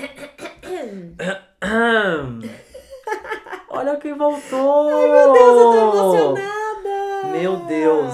Olha 3.70 3.96
quem 3.96 4.14
voltou! 4.14 4.88
Ai, 4.88 5.10
meu 5.10 5.32
Deus, 5.32 5.60
eu 5.60 5.70
tô 5.70 5.78
emocionada! 5.78 7.28
Meu 7.32 7.56
Deus! 7.66 8.12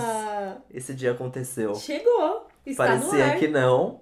Esse 0.73 0.95
dia 0.95 1.13
aconteceu. 1.13 1.75
Chegou! 1.75 2.47
Está 2.65 2.95
no 2.97 3.01
Parecia 3.03 3.27
ar. 3.27 3.37
que 3.39 3.49
não, 3.49 4.01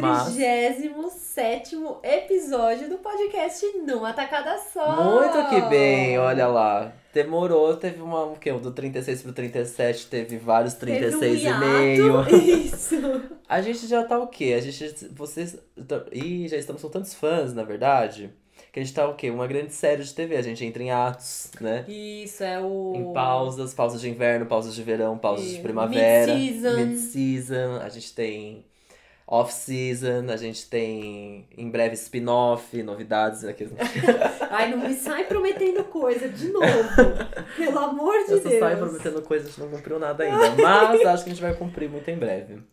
mas 0.00 0.34
37 0.34 1.76
episódio 2.02 2.88
do 2.88 2.98
podcast 2.98 3.64
numa 3.86 4.12
tacada 4.12 4.58
só. 4.72 5.02
muito 5.02 5.48
que 5.50 5.60
bem, 5.68 6.18
olha 6.18 6.46
lá. 6.48 6.92
Demorou, 7.12 7.76
teve 7.76 8.00
uma, 8.00 8.24
o 8.24 8.36
quê? 8.36 8.50
Do 8.52 8.72
36 8.72 9.22
pro 9.22 9.32
37, 9.32 10.06
teve 10.06 10.38
vários 10.38 10.74
Teve 10.74 11.14
um 11.14 11.20
36 11.20 11.44
e 11.44 11.52
meio. 11.58 12.26
Isso. 12.32 12.96
A 13.52 13.60
gente 13.60 13.86
já 13.86 14.02
tá 14.02 14.18
o 14.18 14.28
quê? 14.28 14.54
A 14.56 14.60
gente. 14.62 15.08
Vocês. 15.08 15.58
Ih, 16.10 16.48
já 16.48 16.56
estamos 16.56 16.80
com 16.80 16.88
tantos 16.88 17.12
fãs, 17.12 17.52
na 17.52 17.62
verdade. 17.62 18.32
Que 18.72 18.80
a 18.80 18.82
gente 18.82 18.94
tá 18.94 19.06
o 19.06 19.14
quê? 19.14 19.30
Uma 19.30 19.46
grande 19.46 19.74
série 19.74 20.02
de 20.02 20.14
TV. 20.14 20.38
A 20.38 20.42
gente 20.42 20.64
entra 20.64 20.82
em 20.82 20.90
atos, 20.90 21.50
né? 21.60 21.84
Isso, 21.86 22.42
é 22.42 22.58
o. 22.58 22.94
Em 22.96 23.12
pausas, 23.12 23.74
pausas 23.74 24.00
de 24.00 24.08
inverno, 24.08 24.46
pausas 24.46 24.74
de 24.74 24.82
verão, 24.82 25.18
pausas 25.18 25.46
de 25.50 25.58
primavera. 25.58 26.34
mid-season. 26.34 26.76
Mid-season. 26.76 27.76
A 27.82 27.90
gente 27.90 28.14
tem 28.14 28.64
off-season, 29.26 30.30
a 30.30 30.36
gente 30.38 30.70
tem 30.70 31.46
em 31.54 31.70
breve 31.70 31.92
spin-off, 31.94 32.82
novidades. 32.82 33.44
Aqueles... 33.44 33.74
Ai, 34.50 34.70
não 34.70 34.78
me 34.78 34.94
sai 34.94 35.24
prometendo 35.24 35.84
coisa 35.84 36.26
de 36.26 36.48
novo. 36.48 36.66
Pelo 37.54 37.78
amor 37.78 38.14
de 38.24 38.32
Eu 38.32 38.42
só 38.42 38.48
Deus. 38.48 38.60
saio 38.60 38.78
prometendo 38.78 39.20
coisas, 39.20 39.48
a 39.48 39.50
gente 39.50 39.60
não 39.60 39.68
cumpriu 39.68 39.98
nada 39.98 40.24
ainda. 40.24 40.62
Mas 40.62 41.04
acho 41.04 41.24
que 41.24 41.30
a 41.30 41.34
gente 41.34 41.42
vai 41.42 41.54
cumprir 41.54 41.90
muito 41.90 42.10
em 42.10 42.16
breve. 42.16 42.71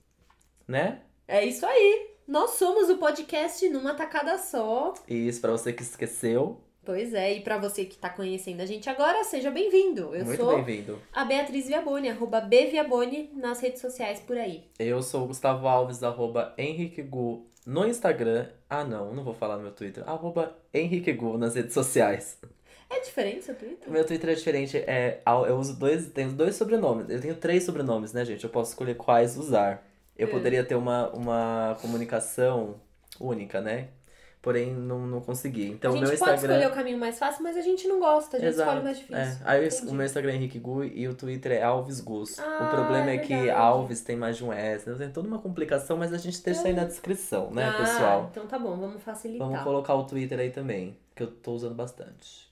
Né? 0.70 1.00
É 1.28 1.44
isso 1.44 1.66
aí. 1.66 2.12
Nós 2.28 2.52
somos 2.52 2.92
o 2.92 2.98
podcast 2.98 3.68
numa 3.70 3.96
tacada 3.96 4.38
só. 4.38 4.94
E 5.08 5.28
isso 5.28 5.42
pra 5.42 5.52
você 5.52 5.74
que 5.74 5.82
esqueceu, 5.82 6.62
Pois 6.86 7.14
é, 7.14 7.34
e 7.34 7.42
pra 7.42 7.58
você 7.58 7.86
que 7.86 7.98
tá 7.98 8.10
conhecendo 8.10 8.62
a 8.62 8.66
gente 8.66 8.90
agora, 8.90 9.24
seja 9.24 9.52
bem-vindo. 9.52 10.16
Eu 10.16 10.26
muito 10.26 10.42
sou 10.42 10.56
bem-vindo. 10.56 11.00
a 11.14 11.26
Beatriz 11.26 11.68
Viaboni, 11.68 12.10
arroba 12.10 12.40
bviaboni 12.42 13.32
nas 13.36 13.60
redes 13.60 13.82
sociais 13.82 14.20
por 14.20 14.38
aí. 14.38 14.64
Eu 14.80 15.02
sou 15.02 15.24
o 15.24 15.28
Gustavo 15.28 15.68
Alves, 15.68 16.02
arroba 16.04 16.54
Henrique 16.58 17.02
Gu 17.02 17.46
no 17.66 17.88
Instagram. 17.88 18.48
Ah, 18.70 18.84
não, 18.84 19.14
não 19.14 19.24
vou 19.24 19.34
falar 19.34 19.58
no 19.58 19.64
meu 19.64 19.72
Twitter. 19.72 20.08
Arroba 20.08 20.56
Henrique 20.74 21.14
Gu 21.14 21.38
nas 21.38 21.56
redes 21.56 21.74
sociais. 21.74 22.38
É 22.90 23.00
diferente 23.02 23.46
seu 23.46 23.56
Twitter? 23.56 23.90
Meu 23.90 24.06
Twitter 24.06 24.30
é 24.32 24.34
diferente, 24.34 24.78
é, 24.78 25.22
eu 25.48 25.58
uso 25.58 25.78
dois, 25.78 26.08
tenho 26.08 26.32
dois 26.32 26.56
sobrenomes. 26.56 27.08
Eu 27.10 27.22
tenho 27.22 27.36
três 27.36 27.64
sobrenomes, 27.64 28.14
né, 28.14 28.26
gente? 28.26 28.44
Eu 28.44 28.50
posso 28.50 28.72
escolher 28.72 28.96
quais 28.96 29.38
usar. 29.38 29.89
Eu 30.20 30.28
É. 30.28 30.32
poderia 30.32 30.64
ter 30.64 30.76
uma, 30.76 31.10
uma 31.12 31.78
comunicação 31.82 32.76
única, 33.20 33.62
né? 33.62 33.88
Porém, 34.42 34.74
não, 34.74 35.06
não 35.06 35.20
consegui. 35.20 35.68
Então, 35.68 35.92
a 35.92 35.94
gente 35.98 36.08
meu 36.08 36.18
pode 36.18 36.32
Instagram. 36.34 36.56
escolher 36.60 36.72
o 36.72 36.76
caminho 36.76 36.98
mais 36.98 37.20
fácil, 37.20 37.44
mas 37.44 37.58
a 37.58 37.62
gente 37.62 37.86
não 37.90 38.00
gosta, 38.00 38.38
a 38.38 38.40
gente 38.40 38.50
Exato. 38.50 38.70
escolhe 38.70 38.82
o 38.82 38.84
mais 38.86 38.98
difícil. 38.98 39.18
É. 39.22 39.38
Aí 39.44 39.60
o- 39.62 39.68
Entendi. 39.68 39.88
o 39.92 39.94
meu 39.94 40.06
Instagram 40.06 40.32
é 40.32 40.36
Henrique 40.36 40.60
Gu 40.60 40.84
e 40.86 41.08
o 41.10 41.14
Twitter 41.14 41.52
é 41.52 41.62
Alves 41.62 42.00
Gus. 42.00 42.40
Ah, 42.40 42.66
o 42.66 42.70
problema 42.76 43.12
é 43.12 43.16
é, 43.16 43.18
que. 43.18 43.50
Alves 43.50 44.00
tem 44.02 44.16
mais 44.16 44.38
de 44.38 44.46
um 44.46 44.54
S, 44.54 44.90
né? 44.90 44.96
tem 44.98 45.10
toda 45.12 45.28
uma 45.28 45.40
complicação, 45.40 45.98
mas 45.98 46.14
a 46.14 46.18
gente 46.18 46.42
deixa 46.42 46.66
aí 46.66 46.74
na 46.74 46.86
descrição, 46.86 47.52
né, 47.52 47.66
ah, 47.68 47.78
pessoal? 47.80 48.28
Então 48.32 48.48
tá 48.48 48.58
bom, 48.58 48.78
vamos 48.78 49.04
facilitar. 49.04 49.46
Vamos 49.46 49.62
colocar 49.64 49.94
o 49.96 50.06
Twitter 50.06 50.40
aí 50.40 50.52
também, 50.52 50.98
que 51.14 51.22
eu 51.24 51.28
tô 51.28 51.52
usando 51.52 51.76
bastante. 51.76 52.48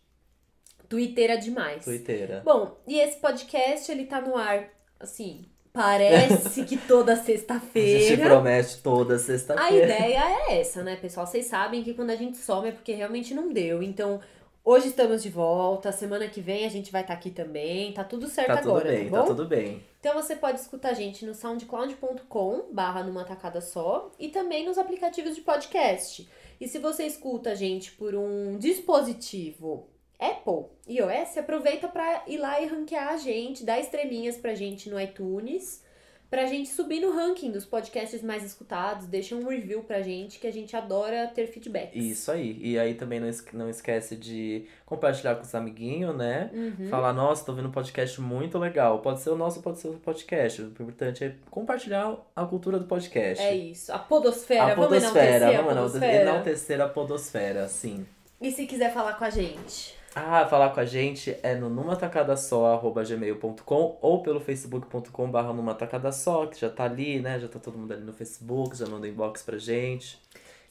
Twitter 0.90 1.32
é 1.32 1.38
demais. 1.38 1.86
Twitter. 1.86 2.42
Bom, 2.44 2.78
e 2.86 3.00
esse 3.00 3.18
podcast, 3.18 3.90
ele 3.90 4.06
tá 4.06 4.20
no 4.22 4.36
ar, 4.36 4.68
assim, 5.00 5.46
parece 5.78 6.64
que 6.64 6.76
toda 6.76 7.14
A 7.14 7.16
gente 7.16 7.26
sexta-feira. 7.26 8.26
promete 8.26 8.78
toda 8.82 9.16
A 9.16 9.20
sexta-feira. 9.20 9.86
ideia 9.86 10.20
é 10.50 10.60
essa, 10.60 10.82
né, 10.84 10.96
pessoal? 10.96 11.28
Vocês 11.28 11.46
sabem 11.46 11.84
que 11.84 11.94
quando 11.94 12.10
a 12.10 12.16
gente 12.16 12.38
some 12.38 12.70
é 12.70 12.72
porque 12.72 12.94
realmente 12.94 13.34
não 13.34 13.54
deu. 13.54 13.84
Então, 13.84 14.20
hoje 14.66 14.88
estamos 14.88 15.22
de 15.22 15.30
volta, 15.30 15.92
semana 15.92 16.28
que 16.28 16.42
vem 16.42 16.66
a 16.66 16.70
gente 16.70 16.92
vai 16.92 17.02
estar 17.02 17.14
aqui 17.14 17.30
também. 17.30 17.94
Tá 17.94 18.04
tudo 18.04 18.28
certo 18.28 18.48
Tá 18.48 18.58
tudo 18.58 18.70
agora, 18.72 18.90
bem, 18.90 19.10
tá 19.10 19.20
tá 19.22 19.26
tudo 19.28 19.46
bem. 19.46 19.84
Então 20.00 20.14
você 20.16 20.36
pode 20.36 20.60
escutar 20.60 20.90
a 20.90 20.94
gente 20.94 21.26
no 21.26 21.34
soundcloud.com 21.36 22.66
barra 22.72 23.04
numa 23.04 23.24
tacada 23.24 23.62
só 23.62 24.12
e 24.20 24.30
também 24.30 24.66
nos 24.66 24.78
aplicativos 24.78 25.36
de 25.36 25.42
podcast. 25.42 26.28
E 26.60 26.68
se 26.68 26.80
você 26.80 27.04
escuta 27.06 27.52
a 27.52 27.56
gente 27.56 27.92
por 27.92 28.16
um 28.16 28.58
dispositivo 28.58 29.88
Apple, 30.20 30.66
iOS, 30.88 31.38
aproveita 31.38 31.88
para 31.88 32.24
ir 32.28 32.38
lá 32.38 32.60
e 32.62 32.66
ranquear 32.66 33.10
a 33.10 33.18
gente, 33.18 33.64
dar 33.64 33.80
estrelinhas 33.80 34.38
pra 34.38 34.56
gente 34.56 34.90
no 34.90 35.00
iTunes, 35.00 35.84
pra 36.30 36.46
gente 36.46 36.68
subir 36.70 37.00
no 37.00 37.12
ranking 37.16 37.52
dos 37.52 37.66
podcasts 37.66 38.22
mais 38.22 38.44
escutados, 38.44 39.06
deixa 39.06 39.34
um 39.36 39.48
review 39.48 39.84
pra 39.84 40.02
gente 40.02 40.40
que 40.40 40.48
a 40.48 40.52
gente 40.52 40.76
adora 40.76 41.28
ter 41.28 41.48
feedbacks. 41.48 41.96
Isso 42.04 42.30
aí. 42.32 42.58
E 42.62 42.78
aí 42.78 42.96
também 42.96 43.20
não, 43.20 43.30
esque- 43.30 43.56
não 43.56 43.70
esquece 43.70 44.16
de 44.18 44.66
compartilhar 44.86 45.36
com 45.36 45.44
os 45.44 45.54
amiguinhos, 45.56 46.14
né? 46.18 46.50
Uhum. 46.54 46.90
Falar, 46.90 47.14
nossa, 47.14 47.46
tô 47.46 47.54
vendo 47.54 47.70
um 47.70 47.72
podcast 47.72 48.20
muito 48.20 48.58
legal. 48.58 49.00
Pode 49.00 49.22
ser 49.22 49.30
o 49.30 49.38
nosso, 49.38 49.62
pode 49.62 49.78
ser 49.80 49.88
o 49.90 49.94
podcast. 49.94 50.64
O 50.64 50.66
importante 50.68 51.24
é 51.24 51.36
compartilhar 51.50 52.18
a 52.36 52.46
cultura 52.46 52.78
do 52.80 52.86
podcast. 52.86 53.42
É 53.42 53.56
isso. 53.56 53.94
A 53.94 54.00
podosfera, 54.00 54.64
A 54.74 54.76
vamos 54.76 54.88
podosfera, 54.90 55.46
vamos 55.52 55.72
enaltecer- 55.72 55.76
podosfera. 56.02 56.22
enaltecer 56.30 56.82
a 56.82 56.90
podosfera, 56.90 57.68
sim. 57.70 58.06
E 58.42 58.52
se 58.52 58.66
quiser 58.66 58.92
falar 58.94 59.14
com 59.14 59.24
a 59.24 59.30
gente? 59.30 59.96
Ah, 60.20 60.48
falar 60.48 60.72
com 60.72 60.80
a 60.80 60.86
gente 60.86 61.38
é 61.44 61.54
no 61.54 61.70
numatacadasó.gmail.com 61.70 64.00
ou 64.02 64.24
pelo 64.24 64.40
facebook.com 64.40 65.30
barra 65.30 65.54
que 66.50 66.60
já 66.60 66.72
tá 66.72 66.86
ali, 66.86 67.20
né? 67.20 67.40
Já 67.40 67.48
tá 67.48 67.60
todo 67.60 67.78
mundo 67.78 67.94
ali 67.94 68.04
no 68.04 68.12
Facebook, 68.12 68.76
já 68.76 68.88
manda 68.88 69.08
inbox 69.08 69.44
pra 69.44 69.60
gente. 69.60 70.20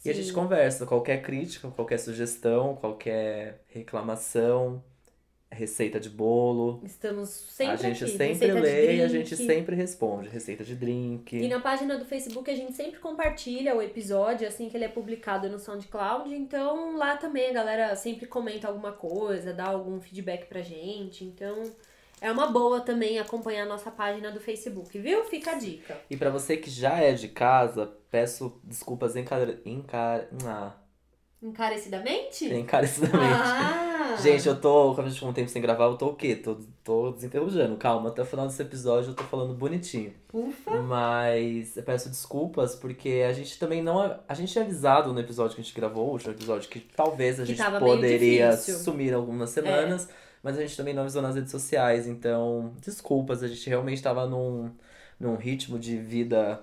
E 0.05 0.11
a 0.11 0.15
Sim. 0.15 0.21
gente 0.21 0.33
conversa, 0.33 0.85
qualquer 0.85 1.23
crítica, 1.23 1.71
qualquer 1.71 1.99
sugestão, 1.99 2.75
qualquer 2.75 3.63
reclamação, 3.69 4.83
receita 5.51 5.99
de 6.01 6.11
bolo. 6.11 6.81
Estamos 6.85 7.29
sempre 7.29 7.75
a 7.75 7.77
gente 7.77 8.05
aqui. 8.05 8.17
sempre 8.17 8.47
Receita 8.47 8.61
lê 8.61 8.97
e 8.97 9.03
a 9.03 9.09
gente 9.09 9.37
sempre 9.37 9.77
responde. 9.77 10.29
Receita 10.29 10.65
de 10.65 10.75
drink. 10.75 11.37
E 11.37 11.49
na 11.49 11.61
página 11.61 11.97
do 11.99 12.05
Facebook 12.05 12.51
a 12.51 12.55
gente 12.55 12.73
sempre 12.75 12.99
compartilha 12.99 13.75
o 13.75 13.83
episódio 13.83 14.47
assim 14.47 14.69
que 14.69 14.77
ele 14.77 14.85
é 14.85 14.89
publicado 14.89 15.49
no 15.49 15.59
SoundCloud. 15.59 16.35
Então 16.35 16.97
lá 16.97 17.17
também 17.17 17.51
a 17.51 17.53
galera 17.53 17.97
sempre 17.97 18.27
comenta 18.27 18.69
alguma 18.69 18.93
coisa, 18.93 19.53
dá 19.53 19.67
algum 19.67 20.01
feedback 20.01 20.47
pra 20.47 20.63
gente. 20.63 21.25
Então 21.25 21.63
é 22.21 22.31
uma 22.31 22.49
boa 22.49 22.81
também 22.81 23.19
acompanhar 23.19 23.65
a 23.65 23.69
nossa 23.69 23.91
página 23.91 24.31
do 24.33 24.41
Facebook, 24.41 24.99
viu? 24.99 25.25
Fica 25.25 25.53
a 25.53 25.55
dica. 25.55 25.99
E 26.11 26.17
pra 26.17 26.31
você 26.31 26.57
que 26.57 26.71
já 26.71 26.99
é 26.99 27.13
de 27.13 27.29
casa, 27.29 27.93
peço 28.11 28.61
desculpas 28.65 29.17
encar... 29.17 29.47
Encar... 29.65 30.27
Ah, 30.45 30.73
Encarecidamente? 31.43 32.47
encarecidamente. 32.53 33.35
Ah! 33.35 34.17
Gente, 34.23 34.49
eu 34.49 34.59
tô, 34.59 34.95
como 34.95 35.03
a 35.03 35.11
gente 35.11 35.15
ficou 35.15 35.29
um 35.29 35.33
tempo 35.33 35.51
sem 35.51 35.61
gravar, 35.61 35.85
eu 35.85 35.97
tô 35.97 36.07
o 36.09 36.15
quê? 36.15 36.35
Tô, 36.37 36.57
tô 36.83 37.11
desenferrujando. 37.13 37.77
Calma, 37.77 38.09
até 38.09 38.23
o 38.23 38.25
final 38.25 38.47
desse 38.47 38.63
episódio 38.63 39.11
eu 39.11 39.15
tô 39.15 39.25
falando 39.25 39.53
bonitinho. 39.53 40.15
Ufa! 40.33 40.81
Mas 40.81 41.77
eu 41.77 41.83
peço 41.83 42.09
desculpas 42.09 42.75
porque 42.75 43.25
a 43.29 43.33
gente 43.33 43.59
também 43.59 43.83
não. 43.83 44.19
A 44.27 44.35
gente 44.35 44.51
tinha 44.53 44.65
avisado 44.65 45.13
no 45.13 45.21
episódio 45.21 45.55
que 45.55 45.61
a 45.61 45.65
gente 45.65 45.75
gravou, 45.75 46.09
o 46.09 46.13
último 46.13 46.33
episódio, 46.33 46.69
que 46.71 46.81
talvez 46.81 47.39
a 47.39 47.45
Que 47.45 47.55
gente 47.55 47.79
poderia. 47.79 48.47
É. 48.47 48.57
sumir 48.57 49.13
algumas 49.13 49.51
semanas, 49.51 50.09
mas 50.43 50.57
a 50.57 50.63
gente 50.63 50.77
também 50.77 50.95
não 50.95 51.03
avisou 51.03 51.21
nas 51.21 51.35
redes 51.35 51.51
sociais. 51.51 52.07
Então, 52.07 52.73
desculpas, 52.81 53.43
a 53.43 53.49
gente 53.49 53.69
realmente 53.69 54.03
tava 54.03 54.27
num, 54.27 54.71
num 55.21 55.37
ritmo 55.37 55.79
de 55.79 55.99
vida. 55.99 56.59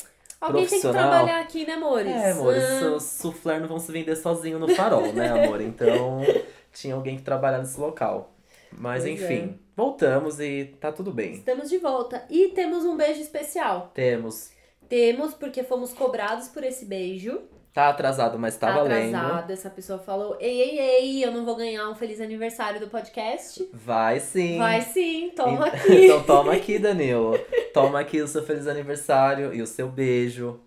Alguém 0.48 0.68
tem 0.68 0.81
que 0.81 0.90
trabalhar 0.90 1.40
aqui, 1.40 1.66
né, 1.66 1.74
amores? 1.74 2.12
É, 2.12 2.31
amor, 2.31 2.56
Ah, 2.56 2.96
os 2.96 3.04
soufflé 3.04 3.59
não 3.59 3.68
vão 3.68 3.80
se 3.80 3.92
vender 3.92 4.16
sozinho 4.16 4.59
no 4.59 4.68
farol, 4.76 5.14
né, 5.14 5.30
amor? 5.30 5.62
Então, 5.62 6.22
tinha 6.74 6.96
alguém 6.96 7.18
que 7.18 7.24
trabalhar 7.24 7.59
nesse 7.59 7.80
local. 7.80 8.34
Mas 8.72 9.04
Pois 9.04 9.22
enfim, 9.22 9.59
voltamos 9.76 10.40
e 10.40 10.76
tá 10.80 10.92
tudo 10.92 11.12
bem. 11.12 11.34
Estamos 11.34 11.70
de 11.70 11.78
volta. 11.78 12.26
E 12.30 12.50
temos 12.50 12.84
um 12.84 12.98
beijo 12.98 13.22
especial. 13.22 13.92
Temos. 13.94 14.52
Temos, 14.90 15.34
porque 15.34 15.64
fomos 15.64 15.94
cobrados 15.94 16.48
por 16.48 16.64
esse 16.64 16.86
beijo. 16.86 17.42
Tá 17.73 17.89
atrasado, 17.89 18.38
mas 18.38 18.56
tá, 18.56 18.67
Tá 18.67 18.73
valendo. 18.84 19.16
atrasado. 19.16 19.51
Essa 19.51 19.69
pessoa 19.69 19.98
falou: 19.98 20.38
Ei, 20.39 20.62
ei, 20.62 20.80
ei, 20.80 21.25
eu 21.25 21.31
não 21.31 21.44
vou 21.44 21.56
ganhar 21.56 21.89
um 21.89 21.95
feliz 21.95 22.21
aniversário 22.21 22.80
do 22.80 22.88
podcast. 22.88 23.68
Vai 23.74 24.19
sim. 24.19 24.59
Vai 24.59 24.81
sim, 24.81 25.31
toma 25.36 25.68
Então- 25.68 25.80
aqui. 25.80 26.06
Então 26.06 26.24
toma 26.24 26.53
aqui, 26.53 26.77
Danilo. 26.77 27.33
Toma 27.74 28.00
aqui 28.00 28.21
o 28.21 28.27
seu 28.27 28.44
feliz 28.44 28.68
aniversário 28.68 29.51
e 29.53 29.62
o 29.62 29.65
seu 29.65 29.89
beijo. 29.89 30.59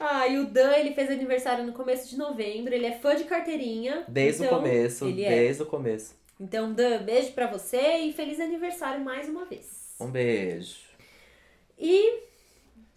Ah, 0.00 0.26
e 0.26 0.38
o 0.40 0.46
Dan, 0.46 0.72
ele 0.72 0.92
fez 0.92 1.08
aniversário 1.08 1.64
no 1.64 1.72
começo 1.72 2.10
de 2.10 2.18
novembro. 2.18 2.74
Ele 2.74 2.86
é 2.86 2.92
fã 2.98 3.14
de 3.14 3.24
carteirinha. 3.24 4.02
Desde 4.08 4.44
então, 4.44 4.58
o 4.58 4.60
começo, 4.60 5.08
é. 5.08 5.12
desde 5.12 5.62
o 5.62 5.66
começo. 5.66 6.16
Então, 6.40 6.72
Dan, 6.72 6.98
beijo 7.04 7.30
pra 7.32 7.46
você 7.46 7.98
e 7.98 8.12
feliz 8.12 8.40
aniversário 8.40 9.02
mais 9.04 9.28
uma 9.28 9.44
vez. 9.44 9.94
Um 10.00 10.10
beijo. 10.10 10.78
E 11.78 12.16
o 12.16 12.22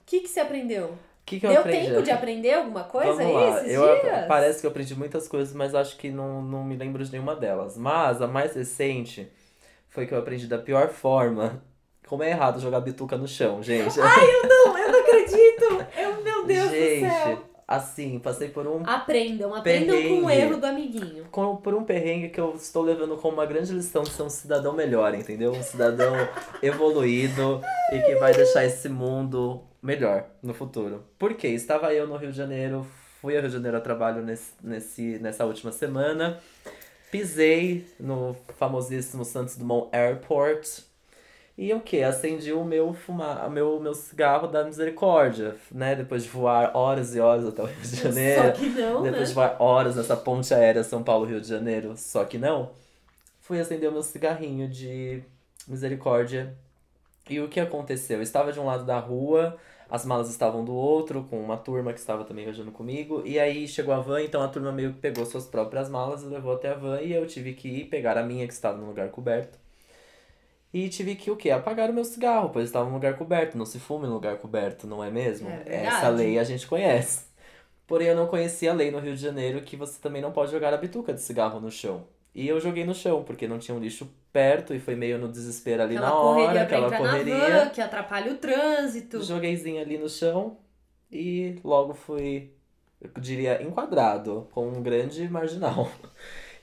que, 0.07 0.21
que 0.21 0.27
você 0.27 0.39
aprendeu? 0.39 0.97
O 1.27 1.29
que, 1.29 1.41
que 1.41 1.45
eu 1.45 1.49
Deu 1.51 1.59
aprendi? 1.59 1.87
tempo 1.89 2.01
de 2.03 2.09
aprender 2.11 2.53
alguma 2.53 2.85
coisa 2.85 3.11
Vamos 3.15 3.33
lá. 3.33 3.57
esses 3.59 3.73
Eu, 3.73 3.81
dias? 4.01 4.27
parece 4.29 4.61
que 4.61 4.65
eu 4.65 4.71
aprendi 4.71 4.95
muitas 4.95 5.27
coisas, 5.27 5.53
mas 5.53 5.75
acho 5.75 5.97
que 5.97 6.09
não, 6.09 6.41
não 6.41 6.63
me 6.63 6.77
lembro 6.77 7.03
de 7.03 7.11
nenhuma 7.11 7.35
delas. 7.35 7.77
Mas 7.77 8.21
a 8.21 8.27
mais 8.27 8.55
recente 8.55 9.29
foi 9.89 10.05
que 10.07 10.13
eu 10.13 10.19
aprendi 10.19 10.47
da 10.47 10.57
pior 10.57 10.87
forma. 10.87 11.61
Como 12.07 12.23
é 12.23 12.29
errado 12.29 12.61
jogar 12.61 12.79
bituca 12.79 13.17
no 13.17 13.27
chão, 13.27 13.61
gente. 13.61 13.99
Ai, 13.99 14.25
eu 14.35 14.43
não, 14.47 14.77
eu 14.77 14.89
não 14.89 14.99
acredito! 15.01 15.85
Eu, 15.97 16.23
meu 16.23 16.45
Deus 16.45 16.69
gente, 16.69 17.03
do 17.05 17.09
céu! 17.11 17.43
assim, 17.67 18.17
passei 18.19 18.47
por 18.47 18.65
um 18.65 18.81
Aprendam, 18.85 19.53
aprendam 19.53 20.01
com 20.01 20.23
o 20.27 20.29
erro 20.29 20.55
do 20.55 20.65
amiguinho. 20.65 21.25
com- 21.29 21.57
por 21.57 21.73
um 21.73 21.83
perrengue 21.83 22.29
que 22.29 22.39
eu 22.39 22.55
estou 22.55 22.81
levando 22.81 23.17
como 23.17 23.33
uma 23.33 23.45
grande 23.45 23.73
lição 23.73 24.03
de 24.03 24.11
ser 24.11 24.23
um 24.23 24.29
cidadão 24.29 24.71
melhor, 24.71 25.13
entendeu? 25.13 25.51
Um 25.51 25.61
cidadão 25.61 26.13
evoluído 26.63 27.61
e 27.91 27.99
que 27.99 28.15
vai 28.15 28.33
deixar 28.33 28.63
esse 28.63 28.87
mundo 28.87 29.61
melhor 29.87 30.25
no 30.43 30.53
futuro. 30.53 31.05
Por 31.17 31.33
quê? 31.35 31.47
Estava 31.47 31.93
eu 31.93 32.05
no 32.05 32.17
Rio 32.17 32.29
de 32.29 32.37
Janeiro, 32.37 32.85
fui 33.21 33.37
ao 33.37 33.41
Rio 33.41 33.49
de 33.49 33.55
Janeiro 33.55 33.77
a 33.77 33.79
trabalho 33.79 34.21
nesse, 34.21 34.51
nesse, 34.61 35.17
nessa 35.19 35.45
última 35.45 35.71
semana, 35.71 36.41
pisei 37.09 37.87
no 37.97 38.35
famosíssimo 38.57 39.23
Santos 39.23 39.55
Dumont 39.55 39.87
Airport. 39.93 40.81
E 41.57 41.73
o 41.73 41.79
que? 41.79 42.03
Acendi 42.03 42.51
o 42.51 42.65
meu 42.65 42.93
fumar, 42.93 43.49
meu, 43.49 43.79
meu 43.79 43.93
cigarro 43.93 44.47
da 44.49 44.65
misericórdia, 44.65 45.55
né? 45.71 45.95
Depois 45.95 46.23
de 46.23 46.29
voar 46.29 46.75
horas 46.75 47.15
e 47.15 47.21
horas 47.21 47.47
até 47.47 47.63
o 47.63 47.65
Rio 47.65 47.81
de 47.81 47.95
Janeiro. 47.95 48.43
Só 48.43 48.51
que 48.51 48.69
não, 48.69 49.01
Depois 49.01 49.21
né? 49.21 49.25
de 49.25 49.33
voar 49.33 49.55
horas 49.57 49.95
nessa 49.95 50.17
ponte 50.17 50.53
aérea 50.53 50.83
São 50.83 51.01
Paulo-Rio 51.01 51.39
de 51.39 51.47
Janeiro, 51.47 51.93
só 51.95 52.25
que 52.25 52.37
não, 52.37 52.71
fui 53.39 53.57
acender 53.57 53.89
o 53.89 53.93
meu 53.93 54.03
cigarrinho 54.03 54.67
de 54.67 55.23
misericórdia. 55.65 56.53
E 57.29 57.39
o 57.39 57.47
que 57.47 57.59
aconteceu? 57.59 58.17
Eu 58.17 58.23
estava 58.23 58.51
de 58.51 58.59
um 58.59 58.65
lado 58.65 58.85
da 58.85 58.99
rua, 58.99 59.57
as 59.89 60.05
malas 60.05 60.29
estavam 60.29 60.63
do 60.65 60.73
outro, 60.73 61.23
com 61.29 61.39
uma 61.41 61.57
turma 61.57 61.93
que 61.93 61.99
estava 61.99 62.23
também 62.23 62.45
viajando 62.45 62.71
comigo, 62.71 63.21
e 63.25 63.39
aí 63.39 63.67
chegou 63.67 63.93
a 63.93 63.99
van, 63.99 64.21
então 64.21 64.41
a 64.41 64.47
turma 64.47 64.71
meio 64.71 64.93
que 64.93 64.99
pegou 64.99 65.25
suas 65.25 65.45
próprias 65.45 65.89
malas 65.89 66.23
e 66.23 66.25
levou 66.25 66.53
até 66.53 66.69
a 66.69 66.73
van, 66.75 67.01
e 67.01 67.13
eu 67.13 67.25
tive 67.25 67.53
que 67.53 67.67
ir 67.67 67.85
pegar 67.85 68.17
a 68.17 68.23
minha 68.23 68.47
que 68.47 68.53
estava 68.53 68.77
num 68.77 68.87
lugar 68.87 69.09
coberto. 69.09 69.57
E 70.73 70.89
tive 70.89 71.15
que 71.15 71.31
o 71.31 71.35
quê? 71.35 71.49
Apagar 71.49 71.89
o 71.89 71.93
meu 71.93 72.03
cigarro, 72.03 72.49
pois 72.49 72.65
estava 72.65 72.85
num 72.85 72.93
lugar 72.95 73.17
coberto. 73.17 73.57
Não 73.57 73.65
se 73.65 73.79
fuma 73.79 74.05
em 74.05 74.09
lugar 74.09 74.37
coberto, 74.37 74.85
não 74.85 75.03
é 75.03 75.09
mesmo? 75.09 75.49
É. 75.49 75.85
Essa 75.85 76.09
lei 76.09 76.37
a 76.37 76.43
gente 76.43 76.67
conhece. 76.67 77.25
Porém, 77.87 78.09
eu 78.09 78.15
não 78.15 78.27
conhecia 78.27 78.71
a 78.71 78.73
lei 78.73 78.91
no 78.91 78.99
Rio 78.99 79.15
de 79.15 79.21
Janeiro 79.21 79.61
que 79.61 79.77
você 79.77 79.99
também 79.99 80.21
não 80.21 80.31
pode 80.31 80.51
jogar 80.51 80.73
a 80.73 80.77
bituca 80.77 81.13
de 81.13 81.21
cigarro 81.21 81.59
no 81.59 81.71
chão. 81.71 82.05
E 82.37 82.47
eu 82.47 82.59
joguei 82.59 82.85
no 82.85 82.93
chão, 82.93 83.23
porque 83.23 83.47
não 83.47 83.57
tinha 83.57 83.75
um 83.75 83.79
lixo 83.79 84.07
perto 84.31 84.71
e 84.75 84.79
foi 84.79 84.95
meio 84.95 85.17
no 85.17 85.27
desespero 85.27 85.81
ali 85.81 85.97
Aquela 85.97 86.11
na 86.11 86.15
correria 86.15 86.47
hora, 86.49 86.65
pra 86.67 86.77
aquela 86.77 86.97
correria. 86.97 87.35
na 87.35 87.63
van, 87.63 87.69
que 87.71 87.81
atrapalha 87.81 88.31
o 88.31 88.37
trânsito. 88.37 89.23
Jogueizinho 89.23 89.81
ali 89.81 89.97
no 89.97 90.07
chão 90.07 90.55
e 91.11 91.55
logo 91.63 91.95
fui, 91.95 92.51
eu 93.01 93.09
diria, 93.19 93.63
enquadrado 93.63 94.47
com 94.51 94.67
um 94.67 94.83
grande 94.83 95.27
marginal. 95.27 95.89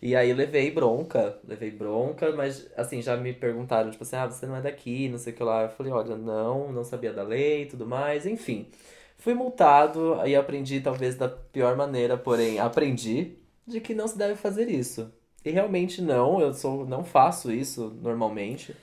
E 0.00 0.14
aí 0.14 0.32
levei 0.32 0.70
bronca, 0.70 1.40
levei 1.48 1.70
bronca, 1.70 2.30
mas 2.30 2.70
assim, 2.76 3.00
já 3.02 3.16
me 3.16 3.32
perguntaram, 3.32 3.90
tipo 3.90 4.04
assim, 4.04 4.16
ah, 4.16 4.26
você 4.26 4.46
não 4.46 4.54
é 4.54 4.60
daqui, 4.60 5.08
não 5.08 5.18
sei 5.18 5.32
o 5.32 5.36
que 5.36 5.42
lá. 5.42 5.62
Eu 5.62 5.70
falei, 5.70 5.90
olha, 5.90 6.14
não, 6.14 6.70
não 6.70 6.84
sabia 6.84 7.12
da 7.12 7.22
lei 7.22 7.62
e 7.62 7.66
tudo 7.66 7.84
mais, 7.86 8.26
enfim. 8.26 8.68
Fui 9.16 9.34
multado 9.34 10.20
e 10.26 10.36
aprendi 10.36 10.80
talvez 10.80 11.16
da 11.16 11.28
pior 11.28 11.74
maneira, 11.74 12.16
porém 12.16 12.60
aprendi 12.60 13.38
de 13.66 13.80
que 13.80 13.92
não 13.94 14.06
se 14.06 14.16
deve 14.16 14.36
fazer 14.36 14.68
isso. 14.68 15.10
E 15.44 15.50
realmente 15.50 16.00
não, 16.00 16.40
eu 16.40 16.52
sou, 16.54 16.86
não 16.86 17.04
faço 17.04 17.52
isso 17.52 17.92
normalmente, 18.02 18.74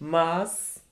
mas 0.00 0.82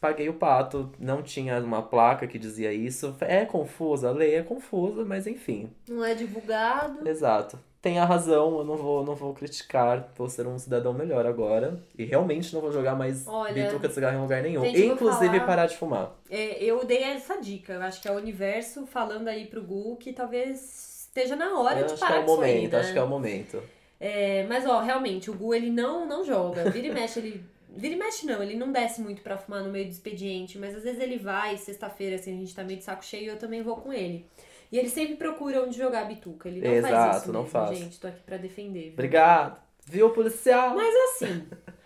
paguei 0.00 0.28
o 0.28 0.34
pato, 0.34 0.92
não 0.98 1.22
tinha 1.22 1.58
uma 1.60 1.82
placa 1.82 2.26
que 2.26 2.38
dizia 2.38 2.72
isso. 2.72 3.16
É 3.20 3.44
confusa, 3.44 4.08
a 4.08 4.12
lei 4.12 4.34
é 4.34 4.42
confusa, 4.42 5.04
mas 5.04 5.26
enfim, 5.26 5.70
Não 5.88 6.04
é 6.04 6.14
divulgado. 6.14 7.08
exato. 7.08 7.58
Tem 7.80 7.98
a 7.98 8.04
razão, 8.06 8.58
eu 8.58 8.64
não 8.64 8.76
vou, 8.78 9.04
não 9.04 9.14
vou 9.14 9.34
criticar, 9.34 10.10
vou 10.16 10.26
ser 10.26 10.46
um 10.46 10.58
cidadão 10.58 10.94
melhor 10.94 11.26
agora. 11.26 11.78
E 11.98 12.04
realmente 12.04 12.54
não 12.54 12.62
vou 12.62 12.72
jogar 12.72 12.94
mais 12.94 13.26
Olha, 13.28 13.52
bituca 13.52 13.88
de 13.88 13.92
cigarro 13.94 14.16
em 14.16 14.20
lugar 14.22 14.42
nenhum. 14.42 14.64
Inclusive 14.64 15.28
falar- 15.36 15.46
parar 15.46 15.66
de 15.66 15.76
fumar. 15.76 16.12
É, 16.30 16.64
eu 16.64 16.82
dei 16.86 17.02
essa 17.02 17.38
dica. 17.38 17.74
Eu 17.74 17.82
acho 17.82 18.00
que 18.00 18.08
é 18.08 18.10
o 18.10 18.16
universo 18.16 18.86
falando 18.86 19.28
aí 19.28 19.46
pro 19.48 19.62
Gu 19.62 19.96
que 19.96 20.14
talvez 20.14 21.04
esteja 21.06 21.36
na 21.36 21.58
hora 21.60 21.80
Eu 21.80 21.86
de 21.86 21.92
acho 21.92 21.96
que 21.98 22.04
é 22.04 22.08
parar 22.08 22.20
o 22.20 22.24
com 22.24 22.32
isso 22.32 22.42
aí, 22.42 22.54
momento, 22.56 22.72
né? 22.72 22.78
acho 22.80 22.92
que 22.94 22.98
é 22.98 23.02
o 23.02 23.06
momento. 23.08 23.62
É, 24.00 24.44
mas 24.48 24.66
ó, 24.66 24.80
realmente, 24.80 25.30
o 25.30 25.34
Gu 25.34 25.54
ele 25.54 25.70
não, 25.70 26.06
não 26.06 26.24
joga. 26.24 26.70
Vira 26.70 26.86
e 26.88 26.92
mexe, 26.92 27.18
ele. 27.20 27.44
Vira 27.76 27.94
e 27.94 27.98
mexe 27.98 28.24
não, 28.26 28.42
ele 28.42 28.54
não 28.56 28.70
desce 28.70 29.00
muito 29.00 29.20
pra 29.22 29.36
fumar 29.36 29.62
no 29.64 29.70
meio 29.70 29.86
do 29.86 29.90
expediente, 29.90 30.58
mas 30.58 30.76
às 30.76 30.82
vezes 30.84 31.00
ele 31.00 31.18
vai, 31.18 31.56
sexta-feira, 31.56 32.16
assim, 32.16 32.32
a 32.36 32.38
gente 32.38 32.54
tá 32.54 32.62
meio 32.62 32.78
de 32.78 32.84
saco 32.84 33.04
cheio, 33.04 33.30
eu 33.32 33.38
também 33.38 33.62
vou 33.62 33.76
com 33.76 33.92
ele. 33.92 34.26
E 34.70 34.78
ele 34.78 34.88
sempre 34.88 35.16
procura 35.16 35.62
onde 35.62 35.76
jogar 35.76 36.02
a 36.02 36.04
bituca. 36.04 36.48
Ele 36.48 36.60
não 36.60 36.82
faz 36.82 36.86
Exato, 36.86 37.16
isso 37.18 37.32
não 37.32 37.40
mesmo, 37.42 37.52
faço. 37.52 37.74
gente. 37.74 38.00
Tô 38.00 38.06
aqui 38.08 38.22
pra 38.24 38.36
defender. 38.36 38.82
viu? 38.84 38.92
Obrigado. 38.92 39.60
Viu, 39.86 40.10
policial? 40.10 40.74
Mas 40.74 40.94
assim, 40.94 41.46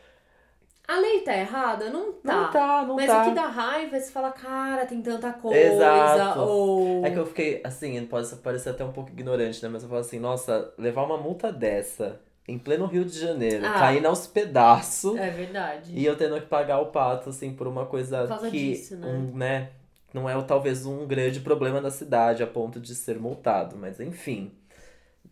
a 0.89 0.99
lei 0.99 1.21
tá 1.21 1.37
errada? 1.37 1.91
Não 1.91 2.13
tá. 2.15 2.33
Não 2.35 2.51
tá, 2.51 2.85
não 2.87 2.97
Mas 2.97 3.07
tá. 3.07 3.23
o 3.23 3.29
que 3.29 3.35
dá 3.35 3.47
raiva 3.47 3.97
é 3.97 4.01
você 4.01 4.11
falar, 4.11 4.33
cara, 4.33 4.87
tem 4.87 5.03
tanta 5.03 5.33
coisa. 5.35 5.61
Exato. 5.61 6.41
Ou. 6.41 7.05
É 7.07 7.11
que 7.11 7.19
eu 7.19 7.27
fiquei, 7.27 7.61
assim, 7.63 8.05
pode 8.07 8.35
parecer 8.37 8.71
até 8.71 8.85
um 8.85 8.93
pouco 8.93 9.11
ignorante, 9.11 9.63
né? 9.63 9.69
Mas 9.69 9.83
eu 9.83 9.89
falo 9.89 10.01
assim, 10.01 10.19
nossa, 10.19 10.73
levar 10.79 11.03
uma 11.05 11.19
multa 11.19 11.53
dessa 11.53 12.19
em 12.49 12.59
pleno 12.59 12.87
Rio 12.87 13.05
de 13.05 13.19
Janeiro, 13.21 13.67
Ah. 13.67 13.75
caindo 13.75 14.07
aos 14.07 14.27
pedaços. 14.27 15.15
É 15.19 15.29
verdade. 15.29 15.93
E 15.95 16.03
eu 16.05 16.17
tendo 16.17 16.41
que 16.41 16.47
pagar 16.47 16.79
o 16.81 16.87
pato, 16.87 17.29
assim, 17.29 17.53
por 17.53 17.67
uma 17.67 17.85
coisa 17.85 18.23
Por 18.23 18.29
causa 18.29 18.51
que, 18.51 18.71
disso, 18.71 18.97
né? 18.97 19.07
um, 19.07 19.37
né, 19.37 19.69
não 20.15 20.27
é 20.27 20.43
talvez 20.43 20.87
um 20.87 21.07
grande 21.07 21.41
problema 21.41 21.79
da 21.83 21.91
cidade 21.91 22.43
a 22.43 22.47
ponto 22.47 22.81
de 22.81 22.95
ser 22.95 23.19
multado, 23.19 23.77
mas 23.77 24.01
enfim, 24.01 24.51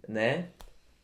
né? 0.07 0.49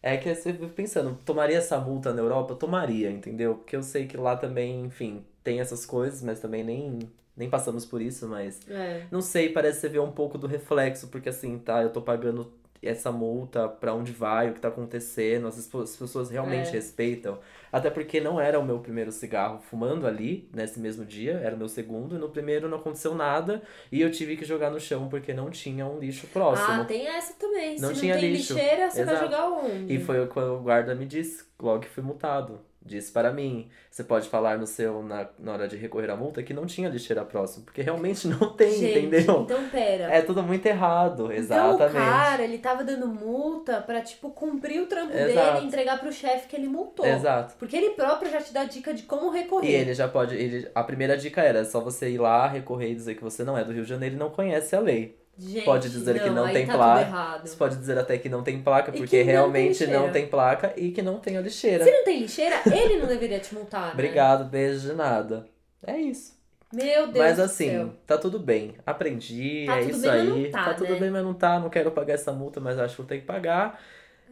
É 0.02 0.16
que 0.16 0.34
você 0.34 0.52
fica 0.52 0.66
pensando, 0.68 1.16
tomaria 1.24 1.58
essa 1.58 1.78
multa 1.78 2.12
na 2.12 2.20
Europa? 2.20 2.52
Eu 2.54 2.56
tomaria, 2.56 3.10
entendeu? 3.10 3.54
Porque 3.56 3.76
eu 3.76 3.82
sei 3.82 4.06
que 4.06 4.16
lá 4.16 4.36
também, 4.36 4.84
enfim, 4.84 5.24
tem 5.44 5.60
essas 5.60 5.86
coisas, 5.86 6.22
mas 6.22 6.40
também 6.40 6.64
nem, 6.64 6.98
nem 7.36 7.48
passamos 7.48 7.86
por 7.86 8.02
isso, 8.02 8.26
mas 8.28 8.60
É. 8.68 9.06
não 9.12 9.20
sei, 9.22 9.48
parece 9.50 9.80
você 9.80 9.88
ver 9.88 10.00
um 10.00 10.10
pouco 10.10 10.36
do 10.36 10.46
reflexo, 10.48 11.08
porque 11.08 11.28
assim, 11.28 11.58
tá, 11.58 11.82
eu 11.82 11.90
tô 11.92 12.02
pagando 12.02 12.52
essa 12.82 13.12
multa, 13.12 13.68
pra 13.68 13.94
onde 13.94 14.10
vai, 14.12 14.50
o 14.50 14.54
que 14.54 14.60
tá 14.60 14.68
acontecendo, 14.68 15.46
as, 15.46 15.56
as 15.74 15.96
pessoas 15.96 16.30
realmente 16.30 16.68
É. 16.68 16.72
respeitam. 16.72 17.38
Até 17.70 17.88
porque 17.90 18.20
não 18.20 18.40
era 18.40 18.58
o 18.58 18.64
meu 18.64 18.80
primeiro 18.80 19.10
cigarro 19.12 19.60
fumando 19.60 20.06
ali, 20.06 20.48
nesse 20.52 20.78
mesmo 20.80 21.04
dia, 21.04 21.40
era 21.42 21.54
o 21.54 21.58
meu 21.58 21.68
segundo, 21.68 22.16
e 22.16 22.18
no 22.18 22.28
primeiro 22.28 22.68
não 22.68 22.78
aconteceu 22.78 23.14
nada, 23.14 23.62
e 23.90 24.00
eu 24.02 24.10
tive 24.10 24.36
que 24.36 24.44
jogar 24.44 24.70
no 24.70 24.80
chão 24.80 25.08
porque 25.08 25.32
não 25.32 25.48
tinha 25.50 25.86
um 25.86 25.98
lixo 25.98 26.26
Ah, 26.26 26.32
próximo. 26.32 26.84
tem 26.84 27.06
essa 27.06 27.34
também. 27.34 27.78
Não 27.78 27.94
Se 27.94 28.00
tinha 28.00 28.14
não 28.14 28.20
tem 28.20 28.32
lixo. 28.32 28.54
lixeira, 28.54 28.90
você 28.90 29.04
vai 29.04 29.14
Exato. 29.14 29.30
jogar 29.30 29.48
onde? 29.50 29.94
E 29.94 29.98
foi 30.00 30.26
quando 30.26 30.54
o 30.56 30.60
guarda 30.62 30.94
me 30.94 31.06
disse, 31.06 31.44
logo 31.60 31.80
que 31.80 31.88
fui 31.88 32.02
multado. 32.02 32.60
Disse 32.84 33.12
para 33.12 33.32
mim, 33.32 33.68
você 33.88 34.02
pode 34.02 34.28
falar 34.28 34.58
no 34.58 34.66
seu, 34.66 35.02
na, 35.04 35.28
na 35.38 35.52
hora 35.52 35.68
de 35.68 35.76
recorrer 35.76 36.10
à 36.10 36.16
multa, 36.16 36.42
que 36.42 36.52
não 36.52 36.66
tinha 36.66 36.88
lixeira 36.88 37.24
próximo, 37.24 37.64
porque 37.64 37.80
realmente 37.80 38.26
não 38.28 38.50
tem, 38.54 38.72
Gente, 38.72 38.98
entendeu? 39.06 39.42
então 39.42 39.68
pera. 39.68 40.12
É 40.12 40.20
tudo 40.20 40.42
muito 40.42 40.66
errado, 40.66 41.26
Então 41.26 41.32
exatamente. 41.32 41.90
o 41.96 42.10
cara, 42.10 42.42
ele 42.42 42.58
tava 42.58 42.82
dando 42.82 43.06
multa 43.06 43.80
pra, 43.80 44.00
tipo, 44.00 44.30
cumprir 44.30 44.82
o 44.82 44.86
trampo 44.86 45.12
Exato. 45.16 45.52
dele 45.52 45.64
e 45.64 45.68
entregar 45.68 46.00
pro 46.00 46.12
chefe 46.12 46.48
que 46.48 46.56
ele 46.56 46.66
multou. 46.68 47.06
Exato. 47.06 47.54
Porque 47.58 47.76
ele 47.76 47.90
próprio 47.90 48.30
já 48.30 48.40
te 48.40 48.52
dá 48.52 48.64
dica 48.64 48.92
de 48.92 49.04
como 49.04 49.30
recorrer. 49.30 49.70
E 49.70 49.74
ele 49.74 49.94
já 49.94 50.08
pode. 50.08 50.34
Ele, 50.34 50.68
a 50.74 50.82
primeira 50.82 51.16
dica 51.16 51.40
era 51.40 51.64
só 51.64 51.80
você 51.80 52.10
ir 52.10 52.18
lá, 52.18 52.48
recorrer 52.48 52.90
e 52.90 52.94
dizer 52.96 53.14
que 53.14 53.22
você 53.22 53.44
não 53.44 53.56
é 53.56 53.62
do 53.64 53.72
Rio 53.72 53.84
de 53.84 53.88
Janeiro 53.88 54.16
e 54.16 54.18
não 54.18 54.30
conhece 54.30 54.74
a 54.74 54.80
lei. 54.80 55.21
Gente, 55.38 55.64
pode 55.64 55.88
dizer 55.88 56.22
que 56.22 56.30
não 56.30 56.52
tem 56.52 56.66
tá 56.66 56.74
placa. 56.74 57.40
Você 57.46 57.56
pode 57.56 57.76
dizer 57.76 57.98
até 57.98 58.18
que 58.18 58.28
não 58.28 58.42
tem 58.42 58.62
placa, 58.62 58.92
porque 58.92 59.06
que 59.06 59.16
não 59.16 59.24
tem 59.24 59.32
realmente 59.32 59.86
não 59.86 60.12
tem 60.12 60.26
placa 60.26 60.72
e 60.76 60.90
que 60.90 61.00
não 61.02 61.18
tem 61.18 61.36
a 61.38 61.40
lixeira. 61.40 61.84
Se 61.84 61.90
não 61.90 62.04
tem 62.04 62.20
lixeira, 62.20 62.60
ele 62.66 62.98
não 62.98 63.06
deveria 63.06 63.40
te 63.40 63.54
multar, 63.54 63.86
né? 63.86 63.92
Obrigado, 63.94 64.44
beijo 64.44 64.88
de 64.88 64.94
nada. 64.94 65.46
É 65.86 65.96
isso. 65.96 66.40
Meu 66.72 67.06
Deus 67.06 67.18
mas 67.18 67.38
assim, 67.38 67.68
céu. 67.68 67.90
tá 68.06 68.16
tudo 68.16 68.38
bem. 68.38 68.74
Aprendi, 68.86 69.64
Tá 69.66 69.78
é 69.78 69.84
isso 69.84 70.00
bem, 70.00 70.10
aí. 70.10 70.42
não 70.44 70.50
tá, 70.50 70.72
tudo 70.74 70.94
né? 70.94 71.00
bem, 71.00 71.10
mas 71.10 71.22
não 71.22 71.34
tá. 71.34 71.60
Não 71.60 71.68
quero 71.68 71.90
pagar 71.90 72.14
essa 72.14 72.32
multa, 72.32 72.60
mas 72.60 72.78
acho 72.78 72.94
que 72.94 73.02
vou 73.02 73.06
ter 73.06 73.18
que 73.18 73.26
pagar. 73.26 73.78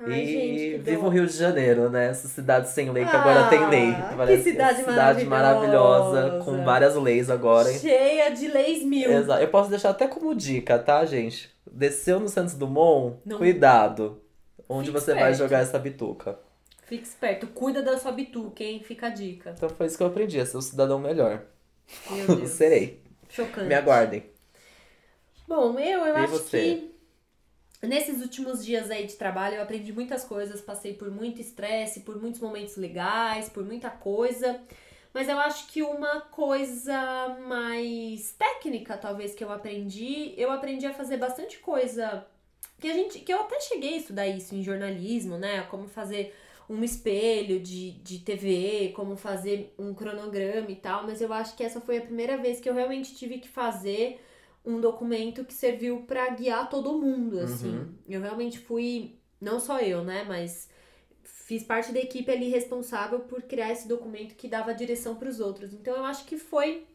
Ai, 0.06 0.20
e 0.22 0.26
gente, 0.68 0.82
viva 0.82 1.06
o 1.06 1.08
Rio 1.10 1.26
de 1.26 1.32
Janeiro, 1.36 1.90
né? 1.90 2.08
Essa 2.08 2.26
cidade 2.28 2.68
sem 2.70 2.90
lei 2.90 3.04
que 3.04 3.14
agora 3.14 3.48
tem 3.48 3.68
lei. 3.68 3.90
Ah, 3.90 4.08
que 4.10 4.16
Parece 4.16 4.42
cidade 4.44 4.78
cidade 4.78 5.24
maravilhosa. 5.26 6.20
maravilhosa, 6.22 6.44
com 6.44 6.64
várias 6.64 6.94
leis 6.96 7.28
agora. 7.30 7.70
Cheia 7.72 8.30
de 8.30 8.48
leis 8.48 8.82
mil. 8.84 9.10
Exato. 9.10 9.42
Eu 9.42 9.48
posso 9.48 9.68
deixar 9.70 9.90
até 9.90 10.06
como 10.08 10.34
dica, 10.34 10.78
tá, 10.78 11.04
gente? 11.04 11.50
Desceu 11.70 12.18
no 12.18 12.28
Santos 12.28 12.54
Dumont, 12.54 13.18
Não- 13.24 13.38
cuidado. 13.38 14.20
Onde 14.68 14.90
Fique 14.90 15.00
você 15.00 15.12
vai 15.14 15.32
esperto. 15.32 15.38
jogar 15.38 15.58
essa 15.62 15.78
bituca. 15.78 16.38
Fica 16.86 17.02
esperto, 17.04 17.46
cuida 17.48 17.82
da 17.82 17.98
sua 17.98 18.12
bituca, 18.12 18.64
hein? 18.64 18.82
Fica 18.84 19.08
a 19.08 19.10
dica. 19.10 19.52
Então 19.56 19.68
foi 19.68 19.86
isso 19.86 19.96
que 19.96 20.02
eu 20.02 20.06
aprendi, 20.08 20.40
a 20.40 20.46
ser 20.46 20.56
um 20.56 20.60
cidadão 20.62 20.98
melhor. 20.98 21.42
Meu. 22.10 22.46
Serei. 22.48 23.02
Chocante. 23.28 23.66
Me 23.68 23.74
aguardem. 23.74 24.24
Bom, 25.46 25.78
eu, 25.78 26.00
eu 26.06 26.14
E 26.16 26.18
acho 26.20 26.32
você? 26.32 26.60
que 26.60 26.89
nesses 27.82 28.20
últimos 28.20 28.64
dias 28.64 28.90
aí 28.90 29.06
de 29.06 29.14
trabalho 29.14 29.56
eu 29.56 29.62
aprendi 29.62 29.92
muitas 29.92 30.24
coisas, 30.24 30.60
passei 30.60 30.94
por 30.94 31.10
muito 31.10 31.40
estresse, 31.40 32.00
por 32.00 32.20
muitos 32.20 32.40
momentos 32.40 32.76
legais, 32.76 33.48
por 33.48 33.64
muita 33.64 33.90
coisa. 33.90 34.60
Mas 35.12 35.28
eu 35.28 35.38
acho 35.38 35.66
que 35.68 35.82
uma 35.82 36.20
coisa 36.20 37.36
mais 37.46 38.32
técnica, 38.32 38.96
talvez, 38.96 39.34
que 39.34 39.42
eu 39.42 39.50
aprendi, 39.50 40.34
eu 40.36 40.52
aprendi 40.52 40.86
a 40.86 40.94
fazer 40.94 41.16
bastante 41.16 41.58
coisa 41.58 42.26
que 42.78 42.88
a 42.88 42.94
gente. 42.94 43.18
que 43.20 43.32
eu 43.32 43.40
até 43.40 43.60
cheguei 43.60 43.94
a 43.94 43.96
estudar 43.98 44.26
isso 44.28 44.54
em 44.54 44.62
jornalismo, 44.62 45.36
né? 45.36 45.62
Como 45.62 45.88
fazer 45.88 46.34
um 46.68 46.84
espelho 46.84 47.58
de, 47.58 47.92
de 47.92 48.20
TV, 48.20 48.92
como 48.94 49.16
fazer 49.16 49.74
um 49.76 49.92
cronograma 49.92 50.70
e 50.70 50.76
tal, 50.76 51.04
mas 51.04 51.20
eu 51.20 51.32
acho 51.32 51.56
que 51.56 51.64
essa 51.64 51.80
foi 51.80 51.98
a 51.98 52.02
primeira 52.02 52.36
vez 52.38 52.60
que 52.60 52.68
eu 52.68 52.74
realmente 52.74 53.16
tive 53.16 53.38
que 53.38 53.48
fazer 53.48 54.20
um 54.64 54.80
documento 54.80 55.44
que 55.44 55.54
serviu 55.54 56.02
para 56.02 56.28
guiar 56.30 56.68
todo 56.68 56.98
mundo, 56.98 57.38
assim. 57.38 57.78
Uhum. 57.78 57.94
Eu 58.08 58.20
realmente 58.20 58.58
fui, 58.58 59.18
não 59.40 59.58
só 59.58 59.80
eu, 59.80 60.04
né, 60.04 60.24
mas 60.26 60.68
fiz 61.22 61.64
parte 61.64 61.92
da 61.92 61.98
equipe 61.98 62.30
ali 62.30 62.48
responsável 62.48 63.20
por 63.20 63.42
criar 63.42 63.72
esse 63.72 63.88
documento 63.88 64.34
que 64.34 64.48
dava 64.48 64.74
direção 64.74 65.16
para 65.16 65.28
os 65.28 65.40
outros. 65.40 65.72
Então 65.72 65.96
eu 65.96 66.04
acho 66.04 66.24
que 66.24 66.36
foi 66.36 66.86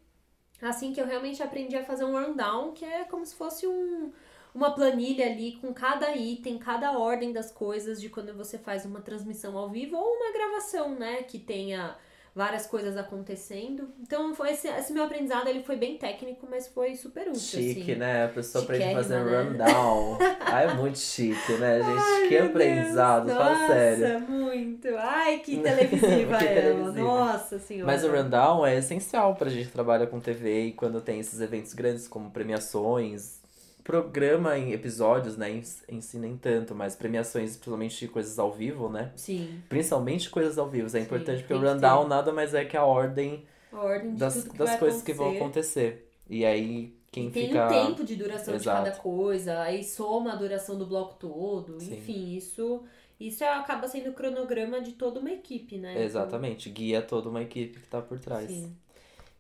assim 0.62 0.94
que 0.94 1.02
eu 1.02 1.06
realmente 1.06 1.44
aprendi 1.44 1.76
a 1.76 1.84
fazer 1.84 2.06
um 2.06 2.14
rundown, 2.14 2.72
que 2.72 2.86
é 2.86 3.04
como 3.04 3.26
se 3.26 3.36
fosse 3.36 3.68
um 3.68 4.12
uma 4.54 4.72
planilha 4.74 5.26
ali 5.26 5.58
com 5.58 5.74
cada 5.74 6.16
item, 6.16 6.58
cada 6.58 6.98
ordem 6.98 7.34
das 7.34 7.52
coisas 7.52 8.00
de 8.00 8.08
quando 8.08 8.34
você 8.34 8.58
faz 8.58 8.86
uma 8.86 9.02
transmissão 9.02 9.58
ao 9.58 9.70
vivo 9.70 9.98
ou 9.98 10.16
uma 10.16 10.32
gravação, 10.32 10.96
né, 10.96 11.24
que 11.24 11.38
tenha 11.38 11.98
várias 12.36 12.68
coisas 12.68 12.98
acontecendo. 12.98 13.90
Então 14.02 14.36
foi 14.36 14.52
esse, 14.52 14.68
esse 14.68 14.92
meu 14.92 15.06
aprendizado 15.06 15.48
ele 15.48 15.64
foi 15.64 15.78
bem 15.78 15.98
técnico, 15.98 16.46
mas 16.52 16.68
foi 16.68 16.94
super 16.94 17.30
útil. 17.30 17.40
Chique, 17.40 17.92
assim. 17.92 17.96
né? 17.96 18.26
A 18.26 18.28
pessoa 18.28 18.64
aprende 18.66 18.84
a 18.84 18.94
fazer 18.94 19.24
né? 19.24 19.42
rundown. 19.42 20.18
ah, 20.46 20.62
é 20.64 20.74
muito 20.74 21.00
chique, 21.00 21.54
né, 21.54 21.82
gente? 21.82 22.04
Ai, 22.04 22.28
que 22.28 22.38
aprendizado, 22.38 23.26
Deus, 23.28 23.38
fala 23.38 23.54
nossa, 23.54 23.68
sério. 23.74 24.20
muito. 24.20 24.88
Ai, 24.98 25.40
que 25.40 25.58
televisiva 25.64 26.38
Que 26.38 26.46
ela. 26.46 26.62
televisiva. 26.62 27.02
Nossa 27.02 27.58
senhora. 27.58 27.86
Mas 27.86 28.04
o 28.04 28.12
rundown 28.12 28.66
é 28.66 28.78
essencial 28.78 29.34
pra 29.36 29.50
gente 29.50 29.68
que 29.68 29.72
trabalha 29.72 30.06
com 30.06 30.20
TV 30.20 30.66
e 30.66 30.72
quando 30.74 31.00
tem 31.00 31.22
esses 31.22 31.40
eventos 31.40 31.74
grandes 31.74 32.06
como 32.06 32.32
premiações, 32.32 33.40
programa 33.86 34.58
em 34.58 34.74
episódios, 34.74 35.38
né? 35.38 35.50
Em, 35.52 35.62
em 35.88 36.02
si 36.02 36.18
nem 36.18 36.36
tanto, 36.36 36.74
mas 36.76 36.96
premiações, 36.96 37.52
principalmente 37.56 38.00
de 38.00 38.08
coisas 38.10 38.38
ao 38.40 38.52
vivo, 38.52 38.90
né? 38.90 39.14
Sim, 39.16 39.62
Principalmente 39.70 40.30
coisas 40.30 40.58
ao 40.58 40.68
vivo. 40.68 40.90
É 40.98 41.00
importante 41.00 41.44
porque 41.44 41.54
tem 41.54 41.64
o 41.64 41.66
rundown 41.74 42.04
ter. 42.04 42.10
nada 42.10 42.34
mais 42.34 42.54
é 42.54 42.66
que 42.66 42.76
a 42.76 42.84
ordem 42.84 43.46
a 43.72 43.80
ordem 43.80 44.14
de 44.14 44.18
das, 44.20 44.44
das 44.46 44.76
coisas 44.78 45.02
que 45.04 45.14
vão 45.14 45.28
acontecer. 45.36 45.80
acontecer. 45.88 46.12
E 46.28 46.44
aí, 46.44 46.98
quem 47.12 47.28
E 47.28 47.32
tem 47.32 47.48
fica. 47.48 47.66
um 47.68 47.70
tempo 47.70 48.04
de 48.04 48.16
duração 48.16 48.56
Exato. 48.56 48.84
de 48.84 48.90
cada 48.90 49.02
coisa, 49.04 49.62
aí 49.62 49.84
soma 49.84 50.34
a 50.34 50.36
duração 50.36 50.78
do 50.78 50.88
bloco 50.88 51.14
todo, 51.20 51.80
Sim. 51.80 51.94
enfim, 51.96 52.36
isso 52.36 52.84
isso 53.20 53.46
acaba 53.46 53.88
sendo 53.88 54.10
o 54.10 54.14
cronograma 54.14 54.82
de 54.82 54.94
toda 54.94 55.20
uma 55.22 55.32
equipe, 55.32 55.78
né? 55.78 56.04
Exatamente, 56.04 56.70
guia 56.70 57.02
toda 57.02 57.30
uma 57.30 57.42
equipe 57.44 57.80
que 57.80 57.88
tá 57.88 58.02
por 58.02 58.20
trás. 58.20 58.50
Sim. 58.50 58.76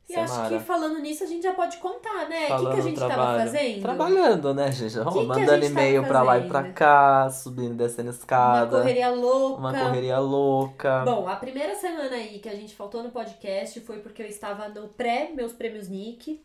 E 0.07 0.15
acho 0.15 0.33
Samara, 0.33 0.57
que 0.57 0.63
falando 0.63 0.99
nisso 0.99 1.23
a 1.23 1.27
gente 1.27 1.41
já 1.41 1.53
pode 1.53 1.77
contar, 1.77 2.29
né? 2.29 2.47
O 2.55 2.59
que, 2.59 2.73
que 2.73 2.79
a 2.79 2.81
gente 2.81 2.99
tava 2.99 3.13
trabalho. 3.13 3.39
fazendo? 3.39 3.81
Trabalhando, 3.81 4.53
né, 4.53 4.71
gente? 4.71 4.93
Que 4.93 5.25
mandando 5.25 5.45
tava 5.47 5.65
e-mail 5.65 6.03
pra 6.05 6.21
lá 6.21 6.37
e 6.37 6.47
pra 6.47 6.71
cá, 6.71 7.29
subindo 7.31 7.73
e 7.73 7.77
descendo 7.77 8.09
Uma 8.09 8.15
escada. 8.15 8.77
correria 8.77 9.09
louca. 9.09 9.59
Uma 9.59 9.73
correria 9.73 10.19
louca. 10.19 11.03
Bom, 11.03 11.27
a 11.27 11.35
primeira 11.35 11.73
semana 11.73 12.15
aí 12.15 12.37
que 12.37 12.47
a 12.47 12.55
gente 12.55 12.75
faltou 12.75 13.01
no 13.01 13.09
podcast 13.09 13.79
foi 13.81 13.97
porque 13.97 14.21
eu 14.21 14.27
estava 14.27 14.69
no 14.69 14.89
pré 14.89 15.31
meus 15.33 15.53
prêmios 15.53 15.87
Nick. 15.87 16.39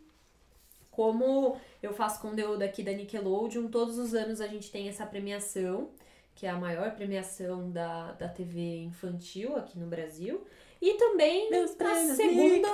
Como 0.91 1.57
eu 1.83 1.93
faço 1.93 2.21
conteúdo 2.21 2.63
aqui 2.63 2.83
da 2.83 2.93
Nickelodeon, 2.93 3.69
todos 3.69 3.99
os 3.99 4.15
anos 4.15 4.41
a 4.41 4.47
gente 4.47 4.71
tem 4.71 4.89
essa 4.89 5.07
premiação, 5.07 5.91
que 6.35 6.47
é 6.47 6.51
a 6.51 6.57
maior 6.57 6.93
premiação 6.93 7.71
da, 7.71 8.13
da 8.13 8.29
TV 8.29 8.85
infantil 8.85 9.57
aqui 9.57 9.79
no 9.79 9.87
Brasil. 9.87 10.45
E 10.81 10.95
também 10.95 11.51
Meus 11.51 11.73
a 11.73 11.75
prêmios 11.75 12.17
segunda, 12.17 12.69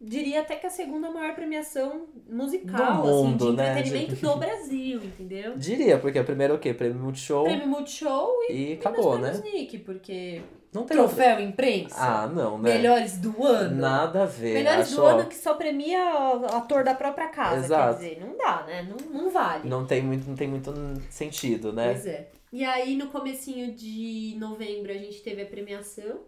diria 0.00 0.40
até 0.40 0.56
que 0.56 0.66
a 0.66 0.70
segunda 0.70 1.10
maior 1.10 1.34
premiação 1.34 2.06
musical, 2.28 3.02
Do 3.02 3.08
mundo, 3.08 3.44
assim, 3.44 3.50
de 3.50 3.56
né, 3.56 3.70
entretenimento 3.80 4.26
do 4.26 4.36
Brasil, 4.36 5.00
entendeu? 5.02 5.56
Diria, 5.58 5.98
porque 5.98 6.18
a 6.18 6.24
primeira 6.24 6.52
é 6.52 6.56
o 6.56 6.58
quê? 6.58 6.74
Prêmio 6.74 7.00
Multishow 7.00 7.44
Prêmio 7.44 7.66
Multishow 7.68 8.30
e, 8.48 8.52
e 8.52 8.72
acabou, 8.74 9.18
né? 9.18 9.40
Nick, 9.42 9.78
porque 9.78 10.42
Não 10.72 10.84
tem 10.84 10.96
troféu 10.96 11.40
imprensa. 11.40 11.96
Ah, 11.98 12.26
não, 12.26 12.58
né? 12.58 12.74
Melhores 12.74 13.18
do 13.18 13.42
ano. 13.44 13.76
Nada 13.76 14.24
a 14.24 14.26
ver. 14.26 14.54
Melhores 14.54 14.90
do 14.92 15.02
ano 15.02 15.26
que 15.26 15.34
só 15.34 15.54
premia 15.54 15.98
o 16.36 16.44
ator 16.56 16.84
da 16.84 16.94
própria 16.94 17.28
casa. 17.28 17.64
Exato. 17.64 17.98
Quer 17.98 18.08
dizer, 18.10 18.20
não 18.20 18.36
dá, 18.36 18.64
né? 18.66 18.82
Não, 18.88 19.22
não 19.22 19.30
vale. 19.30 19.68
Não 19.68 19.86
tem 19.86 20.02
muito, 20.02 20.28
não 20.28 20.36
tem 20.36 20.48
muito 20.48 20.72
sentido, 21.08 21.72
né? 21.72 21.92
Pois 21.92 22.06
é. 22.06 22.28
E 22.52 22.64
aí, 22.64 22.96
no 22.96 23.08
comecinho 23.08 23.74
de 23.74 24.36
novembro, 24.38 24.92
a 24.92 24.96
gente 24.96 25.20
teve 25.22 25.42
a 25.42 25.46
premiação. 25.46 26.20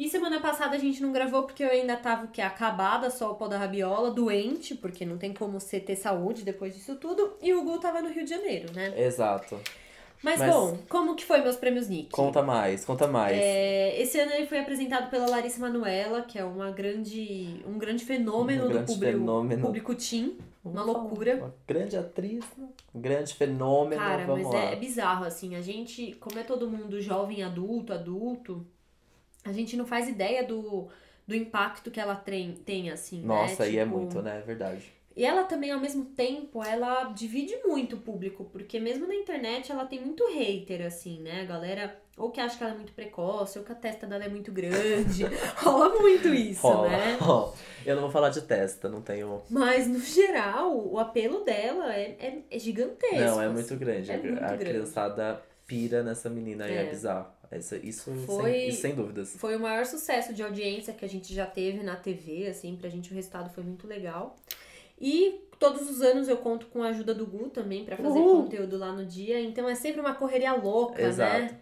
E 0.00 0.08
semana 0.08 0.40
passada 0.40 0.74
a 0.76 0.78
gente 0.78 1.02
não 1.02 1.12
gravou 1.12 1.42
porque 1.42 1.62
eu 1.62 1.68
ainda 1.70 1.94
tava 1.94 2.24
o 2.24 2.28
quê? 2.28 2.40
acabada, 2.40 3.10
só 3.10 3.32
o 3.32 3.34
pó 3.34 3.46
da 3.48 3.58
rabiola, 3.58 4.10
doente, 4.10 4.74
porque 4.74 5.04
não 5.04 5.18
tem 5.18 5.34
como 5.34 5.60
você 5.60 5.78
ter 5.78 5.94
saúde 5.94 6.42
depois 6.42 6.74
disso 6.74 6.96
tudo. 6.96 7.34
E 7.42 7.52
o 7.52 7.62
Gu 7.62 7.78
tava 7.78 8.00
no 8.00 8.08
Rio 8.08 8.24
de 8.24 8.30
Janeiro, 8.30 8.72
né? 8.72 8.94
Exato. 8.96 9.60
Mas, 10.22 10.38
Mas- 10.38 10.50
bom, 10.54 10.78
como 10.88 11.14
que 11.14 11.24
foi 11.26 11.42
meus 11.42 11.56
prêmios 11.56 11.86
Nick? 11.86 12.10
Conta 12.12 12.42
mais, 12.42 12.82
conta 12.82 13.06
mais. 13.06 13.36
É, 13.36 14.00
esse 14.00 14.18
ano 14.18 14.32
ele 14.32 14.46
foi 14.46 14.60
apresentado 14.60 15.10
pela 15.10 15.28
Larissa 15.28 15.60
Manoela, 15.60 16.22
que 16.22 16.38
é 16.38 16.44
uma 16.44 16.70
grande, 16.70 17.62
um 17.66 17.76
grande 17.76 18.02
fenômeno 18.02 18.64
Um 18.64 18.68
do 18.68 18.72
grande 18.72 18.92
público, 18.94 19.18
fenômeno. 19.18 19.62
público 19.66 19.94
teen. 19.94 20.38
Uma 20.64 20.82
loucura. 20.82 21.36
Uma 21.36 21.54
grande 21.66 21.96
atriz, 21.96 22.42
um 22.94 23.00
grande 23.00 23.34
fenômeno. 23.34 24.00
Cara, 24.00 24.24
vamos 24.26 24.44
mas 24.44 24.54
lá. 24.54 24.64
é, 24.70 24.72
é 24.72 24.76
bizarro, 24.76 25.24
assim. 25.26 25.56
A 25.56 25.60
gente, 25.60 26.12
como 26.20 26.38
é 26.38 26.42
todo 26.42 26.68
mundo 26.70 27.00
jovem, 27.02 27.42
adulto, 27.42 27.92
adulto, 27.94 28.66
a 29.44 29.52
gente 29.52 29.76
não 29.76 29.86
faz 29.86 30.08
ideia 30.08 30.44
do, 30.44 30.88
do 31.26 31.34
impacto 31.34 31.90
que 31.90 32.00
ela 32.00 32.14
tem, 32.14 32.52
tem 32.54 32.90
assim, 32.90 33.22
Nossa, 33.22 33.62
né? 33.64 33.68
aí 33.70 33.78
é 33.78 33.84
Tipo, 33.84 33.96
muito, 33.96 34.20
né? 34.22 34.38
É 34.38 34.42
verdade. 34.42 34.92
E 35.16 35.24
ela 35.24 35.42
também, 35.44 35.72
ao 35.72 35.80
mesmo 35.80 36.04
tempo, 36.04 36.62
ela 36.64 37.04
divide 37.12 37.54
muito 37.64 37.96
o 37.96 38.00
público, 38.00 38.44
porque 38.44 38.78
mesmo 38.78 39.06
na 39.08 39.14
internet 39.14 39.70
ela 39.70 39.84
tem 39.84 40.00
muito 40.00 40.24
hater, 40.32 40.86
assim, 40.86 41.20
né? 41.20 41.42
A 41.42 41.44
galera 41.44 42.00
ou 42.16 42.30
que 42.30 42.40
acha 42.40 42.56
que 42.56 42.62
ela 42.62 42.72
é 42.74 42.76
muito 42.76 42.92
precoce, 42.92 43.58
ou 43.58 43.64
que 43.64 43.72
a 43.72 43.74
testa 43.74 44.06
dela 44.06 44.24
é 44.24 44.28
muito 44.28 44.52
grande. 44.52 45.24
Rola 45.56 45.88
muito 46.00 46.28
isso, 46.28 46.62
Rola. 46.66 46.88
né? 46.90 47.18
Ó, 47.22 47.52
Eu 47.84 47.96
não 47.96 48.02
vou 48.02 48.10
falar 48.10 48.28
de 48.28 48.42
testa, 48.42 48.88
não 48.88 49.02
tenho. 49.02 49.42
Mas, 49.50 49.86
no 49.88 49.98
geral, 49.98 50.78
o 50.78 50.98
apelo 50.98 51.44
dela 51.44 51.92
é, 51.94 52.16
é, 52.20 52.38
é 52.50 52.58
gigantesco. 52.58 53.16
Não, 53.16 53.40
é 53.42 53.46
assim. 53.46 53.54
muito 53.54 53.76
grande. 53.76 54.10
É 54.10 54.14
A- 54.14 54.18
muito 54.18 54.34
a 54.44 54.46
grande. 54.48 54.64
criançada 54.64 55.42
pira 55.66 56.02
nessa 56.02 56.30
menina 56.30 56.68
e 56.68 56.72
é, 56.72 56.82
É. 56.82 56.84
bizarro. 56.90 57.26
Isso, 57.52 57.74
isso, 57.82 58.12
Foi- 58.26 58.52
sem, 58.52 58.68
isso 58.68 58.80
sem 58.82 58.94
dúvidas. 58.94 59.34
Foi 59.36 59.56
o 59.56 59.60
maior 59.60 59.84
sucesso 59.84 60.32
de 60.32 60.42
audiência 60.42 60.92
que 60.94 61.04
a 61.04 61.08
gente 61.08 61.34
já 61.34 61.46
teve 61.46 61.82
na 61.82 61.96
TV, 61.96 62.46
assim, 62.46 62.76
pra 62.76 62.88
gente 62.88 63.10
o 63.10 63.14
resultado 63.14 63.50
foi 63.52 63.64
muito 63.64 63.86
legal. 63.86 64.36
E 65.00 65.40
todos 65.58 65.88
os 65.90 66.00
anos 66.02 66.28
eu 66.28 66.36
conto 66.36 66.66
com 66.66 66.82
a 66.82 66.88
ajuda 66.88 67.14
do 67.14 67.26
Gu 67.26 67.48
também 67.50 67.84
pra 67.84 67.96
fazer 67.96 68.18
Uhul. 68.18 68.44
conteúdo 68.44 68.76
lá 68.78 68.92
no 68.92 69.04
dia, 69.04 69.40
então 69.40 69.68
é 69.68 69.74
sempre 69.74 70.00
uma 70.00 70.14
correria 70.14 70.52
louca, 70.54 71.02
Exato. 71.02 71.38
né? 71.40 71.58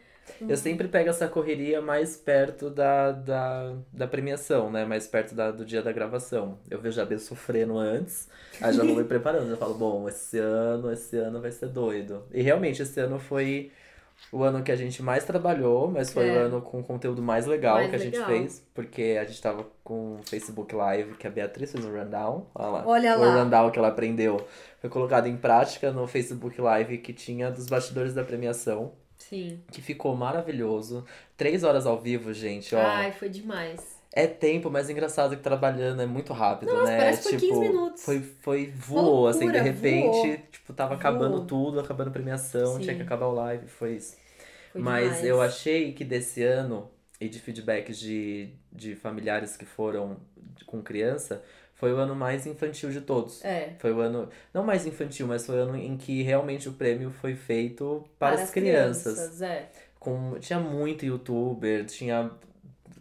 Eu 0.47 0.59
sempre 0.59 0.87
pego 0.89 1.09
essa 1.09 1.27
correria 1.27 1.81
mais 1.81 2.15
perto 2.15 2.69
da, 2.69 3.13
da, 3.13 3.75
da 3.91 4.07
premiação, 4.07 4.71
né? 4.71 4.85
Mais 4.85 5.07
perto 5.07 5.35
da, 5.35 5.51
do 5.51 5.65
dia 5.65 5.81
da 5.81 5.91
gravação. 5.91 6.59
Eu 6.71 6.79
vejo 6.79 7.01
a 7.01 7.05
B 7.07 7.19
sofrendo 7.19 7.79
antes, 7.79 8.29
aí 8.61 8.75
já 8.75 8.85
vou 8.85 8.95
me 8.95 9.05
preparando. 9.09 9.51
Eu 9.51 9.57
falo, 9.57 9.73
bom, 9.73 10.07
esse 10.07 10.37
ano, 10.39 10.93
esse 10.93 11.17
ano 11.17 11.41
vai 11.41 11.51
ser 11.51 11.69
doido. 11.71 12.27
E 12.31 12.43
realmente, 12.43 12.83
esse 12.83 13.01
ano 13.01 13.19
foi 13.19 13.73
o 14.31 14.43
ano 14.43 14.63
que 14.63 14.71
a 14.71 14.77
gente 14.77 15.03
mais 15.03 15.25
trabalhou, 15.25 15.91
mas 15.91 16.13
foi 16.13 16.29
É. 16.29 16.33
o 16.33 16.39
ano 16.39 16.61
com 16.63 16.81
o 16.81 16.85
conteúdo 16.85 17.23
mais 17.23 17.47
legal 17.47 17.77
Mais 17.77 17.89
que 17.91 17.97
a 17.97 17.99
gente 17.99 18.15
legal. 18.15 18.29
fez, 18.29 18.63
porque 18.75 19.17
a 19.21 19.25
gente 19.25 19.41
tava 19.41 19.67
com 19.83 20.17
o 20.17 20.21
Facebook 20.23 20.75
Live, 20.75 21.15
que 21.15 21.27
a 21.27 21.31
Beatriz 21.31 21.73
fez 21.73 21.85
um 21.85 21.91
rundown. 21.97 22.47
Olha 22.55 22.69
lá. 22.69 22.83
Olha 22.87 23.17
o 23.17 23.21
lá. 23.21 23.43
rundown 23.43 23.71
que 23.71 23.79
ela 23.79 23.89
aprendeu 23.89 24.37
foi 24.81 24.91
colocado 24.91 25.27
em 25.27 25.37
prática 25.37 25.91
no 25.91 26.07
Facebook 26.07 26.61
Live 26.61 26.99
que 26.99 27.13
tinha 27.13 27.51
dos 27.51 27.67
bastidores 27.69 28.13
da 28.15 28.23
premiação 28.23 28.93
Sim. 29.17 29.61
que 29.73 29.81
ficou 29.81 30.15
maravilhoso. 30.15 31.05
Três 31.37 31.65
horas 31.65 31.87
ao 31.87 31.99
vivo, 31.99 32.33
gente, 32.33 32.75
ó. 32.75 32.81
Ai, 32.81 33.13
foi 33.13 33.29
demais. 33.29 33.98
É 34.19 34.27
tempo, 34.27 34.69
mas 34.69 34.91
engraçado 34.91 35.37
que 35.37 35.43
trabalhando 35.43 36.03
é 36.03 36.07
muito 36.07 36.33
rápido, 36.33 36.73
Nossa, 36.73 36.87
né? 36.91 36.99
parece 36.99 37.23
que 37.23 37.29
foi 37.29 37.39
tipo, 37.39 37.61
15 37.61 37.69
minutos. 37.69 38.05
Foi, 38.05 38.21
foi 38.21 38.73
voou, 38.75 39.29
assim, 39.29 39.41
de 39.41 39.45
loucura, 39.45 39.63
repente, 39.63 40.17
voou. 40.17 40.37
tipo, 40.51 40.73
tava 40.73 40.95
acabando 40.95 41.37
Voou. 41.37 41.47
tudo, 41.47 41.79
acabando 41.79 42.09
a 42.09 42.11
premiação, 42.11 42.75
Sim. 42.75 42.81
tinha 42.81 42.97
que 42.97 43.03
acabar 43.03 43.27
o 43.27 43.33
live, 43.33 43.69
foi 43.69 43.95
isso. 43.95 44.17
Foi 44.73 44.81
mas 44.81 45.05
demais. 45.05 45.25
eu 45.25 45.41
achei 45.41 45.93
que 45.93 46.05
desse 46.05 46.43
ano, 46.43 46.91
e 47.21 47.29
de 47.29 47.39
feedbacks 47.39 47.97
de, 47.97 48.49
de 48.73 48.97
familiares 48.97 49.57
que 49.57 49.65
foram 49.65 50.17
com 50.67 50.83
criança, 50.83 51.41
foi 51.75 51.93
o 51.93 51.97
ano 51.99 52.17
mais 52.17 52.45
infantil 52.45 52.91
de 52.91 53.01
todos. 53.01 53.45
É. 53.45 53.77
Foi 53.79 53.93
o 53.93 54.01
ano, 54.01 54.29
não 54.53 54.65
mais 54.65 54.85
infantil, 54.85 55.29
mas 55.29 55.47
foi 55.47 55.59
o 55.59 55.61
ano 55.61 55.77
em 55.77 55.97
que 55.97 56.23
realmente 56.23 56.69
o 56.69 56.73
prêmio 56.73 57.13
foi 57.13 57.37
feito 57.37 58.05
para, 58.19 58.35
as 58.35 58.51
crianças. 58.51 59.41
é. 59.41 59.69
Com, 60.01 60.37
tinha 60.41 60.59
muito 60.59 61.05
youtuber, 61.07 61.85
tinha 61.85 62.31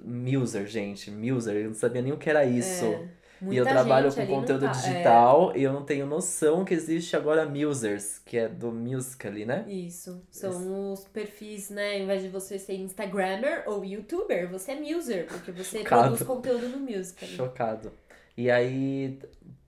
Muser, 0.08 0.66
gente, 0.68 1.12
Muser, 1.12 1.56
eu 1.58 1.68
não 1.68 1.74
sabia 1.74 2.02
nem 2.02 2.14
o 2.14 2.18
que 2.18 2.30
era 2.30 2.46
isso. 2.46 2.86
É. 2.86 3.18
E 3.52 3.56
eu 3.56 3.64
trabalho 3.66 4.12
com 4.12 4.26
conteúdo 4.26 4.62
tá- 4.66 4.70
é. 4.72 4.74
digital 4.74 5.54
e 5.56 5.62
eu 5.62 5.72
não 5.72 5.84
tenho 5.84 6.08
noção 6.08 6.66
que 6.66 6.74
existe 6.74 7.16
agora 7.16 7.46
Musers, 7.46 8.18
que 8.26 8.36
é 8.36 8.48
do 8.50 8.72
Musical.ly, 8.72 9.46
né? 9.46 9.64
Isso. 9.68 10.24
São 10.32 10.92
os 10.94 11.06
perfis, 11.08 11.70
né? 11.70 11.98
Ao 11.98 12.00
invés 12.00 12.24
de 12.24 12.30
você 12.30 12.58
ser 12.58 12.74
Instagrammer 12.78 13.64
ou 13.68 13.86
YouTuber, 13.86 14.50
você 14.50 14.72
é 14.72 14.76
Muser, 14.80 15.28
porque 15.28 15.52
você 15.52 15.80
Chocado. 15.80 16.02
produz 16.02 16.24
conteúdo 16.24 16.68
no 16.70 16.80
Musical. 16.80 17.30
Chocado. 17.30 17.92
E 18.36 18.50
aí, 18.50 19.20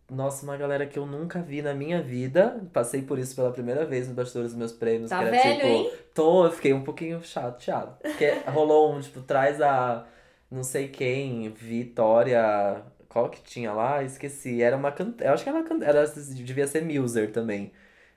nossa, 0.10 0.44
uma 0.46 0.58
galera 0.58 0.88
que 0.88 0.98
eu 0.98 1.06
nunca 1.06 1.40
vi 1.40 1.62
na 1.62 1.76
minha 1.76 2.02
vida, 2.02 2.64
passei 2.74 3.04
por 3.04 3.20
isso 3.20 3.36
pela 3.36 3.52
primeira 3.52 3.86
vez 3.86 4.08
nos 4.08 4.16
bastidores 4.16 4.50
dos 4.50 4.58
meus 4.58 4.72
prêmios, 4.72 5.12
Tá 5.12 5.20
que 5.20 5.26
era 5.26 5.32
velho, 5.32 5.56
tipo, 5.56 5.68
hein? 5.68 5.92
tô, 6.16 6.46
eu 6.46 6.52
fiquei 6.52 6.74
um 6.74 6.84
pouquinho 6.84 7.24
chateado. 7.24 7.96
Porque 8.02 8.32
rolou 8.48 8.96
um, 8.96 9.00
tipo, 9.00 9.22
traz 9.22 9.62
a 9.62 10.08
não 10.52 10.64
sei 10.64 10.88
quem, 10.88 11.50
Vitória 11.50 12.84
Qual 13.10 13.30
que 13.30 13.42
tinha 13.42 13.74
lá? 13.74 14.04
Esqueci. 14.04 14.62
Era 14.62 14.78
uma 14.78 14.92
canta... 14.92 15.24
Eu 15.26 15.34
acho 15.34 15.44
que 15.44 15.50
ela 15.50 15.64
can... 15.64 15.80
era 15.84 16.06
devia 16.06 16.68
ser 16.68 16.84
Muser 16.84 17.32
também. 17.32 17.72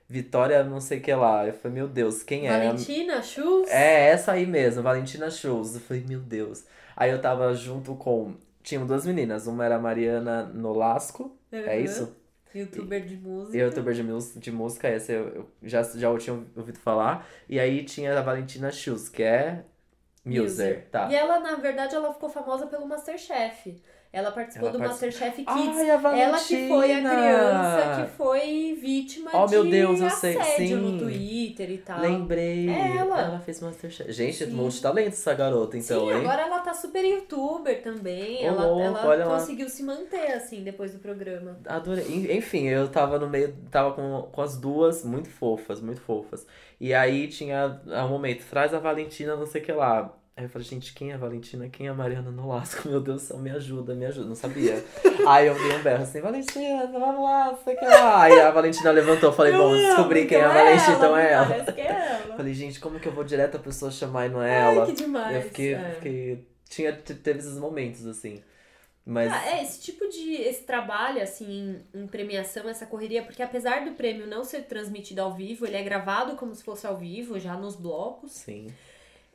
Vitória 0.07 0.63
não 0.63 0.79
sei 0.79 0.99
o 0.99 1.01
que 1.01 1.13
lá. 1.13 1.47
Eu 1.47 1.53
falei, 1.53 1.75
meu 1.75 1.87
Deus, 1.87 2.21
quem 2.21 2.47
é? 2.47 2.51
Valentina 2.51 3.21
Schultz? 3.23 3.71
É, 3.71 4.09
essa 4.09 4.33
aí 4.33 4.45
mesmo, 4.45 4.83
Valentina 4.83 5.31
Schultz. 5.31 5.73
Eu 5.73 5.81
falei, 5.81 6.05
meu 6.07 6.19
Deus. 6.19 6.65
Aí 6.95 7.09
eu 7.09 7.19
tava 7.19 7.53
junto 7.55 7.95
com. 7.95 8.35
Tinham 8.61 8.85
duas 8.85 9.05
meninas. 9.05 9.47
Uma 9.47 9.65
era 9.65 9.77
a 9.77 9.79
Mariana 9.79 10.43
Nolasco. 10.43 11.35
É 11.51 11.79
isso? 11.79 12.15
Youtuber 12.53 13.03
de 13.03 13.17
música. 13.17 13.57
Youtuber 13.57 13.93
de, 13.95 14.39
de 14.39 14.51
música, 14.51 14.87
essa 14.87 15.11
eu, 15.11 15.27
eu 15.27 15.49
já, 15.63 15.81
já 15.81 16.15
tinha 16.19 16.39
ouvido 16.55 16.77
falar. 16.77 17.27
E 17.49 17.59
aí 17.59 17.83
tinha 17.83 18.15
a 18.17 18.21
Valentina 18.21 18.71
Schultz, 18.71 19.09
que 19.09 19.23
é 19.23 19.63
Muser, 20.25 20.87
tá. 20.89 21.09
E 21.11 21.15
ela, 21.15 21.39
na 21.39 21.55
verdade, 21.55 21.95
ela 21.95 22.13
ficou 22.13 22.29
famosa 22.29 22.67
pelo 22.67 22.87
Masterchef. 22.87 23.81
Ela 24.13 24.31
participou 24.31 24.69
Ela 24.69 24.77
do 24.77 24.83
particip- 24.83 25.05
Masterchef 25.07 25.37
Kids. 25.43 25.77
Ai, 25.79 25.89
ela 26.21 26.37
que 26.39 26.67
foi 26.67 26.93
a 26.93 26.99
criança 26.99 28.01
que 28.05 28.15
foi 28.15 28.77
vítima 28.79 29.31
Oh, 29.33 29.45
de 29.47 29.51
meu 29.51 29.65
Deus, 29.65 29.99
eu 30.01 30.09
sei, 30.11 30.37
assédio 30.39 30.67
sim. 30.67 30.75
no 30.75 30.99
Twitter 30.99 31.71
e 31.71 31.77
tal. 31.79 31.99
Lembrei. 31.99 32.69
É 32.69 32.97
ela. 32.97 33.19
Ela 33.19 33.39
fez 33.39 33.59
Masterchef. 33.59 34.11
Gente, 34.11 34.45
Sim. 34.45 34.51
multitalento 34.51 35.09
essa 35.09 35.33
garota, 35.33 35.77
então, 35.79 36.01
Sim, 36.01 36.11
hein? 36.11 36.17
agora 36.19 36.43
ela 36.43 36.59
tá 36.59 36.75
super 36.75 37.03
youtuber 37.03 37.81
também. 37.81 38.43
Ô, 38.43 38.47
ela 38.49 38.83
ela 38.83 39.07
olha 39.07 39.25
lá. 39.25 39.39
conseguiu 39.39 39.67
se 39.67 39.81
manter, 39.81 40.33
assim, 40.33 40.63
depois 40.63 40.91
do 40.93 40.99
programa. 40.99 41.57
Adorei. 41.65 42.05
En- 42.07 42.37
Enfim, 42.37 42.67
eu 42.67 42.87
tava 42.89 43.17
no 43.17 43.27
meio, 43.27 43.55
tava 43.71 43.93
com, 43.93 44.29
com 44.31 44.41
as 44.43 44.55
duas 44.57 45.03
muito 45.03 45.27
fofas, 45.29 45.81
muito 45.81 46.01
fofas. 46.01 46.45
E 46.79 46.93
aí 46.93 47.27
tinha 47.27 47.81
um 48.05 48.09
momento, 48.09 48.45
traz 48.47 48.75
a 48.75 48.79
Valentina, 48.79 49.35
não 49.35 49.47
sei 49.47 49.59
o 49.59 49.65
que 49.65 49.71
lá. 49.71 50.13
Aí 50.35 50.45
eu 50.45 50.49
falei, 50.49 50.67
gente, 50.67 50.93
quem 50.95 51.11
é 51.11 51.13
a 51.13 51.17
Valentina? 51.17 51.69
Quem 51.69 51.85
é 51.85 51.89
a 51.91 51.93
Mariana 51.93 52.31
Nolasco? 52.31 52.87
Meu 52.89 52.99
Deus 52.99 53.21
do 53.21 53.25
céu, 53.27 53.37
me 53.37 53.51
ajuda, 53.51 53.93
me 53.93 54.05
ajuda. 54.05 54.27
Não 54.27 54.35
sabia. 54.35 54.83
aí 55.27 55.45
eu 55.45 55.53
dei 55.53 55.75
um 55.77 55.83
berro 55.83 56.01
assim, 56.03 56.21
Valentina, 56.21 56.87
vamos 56.91 57.23
lá, 57.23 57.55
sei 57.63 57.75
que 57.75 57.85
lá. 57.85 58.23
Aí 58.23 58.39
a 58.39 58.49
Valentina 58.49 58.89
levantou, 58.91 59.31
falei, 59.31 59.53
Eu 59.53 59.59
bom, 59.59 59.75
descobri 59.75 60.25
quem 60.25 60.39
é 60.39 60.43
a 60.43 60.49
então 60.49 60.63
Valentina, 60.63 60.95
então 60.97 61.17
é 61.17 61.31
ela. 61.33 61.45
Parece 61.47 61.73
que 61.73 61.81
é 61.81 61.85
ela. 62.25 62.35
Falei, 62.35 62.53
gente, 62.55 62.79
como 62.79 62.99
que 62.99 63.07
eu 63.07 63.11
vou 63.13 63.23
direto 63.23 63.57
a 63.57 63.59
pessoa 63.59 63.91
chamar 63.91 64.25
e 64.25 64.29
não 64.29 64.41
é 64.41 64.59
Ai, 64.59 64.75
ela? 64.75 64.85
que 64.87 64.93
demais. 64.93 65.35
Eu 65.35 65.41
fiquei, 65.43 65.73
é. 65.75 65.91
fiquei. 65.95 66.47
Tinha, 66.67 66.93
te- 66.93 67.13
teve 67.13 67.37
esses 67.37 67.59
momentos, 67.59 68.03
assim. 68.07 68.41
Mas. 69.05 69.31
Ah, 69.31 69.45
é, 69.57 69.61
esse 69.61 69.81
tipo 69.81 70.09
de. 70.09 70.33
Esse 70.33 70.63
trabalho, 70.63 71.21
assim, 71.21 71.79
em, 71.93 72.01
em 72.01 72.07
premiação, 72.07 72.67
essa 72.67 72.87
correria, 72.87 73.21
porque 73.21 73.43
apesar 73.43 73.85
do 73.85 73.91
prêmio 73.91 74.25
não 74.25 74.43
ser 74.43 74.63
transmitido 74.63 75.21
ao 75.21 75.33
vivo, 75.35 75.67
ele 75.67 75.75
é 75.75 75.83
gravado 75.83 76.35
como 76.37 76.55
se 76.55 76.63
fosse 76.63 76.87
ao 76.87 76.97
vivo, 76.97 77.37
já 77.39 77.55
nos 77.55 77.75
blocos. 77.75 78.31
Sim. 78.31 78.73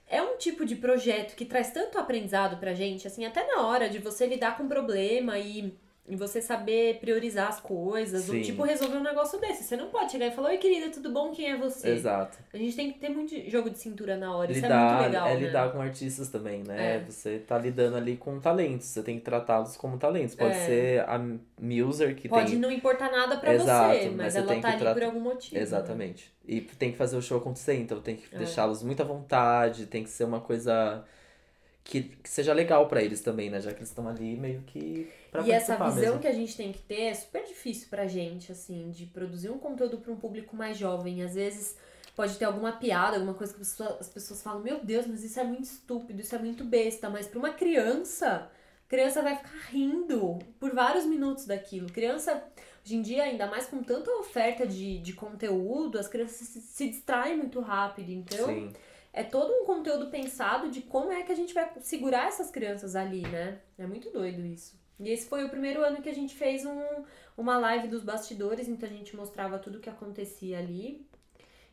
É 0.08 0.22
um 0.22 0.36
tipo 0.38 0.64
de 0.64 0.74
projeto 0.76 1.36
que 1.36 1.44
traz 1.44 1.70
tanto 1.70 1.98
aprendizado 1.98 2.58
pra 2.58 2.72
gente, 2.74 3.06
assim, 3.06 3.24
até 3.26 3.46
na 3.46 3.66
hora 3.66 3.88
de 3.90 3.98
você 3.98 4.26
lidar 4.26 4.56
com 4.56 4.66
problema 4.66 5.38
e, 5.38 5.74
e 6.08 6.16
você 6.16 6.40
saber 6.40 6.98
priorizar 7.00 7.48
as 7.48 7.60
coisas, 7.60 8.28
ou 8.28 8.34
Sim. 8.34 8.42
tipo 8.42 8.62
resolver 8.62 8.96
um 8.96 9.02
negócio 9.02 9.38
desse. 9.40 9.62
Você 9.64 9.76
não 9.76 9.88
pode 9.90 10.10
chegar 10.12 10.26
e 10.26 10.30
falar, 10.30 10.48
oi 10.50 10.56
querida, 10.58 10.90
tudo 10.90 11.10
bom? 11.12 11.30
Quem 11.32 11.50
é 11.50 11.56
você? 11.56 11.90
Exato. 11.90 12.38
A 12.52 12.56
gente 12.56 12.74
tem 12.74 12.92
que 12.92 12.98
ter 12.98 13.08
muito 13.10 13.34
jogo 13.50 13.68
de 13.70 13.78
cintura 13.78 14.16
na 14.16 14.34
hora. 14.34 14.50
Isso 14.50 14.60
é 14.64 14.68
lidar, 14.68 14.92
muito 14.94 15.06
legal, 15.06 15.28
é 15.28 15.34
né? 15.34 15.40
lidar 15.40 15.72
com 15.72 15.80
artistas 15.80 16.28
também, 16.28 16.62
né? 16.64 16.96
É. 16.96 17.04
Você 17.04 17.38
tá 17.38 17.58
lidando 17.58 17.96
ali 17.96 18.16
com 18.16 18.40
talentos, 18.40 18.86
você 18.86 19.02
tem 19.02 19.18
que 19.18 19.24
tratá-los 19.24 19.76
como 19.76 19.98
talentos. 19.98 20.34
Pode 20.34 20.54
É. 20.56 20.66
ser 20.66 21.00
a 21.08 21.18
Muser 21.60 22.14
que 22.16 22.28
Pode 22.28 22.52
tem. 22.52 22.58
não 22.58 22.70
importar 22.72 23.10
nada 23.10 23.36
pra 23.36 23.52
Exato, 23.54 23.94
você, 23.98 24.04
mas 24.06 24.16
mas, 24.16 24.32
você 24.32 24.38
ela 24.38 24.46
tem 24.48 24.60
tá 24.60 24.68
que 24.68 24.74
ali 24.74 24.82
tratar- 24.82 24.94
por 25.00 25.04
algum 25.04 25.20
motivo. 25.20 25.54
né? 25.56 25.60
Exatamente. 25.62 26.32
E 26.46 26.60
tem 26.62 26.90
que 26.92 26.96
fazer 26.96 27.16
o 27.16 27.22
show 27.22 27.36
acontecer, 27.38 27.74
então 27.74 28.00
tem 28.00 28.16
que 28.16 28.34
É. 28.34 28.38
deixá-los 28.38 28.82
muito 28.82 29.02
à 29.02 29.04
vontade, 29.04 29.84
tem 29.86 30.02
que 30.02 30.08
ser 30.10 30.24
uma 30.24 30.40
coisa 30.40 31.04
que, 31.84 32.02
que 32.02 32.28
seja 32.28 32.52
legal 32.52 32.86
pra 32.88 33.02
eles 33.02 33.20
também, 33.20 33.50
né? 33.50 33.60
Já 33.60 33.70
que 33.72 33.78
eles 33.78 33.88
estão 33.88 34.06
ali 34.08 34.36
meio 34.36 34.62
que 34.66 35.08
pra 35.30 35.42
e 35.42 35.50
essa 35.50 35.76
visão 35.76 35.94
mesmo. 35.94 36.18
que 36.20 36.26
a 36.26 36.32
gente 36.32 36.56
tem 36.56 36.72
que 36.72 36.80
ter 36.80 37.02
é 37.02 37.14
super 37.14 37.44
difícil 37.44 37.88
pra 37.88 38.06
gente, 38.06 38.50
assim, 38.52 38.90
de 38.90 39.06
produzir 39.06 39.50
um 39.50 39.58
conteúdo 39.58 39.98
pra 39.98 40.12
um 40.12 40.16
público 40.16 40.56
mais 40.56 40.76
jovem. 40.76 41.22
Às 41.22 41.34
vezes 41.34 41.76
pode 42.18 42.36
ter 42.36 42.46
alguma 42.46 42.72
piada, 42.72 43.16
alguma 43.16 43.34
coisa 43.34 43.54
que 43.54 43.62
as 43.62 43.68
pessoas, 43.68 44.00
as 44.00 44.08
pessoas 44.08 44.42
falam, 44.42 44.60
meu 44.60 44.80
Deus, 44.82 45.06
mas 45.06 45.22
isso 45.22 45.38
é 45.38 45.44
muito 45.44 45.64
estúpido, 45.64 46.20
isso 46.20 46.34
é 46.34 46.38
muito 46.38 46.64
besta. 46.64 47.08
Mas 47.08 47.28
pra 47.28 47.38
uma 47.38 47.52
criança, 47.52 48.50
a 48.86 48.88
criança 48.88 49.22
vai 49.22 49.36
ficar 49.36 49.56
rindo 49.70 50.38
por 50.58 50.74
vários 50.74 51.04
minutos 51.04 51.46
daquilo. 51.46 51.92
Criança, 51.92 52.42
hoje 52.84 52.96
em 52.96 53.02
dia, 53.02 53.24
ainda 53.24 53.46
mais 53.46 53.66
com 53.66 53.82
tanta 53.82 54.10
oferta 54.12 54.66
de, 54.66 54.98
de 54.98 55.12
conteúdo, 55.12 55.98
as 55.98 56.08
crianças 56.08 56.48
se, 56.48 56.60
se 56.60 56.88
distraem 56.88 57.36
muito 57.36 57.60
rápido. 57.60 58.10
Então, 58.10 58.46
Sim. 58.46 58.72
é 59.12 59.22
todo 59.22 59.52
um 59.52 59.66
conteúdo 59.66 60.10
pensado 60.10 60.70
de 60.70 60.80
como 60.80 61.12
é 61.12 61.22
que 61.22 61.32
a 61.32 61.36
gente 61.36 61.52
vai 61.52 61.70
segurar 61.80 62.28
essas 62.28 62.50
crianças 62.50 62.96
ali, 62.96 63.22
né? 63.22 63.60
É 63.76 63.86
muito 63.86 64.10
doido 64.10 64.44
isso. 64.44 64.77
E 65.00 65.10
esse 65.10 65.28
foi 65.28 65.44
o 65.44 65.48
primeiro 65.48 65.82
ano 65.84 66.02
que 66.02 66.08
a 66.08 66.14
gente 66.14 66.34
fez 66.34 66.64
um, 66.64 66.82
uma 67.36 67.56
live 67.58 67.88
dos 67.88 68.02
bastidores, 68.02 68.68
então 68.68 68.88
a 68.88 68.92
gente 68.92 69.14
mostrava 69.16 69.58
tudo 69.58 69.78
o 69.78 69.80
que 69.80 69.88
acontecia 69.90 70.58
ali. 70.58 71.06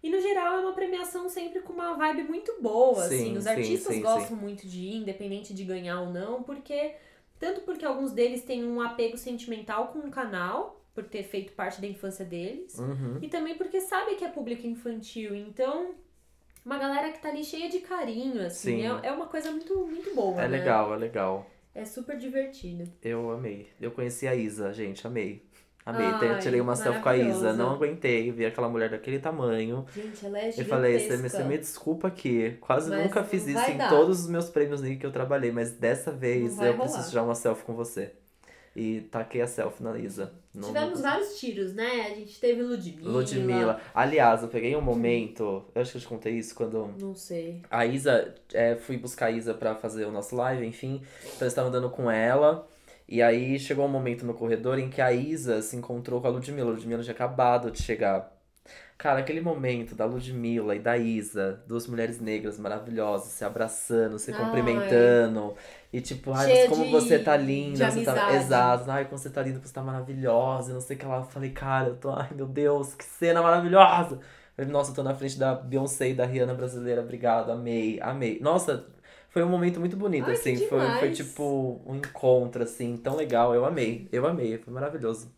E 0.03 0.09
no 0.09 0.21
geral 0.21 0.57
é 0.57 0.61
uma 0.61 0.73
premiação 0.73 1.27
sempre 1.27 1.61
com 1.61 1.73
uma 1.73 1.93
vibe 1.95 2.23
muito 2.23 2.55
boa, 2.61 3.03
Sim, 3.07 3.15
assim. 3.15 3.37
Os 3.37 3.43
sim, 3.45 3.49
artistas 3.49 3.95
sim, 3.95 4.01
gostam 4.01 4.37
muito 4.37 4.67
de 4.67 4.79
ir, 4.81 4.95
independente 4.97 5.53
de 5.53 5.63
ganhar 5.63 6.01
ou 6.01 6.11
não, 6.11 6.43
porque 6.43 6.93
tanto 7.39 7.61
porque 7.61 7.83
alguns 7.83 8.11
deles 8.11 8.43
têm 8.43 8.63
um 8.63 8.79
apego 8.81 9.17
sentimental 9.17 9.87
com 9.87 9.99
o 9.99 10.11
canal, 10.11 10.79
por 10.93 11.03
ter 11.05 11.23
feito 11.23 11.53
parte 11.53 11.81
da 11.81 11.87
infância 11.87 12.23
deles, 12.23 12.77
Uhum. 12.77 13.17
e 13.21 13.27
também 13.27 13.55
porque 13.57 13.81
sabe 13.81 14.15
que 14.15 14.23
é 14.23 14.29
público 14.29 14.65
infantil. 14.67 15.35
Então, 15.35 15.95
uma 16.63 16.77
galera 16.77 17.11
que 17.11 17.19
tá 17.19 17.29
ali 17.29 17.43
cheia 17.43 17.67
de 17.69 17.79
carinho, 17.79 18.45
assim. 18.45 18.77
Sim. 18.81 18.85
É, 19.03 19.07
é 19.07 19.11
uma 19.11 19.25
coisa 19.27 19.51
muito, 19.51 19.75
muito 19.87 20.13
boa, 20.15 20.39
É 20.41 20.47
né? 20.47 20.57
legal, 20.59 20.93
é 20.93 20.97
legal. 20.97 21.45
É 21.75 21.83
super 21.85 22.17
divertido. 22.17 22.89
Eu 23.03 23.29
amei. 23.31 23.67
Eu 23.81 23.91
conheci 23.91 24.27
a 24.27 24.33
Isa, 24.33 24.71
gente, 24.73 25.05
amei. 25.05 25.45
Amei. 25.85 26.07
Ai, 26.07 26.31
Eu 26.31 26.39
tirei 26.39 26.59
uma 26.61 26.75
selfie 26.75 27.01
com 27.01 27.09
a 27.09 27.15
Isa. 27.17 27.53
Não 27.53 27.71
aguentei 27.75 28.31
ver 28.31 28.47
aquela 28.47 28.67
mulher 28.67 28.89
daquele 28.89 29.19
tamanho. 29.19 29.85
Gente, 29.93 30.25
ela 30.25 30.39
é 30.39 30.47
Eu 30.47 30.51
gigantesca. 30.53 30.69
falei, 30.75 30.99
você 30.99 31.17
me, 31.17 31.29
você 31.29 31.43
me 31.43 31.57
desculpa 31.59 32.07
aqui. 32.07 32.57
Quase 32.59 32.89
Mas 32.89 33.03
nunca 33.03 33.23
fiz 33.23 33.45
isso 33.45 33.69
em 33.69 33.77
dar. 33.77 33.89
todos 33.89 34.21
os 34.21 34.27
meus 34.27 34.49
prêmios 34.49 34.81
que 34.81 35.05
eu 35.05 35.11
trabalhei, 35.11 35.51
mas 35.51 35.73
dessa 35.73 36.11
vez 36.11 36.59
eu 36.59 36.73
preciso 36.73 36.97
rolar. 36.97 37.09
tirar 37.09 37.23
uma 37.23 37.35
selfie 37.35 37.65
com 37.65 37.75
você. 37.75 38.13
E 38.75 39.01
taquei 39.09 39.41
a 39.41 39.47
selfie 39.47 39.81
na 39.83 39.97
Isa. 39.97 40.33
Não- 40.53 40.67
Tivemos 40.67 40.99
vários 41.01 41.39
tiros, 41.39 41.73
né? 41.73 42.07
A 42.11 42.15
gente 42.15 42.37
teve 42.39 42.61
Ludmilla. 42.61 43.09
Ludmilla. 43.11 43.81
Aliás, 43.93 44.41
eu 44.43 44.49
peguei 44.49 44.75
um 44.75 44.81
momento. 44.81 45.63
Eu 45.73 45.81
acho 45.81 45.91
que 45.91 45.97
eu 45.97 46.01
te 46.01 46.07
contei 46.07 46.33
isso 46.33 46.53
quando 46.55 46.93
Não 46.99 47.15
sei. 47.15 47.61
a 47.71 47.85
Isa, 47.85 48.35
é, 48.53 48.75
fui 48.75 48.97
buscar 48.97 49.27
a 49.27 49.31
Isa 49.31 49.53
pra 49.53 49.75
fazer 49.75 50.05
o 50.05 50.11
nosso 50.11 50.35
live, 50.35 50.65
enfim. 50.65 51.01
Então 51.23 51.41
eu 51.41 51.47
estava 51.47 51.69
andando 51.69 51.89
com 51.89 52.11
ela. 52.11 52.67
E 53.07 53.21
aí 53.21 53.57
chegou 53.59 53.85
um 53.85 53.89
momento 53.89 54.25
no 54.25 54.33
corredor 54.33 54.77
em 54.79 54.89
que 54.89 54.99
a 54.99 55.13
Isa 55.13 55.61
se 55.61 55.75
encontrou 55.77 56.19
com 56.19 56.27
a 56.27 56.29
Ludmilla. 56.31 56.69
A 56.71 56.73
Ludmilla 56.73 57.03
tinha 57.03 57.13
acabado 57.13 57.71
de 57.71 57.81
chegar. 57.81 58.34
Cara, 58.97 59.19
aquele 59.19 59.41
momento 59.41 59.93
da 59.93 60.05
Ludmilla 60.05 60.73
e 60.75 60.79
da 60.79 60.97
Isa, 60.97 61.61
duas 61.67 61.85
mulheres 61.85 62.19
negras 62.21 62.57
maravilhosas, 62.57 63.27
se 63.33 63.43
abraçando, 63.43 64.17
se 64.17 64.31
Ai. 64.31 64.37
cumprimentando. 64.37 65.55
E 65.91 65.99
tipo, 66.01 66.31
ai, 66.31 66.45
Cheia 66.47 66.61
mas 66.61 66.69
como 66.69 66.85
de- 66.85 66.91
você 66.91 67.19
tá 67.19 67.35
linda, 67.35 67.91
você 67.91 68.03
tá. 68.03 68.33
Exato, 68.33 68.89
ai, 68.89 69.05
como 69.05 69.17
você 69.17 69.29
tá 69.29 69.41
linda, 69.41 69.59
você 69.59 69.73
tá 69.73 69.81
maravilhosa, 69.83 70.73
não 70.73 70.79
sei 70.81 70.95
o 70.95 70.99
que 70.99 71.05
lá. 71.05 71.17
Eu 71.17 71.23
falei, 71.25 71.51
cara, 71.51 71.89
eu 71.89 71.97
tô, 71.97 72.09
ai 72.11 72.33
meu 72.33 72.47
Deus, 72.47 72.93
que 72.95 73.03
cena 73.03 73.41
maravilhosa! 73.41 74.19
Falei, 74.55 74.71
Nossa, 74.71 74.91
eu 74.91 74.95
tô 74.95 75.03
na 75.03 75.13
frente 75.13 75.37
da 75.37 75.53
Beyoncé 75.55 76.09
e 76.11 76.13
da 76.15 76.25
Rihanna 76.25 76.53
brasileira, 76.53 77.01
obrigado, 77.01 77.51
amei, 77.51 77.99
amei. 78.01 78.39
Nossa, 78.39 78.87
foi 79.29 79.43
um 79.43 79.49
momento 79.49 79.79
muito 79.81 79.97
bonito, 79.97 80.25
Ai, 80.25 80.33
assim, 80.33 80.55
foi, 80.55 80.79
foi 80.99 81.11
tipo 81.11 81.81
um 81.85 81.95
encontro, 81.97 82.63
assim, 82.63 82.95
tão 82.97 83.15
legal, 83.17 83.53
eu 83.53 83.65
amei, 83.65 84.07
eu 84.11 84.25
amei, 84.25 84.57
foi 84.57 84.73
maravilhoso. 84.73 85.29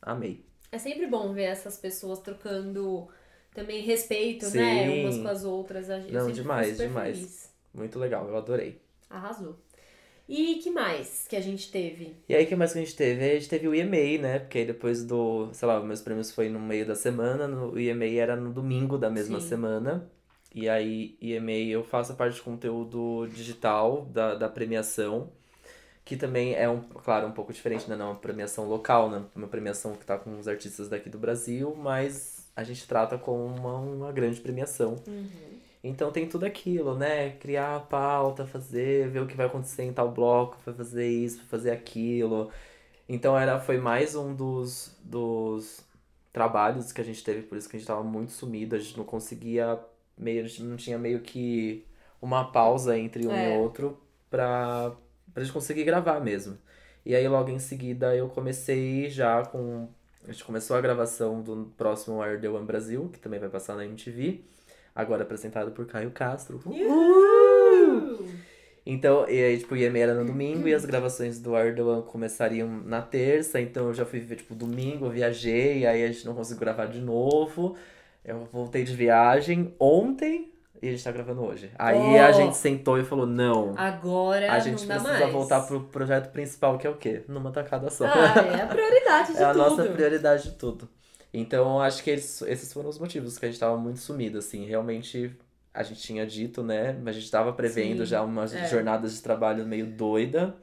Amei. 0.00 0.44
É 0.72 0.78
sempre 0.78 1.06
bom 1.06 1.34
ver 1.34 1.42
essas 1.44 1.76
pessoas 1.76 2.18
trocando 2.20 3.06
também 3.54 3.82
respeito, 3.82 4.46
Sim. 4.46 4.58
né? 4.58 5.02
Umas 5.02 5.18
com 5.18 5.28
as 5.28 5.44
outras. 5.44 5.90
A 5.90 6.00
gente 6.00 6.12
Não, 6.12 6.30
demais, 6.32 6.78
demais. 6.78 7.16
feliz. 7.18 7.52
Muito 7.74 7.98
legal, 7.98 8.26
eu 8.26 8.36
adorei. 8.36 8.80
Arrasou. 9.10 9.56
E 10.28 10.54
que 10.56 10.70
mais 10.70 11.26
que 11.28 11.36
a 11.36 11.40
gente 11.40 11.70
teve? 11.70 12.16
E 12.26 12.34
aí, 12.34 12.44
o 12.44 12.46
que 12.48 12.56
mais 12.56 12.72
que 12.72 12.78
a 12.78 12.82
gente 12.82 12.96
teve? 12.96 13.22
A 13.22 13.34
gente 13.34 13.48
teve 13.48 13.68
o 13.68 13.74
EMA, 13.74 14.22
né? 14.22 14.38
Porque 14.38 14.58
aí 14.58 14.64
depois 14.64 15.04
do, 15.04 15.50
sei 15.52 15.68
lá, 15.68 15.78
meus 15.80 16.00
prêmios 16.00 16.30
foi 16.30 16.48
no 16.48 16.58
meio 16.58 16.86
da 16.86 16.94
semana, 16.94 17.46
no, 17.46 17.72
o 17.72 17.78
EMA 17.78 18.06
era 18.06 18.34
no 18.34 18.50
domingo 18.50 18.96
da 18.96 19.10
mesma 19.10 19.40
Sim. 19.40 19.48
semana. 19.48 20.10
E 20.54 20.68
aí, 20.68 21.16
EMA, 21.20 21.52
eu 21.52 21.82
faço 21.84 22.12
a 22.12 22.14
parte 22.14 22.36
de 22.36 22.42
conteúdo 22.42 23.26
digital 23.28 24.06
da, 24.06 24.34
da 24.34 24.48
premiação, 24.48 25.30
que 26.04 26.16
também 26.16 26.54
é, 26.54 26.68
um, 26.68 26.80
claro, 26.80 27.26
um 27.28 27.32
pouco 27.32 27.52
diferente, 27.52 27.88
né? 27.88 27.96
Não 27.96 28.06
é 28.06 28.08
uma 28.10 28.18
premiação 28.18 28.66
local, 28.68 29.08
né? 29.10 29.22
Uma 29.36 29.46
premiação 29.48 29.94
que 29.94 30.04
tá 30.04 30.18
com 30.18 30.38
os 30.38 30.48
artistas 30.48 30.88
daqui 30.88 31.08
do 31.08 31.18
Brasil, 31.18 31.74
mas 31.76 32.50
a 32.56 32.64
gente 32.64 32.86
trata 32.86 33.16
como 33.16 33.44
uma, 33.46 33.76
uma 33.78 34.12
grande 34.12 34.40
premiação. 34.40 34.96
Então 35.84 36.12
tem 36.12 36.28
tudo 36.28 36.44
aquilo, 36.44 36.96
né? 36.96 37.30
Criar 37.40 37.76
a 37.76 37.80
pauta, 37.80 38.46
fazer, 38.46 39.08
ver 39.08 39.20
o 39.20 39.26
que 39.26 39.36
vai 39.36 39.46
acontecer 39.46 39.82
em 39.84 39.92
tal 39.92 40.10
bloco, 40.10 40.56
vai 40.64 40.74
fazer 40.74 41.08
isso, 41.08 41.38
vai 41.38 41.46
fazer 41.46 41.70
aquilo. 41.70 42.50
Então 43.08 43.36
era, 43.38 43.58
foi 43.58 43.78
mais 43.78 44.14
um 44.14 44.34
dos, 44.34 44.96
dos 45.02 45.84
trabalhos 46.32 46.92
que 46.92 47.00
a 47.00 47.04
gente 47.04 47.22
teve, 47.22 47.42
por 47.42 47.58
isso 47.58 47.68
que 47.68 47.76
a 47.76 47.78
gente 47.78 47.86
tava 47.86 48.02
muito 48.02 48.32
sumido, 48.32 48.74
a 48.74 48.78
gente 48.78 48.96
não 48.96 49.04
conseguia 49.04 49.78
meio, 50.16 50.44
a 50.44 50.48
gente 50.48 50.62
não 50.62 50.76
tinha 50.76 50.98
meio 50.98 51.20
que 51.20 51.84
uma 52.20 52.50
pausa 52.52 52.96
entre 52.96 53.26
um 53.26 53.32
É. 53.32 53.54
e 53.54 53.58
outro 53.58 53.98
pra, 54.30 54.92
pra 55.32 55.42
gente 55.42 55.52
conseguir 55.52 55.84
gravar 55.84 56.20
mesmo. 56.20 56.58
E 57.04 57.14
aí 57.14 57.26
logo 57.26 57.50
em 57.50 57.58
seguida 57.58 58.14
eu 58.14 58.28
comecei 58.28 59.10
já 59.10 59.44
com. 59.44 59.88
A 60.26 60.30
gente 60.30 60.44
começou 60.44 60.76
a 60.76 60.80
gravação 60.80 61.42
do 61.42 61.72
próximo 61.76 62.22
Wire 62.22 62.40
The 62.40 62.48
One 62.48 62.64
Brasil, 62.64 63.10
que 63.12 63.18
também 63.18 63.40
vai 63.40 63.48
passar 63.48 63.74
na 63.74 63.84
MTV. 63.84 64.40
Agora 64.94 65.22
apresentado 65.22 65.72
por 65.72 65.86
Caio 65.86 66.10
Castro. 66.12 66.60
Uhul! 66.64 68.28
Então, 68.84 69.28
e 69.28 69.42
aí, 69.42 69.58
tipo, 69.58 69.74
o 69.74 69.76
IEM 69.76 69.96
era 69.96 70.14
no 70.14 70.24
domingo 70.24 70.66
e 70.66 70.74
as 70.74 70.84
gravações 70.84 71.38
do 71.38 71.52
The 71.52 71.82
One 71.82 72.02
começariam 72.02 72.68
na 72.68 73.00
terça. 73.00 73.60
Então 73.60 73.88
eu 73.88 73.94
já 73.94 74.04
fui 74.04 74.20
ver, 74.20 74.36
tipo, 74.36 74.54
domingo, 74.54 75.06
eu 75.06 75.10
viajei, 75.10 75.86
aí 75.86 76.04
a 76.04 76.08
gente 76.08 76.26
não 76.26 76.34
conseguiu 76.34 76.60
gravar 76.60 76.86
de 76.86 77.00
novo. 77.00 77.76
Eu 78.24 78.48
voltei 78.52 78.84
de 78.84 78.94
viagem 78.94 79.74
ontem 79.78 80.52
e 80.82 80.88
a 80.88 80.90
gente 80.90 81.04
tá 81.04 81.12
gravando 81.12 81.42
hoje. 81.44 81.70
Aí 81.78 81.96
Oh. 82.20 82.22
a 82.26 82.32
gente 82.32 82.56
sentou 82.56 82.98
e 82.98 83.04
falou: 83.04 83.26
não. 83.26 83.72
Agora 83.76 84.52
A 84.52 84.58
gente 84.58 84.84
precisa 84.84 85.08
mais. 85.18 85.32
voltar 85.32 85.60
pro 85.60 85.80
projeto 85.84 86.30
principal, 86.32 86.76
que 86.76 86.86
é 86.86 86.90
o 86.90 86.96
quê? 86.96 87.22
Numa 87.28 87.50
tacada 87.52 87.88
só. 87.90 88.04
Ah, 88.06 88.34
é 88.58 88.62
a 88.62 88.66
prioridade 88.66 89.32
de 89.34 89.38
é 89.38 89.44
a 89.44 89.52
tudo. 89.52 89.58
nossa 89.58 89.84
prioridade 89.84 90.42
de 90.44 90.50
tudo. 90.56 90.88
Então, 91.32 91.76
eu 91.76 91.80
acho 91.80 92.02
que 92.02 92.10
eles, 92.10 92.42
esses 92.42 92.70
foram 92.72 92.90
os 92.90 92.98
motivos 92.98 93.38
que 93.38 93.46
a 93.46 93.48
gente 93.48 93.58
tava 93.60 93.76
muito 93.78 94.00
sumido, 94.00 94.36
assim. 94.38 94.66
Realmente, 94.66 95.34
a 95.72 95.82
gente 95.82 96.00
tinha 96.02 96.26
dito, 96.26 96.62
né? 96.62 96.92
Mas 97.02 97.16
a 97.16 97.18
gente 97.20 97.30
tava 97.30 97.52
prevendo 97.54 98.00
Sim, 98.00 98.06
já 98.06 98.20
umas 98.22 98.52
é. 98.54 98.68
jornadas 98.68 99.14
de 99.14 99.22
trabalho 99.22 99.64
meio 99.64 99.86
doida. 99.86 100.54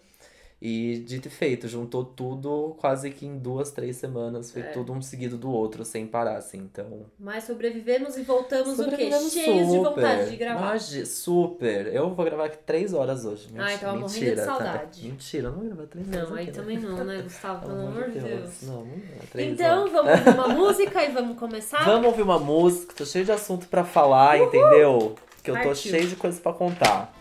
E 0.62 0.98
dito 1.08 1.30
e 1.30 1.32
feito, 1.32 1.70
juntou 1.70 2.04
tudo 2.04 2.76
quase 2.80 3.10
que 3.12 3.26
em 3.26 3.38
duas, 3.38 3.72
três 3.72 3.96
semanas. 3.96 4.52
Foi 4.52 4.62
É. 4.62 4.66
tudo 4.66 4.92
um 4.92 5.02
seguido 5.02 5.38
do 5.38 5.50
outro, 5.50 5.86
sem 5.86 6.06
parar, 6.06 6.36
assim. 6.36 6.58
Então. 6.58 7.06
Mas 7.18 7.46
sobrevivemos 7.46 8.18
e 8.18 8.24
voltamos 8.24 8.74
o 8.78 8.84
quê? 8.84 8.90
sobrevivemos 8.90 9.32
Cheios 9.32 9.72
de 9.72 9.78
vontade 9.78 10.30
de 10.30 10.36
gravar. 10.36 10.60
Magi- 10.60 11.06
super. 11.06 11.88
Eu 11.88 12.14
vou 12.14 12.26
gravar 12.26 12.46
aqui 12.48 12.58
três 12.66 12.94
horas 12.94 13.24
hoje. 13.24 13.48
Ai, 13.56 13.72
Mentira, 13.72 13.80
tava 13.80 13.94
morrendo 13.94 14.14
de 14.14 14.20
mentira, 14.20 14.36
tá? 14.46 14.46
saudade. 14.58 15.08
Mentira, 15.08 15.48
eu 15.48 15.52
não 15.52 15.58
vou 15.60 15.68
gravar 15.70 15.88
três 15.88 16.08
horas. 16.10 16.30
Não, 16.30 16.36
aí 16.36 16.44
aqui, 16.44 16.52
né? 16.52 16.58
também 16.58 16.78
não, 16.78 17.04
né, 17.06 17.22
Gustavo? 17.22 17.60
Pelo 17.66 17.88
amor 17.88 18.10
de 18.10 18.20
Deus. 18.20 18.62
Não, 18.64 18.76
não 18.86 18.98
dá. 18.98 19.26
Três 19.32 19.54
Então, 19.54 19.80
horas. 19.80 19.94
vamos 19.94 20.12
ouvir 20.12 20.30
uma 20.30 20.48
música 20.50 21.06
e 21.06 21.12
vamos 21.14 21.40
começar? 21.40 21.86
Vamos 21.86 22.06
ouvir 22.08 22.22
uma 22.22 22.38
música, 22.40 22.94
tô 22.98 23.06
cheio 23.06 23.24
de 23.24 23.32
assunto 23.32 23.66
pra 23.70 23.86
falar, 23.86 24.38
entendeu? 24.38 25.16
Que 25.42 25.52
eu 25.52 25.56
tô 25.56 25.64
Partiu. 25.70 25.90
cheio 25.92 26.06
de 26.10 26.18
coisas 26.18 26.38
pra 26.42 26.52
contar. 26.52 27.16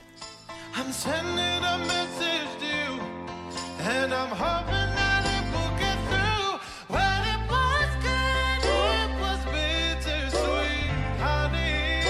I'm 0.76 0.92
sending 0.92 1.64
a 1.64 1.78
message 1.78 2.17
and 3.88 4.12
I'm 4.12 4.30
hoping 4.30 4.90
that 4.98 5.24
it 5.24 5.44
will 5.52 5.72
get 5.78 5.98
through. 6.08 6.60
Well, 6.94 7.22
it 7.34 7.40
was 7.48 7.90
good, 8.04 8.60
it 8.68 9.10
was 9.22 9.40
bittersweet, 9.52 10.92
honey. 11.18 12.04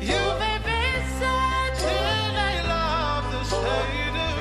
You 0.00 0.20
made 0.38 0.62
me 0.64 0.82
sad 1.18 1.70
till 1.82 2.34
I 2.38 2.54
love 2.72 3.24
the 3.32 3.42
shade 3.50 4.16
of 4.28 4.36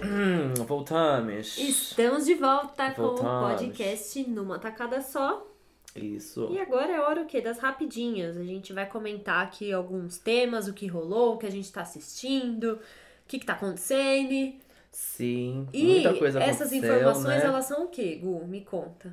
blue. 0.00 0.08
Hum, 0.08 0.54
voltamos. 0.66 1.56
Estamos 1.58 2.26
de 2.26 2.34
volta 2.34 2.90
com 2.92 3.02
o 3.02 3.06
Voltamos. 3.16 3.52
podcast 3.52 4.24
numa 4.28 4.58
tacada 4.58 5.00
só. 5.02 5.46
Isso. 5.94 6.48
E 6.50 6.58
agora 6.60 6.92
é 6.92 7.00
hora 7.00 7.22
o 7.22 7.26
quê? 7.26 7.40
Das 7.40 7.58
rapidinhas. 7.58 8.36
A 8.36 8.44
gente 8.44 8.72
vai 8.74 8.84
comentar 8.86 9.42
aqui 9.42 9.72
alguns 9.72 10.18
temas, 10.18 10.68
o 10.68 10.74
que 10.74 10.86
rolou, 10.86 11.34
o 11.34 11.38
que 11.38 11.46
a 11.46 11.50
gente 11.50 11.72
tá 11.72 11.80
assistindo, 11.80 12.78
o 13.26 13.28
que, 13.28 13.40
que 13.40 13.46
tá 13.46 13.54
acontecendo. 13.54 14.54
Sim, 14.92 15.66
E 15.72 15.84
muita 15.84 16.14
coisa 16.14 16.40
essas 16.42 16.72
informações, 16.72 17.42
né? 17.42 17.44
elas 17.44 17.64
são 17.66 17.84
o 17.84 17.88
quê, 17.88 18.18
Gu? 18.22 18.46
Me 18.46 18.62
conta. 18.62 19.12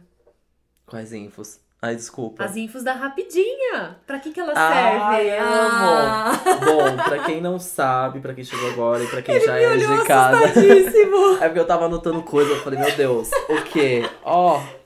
Quais 0.85 1.11
infos? 1.11 1.59
Ai, 1.81 1.95
desculpa. 1.97 2.45
As 2.45 2.55
infos 2.55 2.81
da 2.83 2.93
rapidinha. 2.93 3.97
Pra 4.07 4.17
que, 4.17 4.31
que 4.31 4.39
elas 4.39 4.55
Ai, 4.55 5.15
servem? 5.25 5.39
amo. 5.39 5.49
Ah, 5.51 6.31
Bom, 6.63 6.95
pra 7.03 7.23
quem 7.25 7.41
não 7.41 7.59
sabe, 7.59 8.21
pra 8.21 8.33
quem 8.33 8.43
chegou 8.45 8.71
agora 8.71 9.03
e 9.03 9.07
pra 9.07 9.21
quem 9.21 9.41
já 9.41 9.53
me 9.55 9.63
é 9.63 9.77
de 9.77 10.03
casa. 10.05 10.39
É 11.41 11.47
porque 11.49 11.59
eu 11.59 11.67
tava 11.67 11.85
anotando 11.87 12.21
coisa, 12.23 12.51
eu 12.51 12.61
falei, 12.61 12.79
meu 12.79 12.95
Deus, 12.95 13.29
o 13.49 13.61
quê? 13.63 14.09
Ó, 14.23 14.57
ai. 14.59 14.82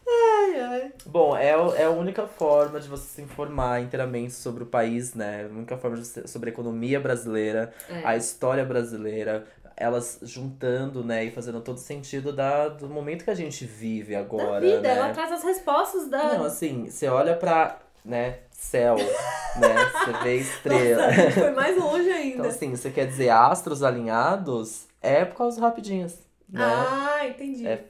Bom, 1.08 1.36
é, 1.36 1.50
é 1.52 1.84
a 1.86 1.90
única 1.90 2.28
forma 2.28 2.80
de 2.80 2.88
você 2.88 3.08
se 3.08 3.22
informar 3.22 3.82
inteiramente 3.82 4.34
sobre 4.34 4.64
o 4.64 4.66
país, 4.66 5.14
né? 5.14 5.48
A 5.50 5.54
única 5.54 5.78
forma 5.78 5.96
de 5.98 6.06
você, 6.06 6.28
sobre 6.28 6.50
a 6.50 6.54
economia 6.54 7.00
brasileira, 7.00 7.74
É. 7.90 8.02
a 8.04 8.18
história 8.18 8.66
brasileira, 8.66 9.46
elas 9.76 10.20
juntando, 10.24 11.04
né? 11.04 11.24
E 11.24 11.32
fazendo 11.32 11.62
todo 11.62 11.78
sentido 11.78 12.34
da, 12.34 12.68
do 12.68 12.90
momento 12.90 13.24
que 13.24 13.30
a 13.32 13.36
gente 13.36 13.64
vive 13.66 14.14
Da 14.14 14.20
agora, 14.20 14.60
vida, 14.60 14.82
né? 14.82 14.98
ela 14.98 15.10
traz 15.14 15.32
as 15.32 15.44
respostas 15.44 16.10
da. 16.10 16.34
Não, 16.36 16.44
assim, 16.46 16.90
você 16.90 17.08
olha 17.08 17.36
pra, 17.36 17.78
né, 18.04 18.40
céu, 18.52 18.96
né? 19.56 19.76
Você 20.04 20.24
vê 20.24 20.36
estrela. 20.38 21.08
Nossa, 21.08 21.32
foi 21.40 21.52
mais 21.52 21.78
longe 21.78 22.10
ainda. 22.12 22.36
Então, 22.36 22.46
assim, 22.48 22.76
você 22.76 22.92
quer 22.92 23.08
dizer 23.08 23.30
astros 23.30 23.82
alinhados? 23.82 24.88
É 25.02 25.24
por 25.24 25.38
causa 25.38 25.62
rapidinhas, 25.62 26.20
né? 26.50 26.64
Ah, 26.66 27.28
entendi. 27.28 27.66
É, 27.66 27.84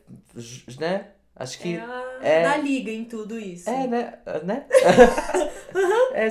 né? 0.80 1.08
Acho 1.40 1.60
que... 1.60 1.76
É 1.76 1.82
a 1.82 2.08
é- 2.22 2.44
da 2.44 2.58
liga 2.58 2.92
em 2.92 3.06
tudo 3.06 3.40
isso. 3.40 3.70
É, 3.70 3.86
né? 3.88 4.14
Né? 4.44 4.66
é, 6.14 6.28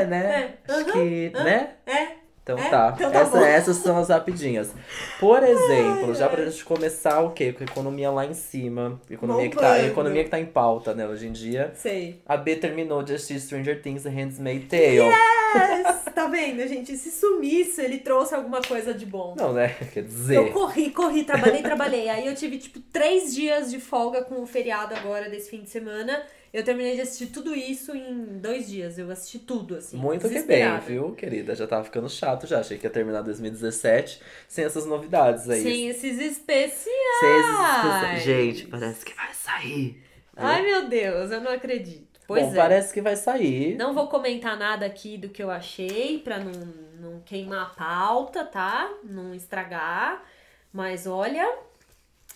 é, 0.00 0.06
né? 0.06 0.56
é, 0.68 0.72
Acho 0.72 0.92
que, 0.92 1.30
né? 1.30 1.70
É. 1.84 2.25
Então 2.46 2.56
É? 2.56 2.70
tá. 2.70 2.92
Então 2.94 3.10
tá 3.10 3.18
Essa- 3.22 3.44
essas 3.48 3.76
são 3.78 3.98
as 3.98 4.08
rapidinhas. 4.08 4.70
Por 5.18 5.42
exemplo, 5.42 6.14
já 6.14 6.28
pra 6.28 6.44
gente 6.44 6.64
começar 6.64 7.20
o 7.20 7.30
quê? 7.32 7.52
Com 7.52 7.64
a 7.64 7.66
economia 7.66 8.08
lá 8.08 8.24
em 8.24 8.34
cima. 8.34 9.00
Economia 9.10 9.50
que, 9.50 9.56
tá, 9.56 9.82
economia 9.82 10.22
que 10.22 10.30
tá 10.30 10.38
em 10.38 10.46
pauta, 10.46 10.94
né, 10.94 11.08
hoje 11.08 11.26
em 11.26 11.32
dia. 11.32 11.72
Sei. 11.74 12.22
A 12.24 12.36
B 12.36 12.54
terminou 12.54 13.02
de 13.02 13.14
assistir 13.14 13.40
Stranger 13.40 13.82
Things 13.82 14.04
Handmaid's 14.04 14.68
Tale. 14.68 14.94
Yes! 14.94 16.04
tá 16.14 16.28
vendo, 16.28 16.64
gente? 16.68 16.96
Se 16.96 17.10
sumisse, 17.10 17.80
ele 17.82 17.98
trouxe 17.98 18.32
alguma 18.36 18.62
coisa 18.62 18.94
de 18.94 19.04
bom. 19.06 19.34
Não, 19.36 19.52
né? 19.52 19.74
Quer 19.92 20.04
dizer. 20.04 20.36
Eu 20.36 20.52
corri, 20.52 20.90
corri, 20.90 21.24
trabalhei, 21.24 21.62
trabalhei. 21.62 22.08
Aí 22.08 22.28
eu 22.28 22.34
tive, 22.36 22.58
tipo, 22.58 22.78
três 22.92 23.34
dias 23.34 23.72
de 23.72 23.80
folga 23.80 24.22
com 24.22 24.40
o 24.40 24.46
feriado 24.46 24.94
agora 24.94 25.28
desse 25.28 25.50
fim 25.50 25.62
de 25.62 25.70
semana. 25.70 26.22
Eu 26.56 26.64
terminei 26.64 26.94
de 26.94 27.02
assistir 27.02 27.26
tudo 27.26 27.54
isso 27.54 27.94
em 27.94 28.38
dois 28.38 28.66
dias. 28.66 28.98
Eu 28.98 29.10
assisti 29.10 29.38
tudo, 29.38 29.76
assim. 29.76 29.94
Muito 29.98 30.26
que 30.26 30.42
bem, 30.42 30.80
viu, 30.80 31.12
querida? 31.12 31.54
Já 31.54 31.66
tava 31.66 31.84
ficando 31.84 32.08
chato 32.08 32.46
já. 32.46 32.60
Achei 32.60 32.78
que 32.78 32.86
ia 32.86 32.90
terminar 32.90 33.20
2017 33.20 34.22
sem 34.48 34.64
essas 34.64 34.86
novidades 34.86 35.50
aí. 35.50 35.62
Sem 35.62 35.88
esses 35.88 36.18
especiais. 36.18 36.86
Sem 37.20 38.14
esses- 38.14 38.24
Gente, 38.24 38.66
parece 38.68 39.04
que 39.04 39.12
vai 39.14 39.34
sair. 39.34 40.02
Ai, 40.34 40.62
meu 40.62 40.88
Deus, 40.88 41.30
eu 41.30 41.42
não 41.42 41.52
acredito. 41.52 42.18
Pois 42.26 42.46
Bom, 42.46 42.52
é. 42.52 42.56
parece 42.56 42.94
que 42.94 43.02
vai 43.02 43.16
sair. 43.16 43.76
Não 43.76 43.92
vou 43.92 44.08
comentar 44.08 44.58
nada 44.58 44.86
aqui 44.86 45.18
do 45.18 45.28
que 45.28 45.42
eu 45.42 45.50
achei 45.50 46.18
pra 46.20 46.38
não, 46.38 46.52
não 46.98 47.20
queimar 47.20 47.66
a 47.66 47.66
pauta, 47.66 48.46
tá? 48.46 48.90
Não 49.04 49.34
estragar. 49.34 50.24
Mas 50.72 51.06
olha, 51.06 51.54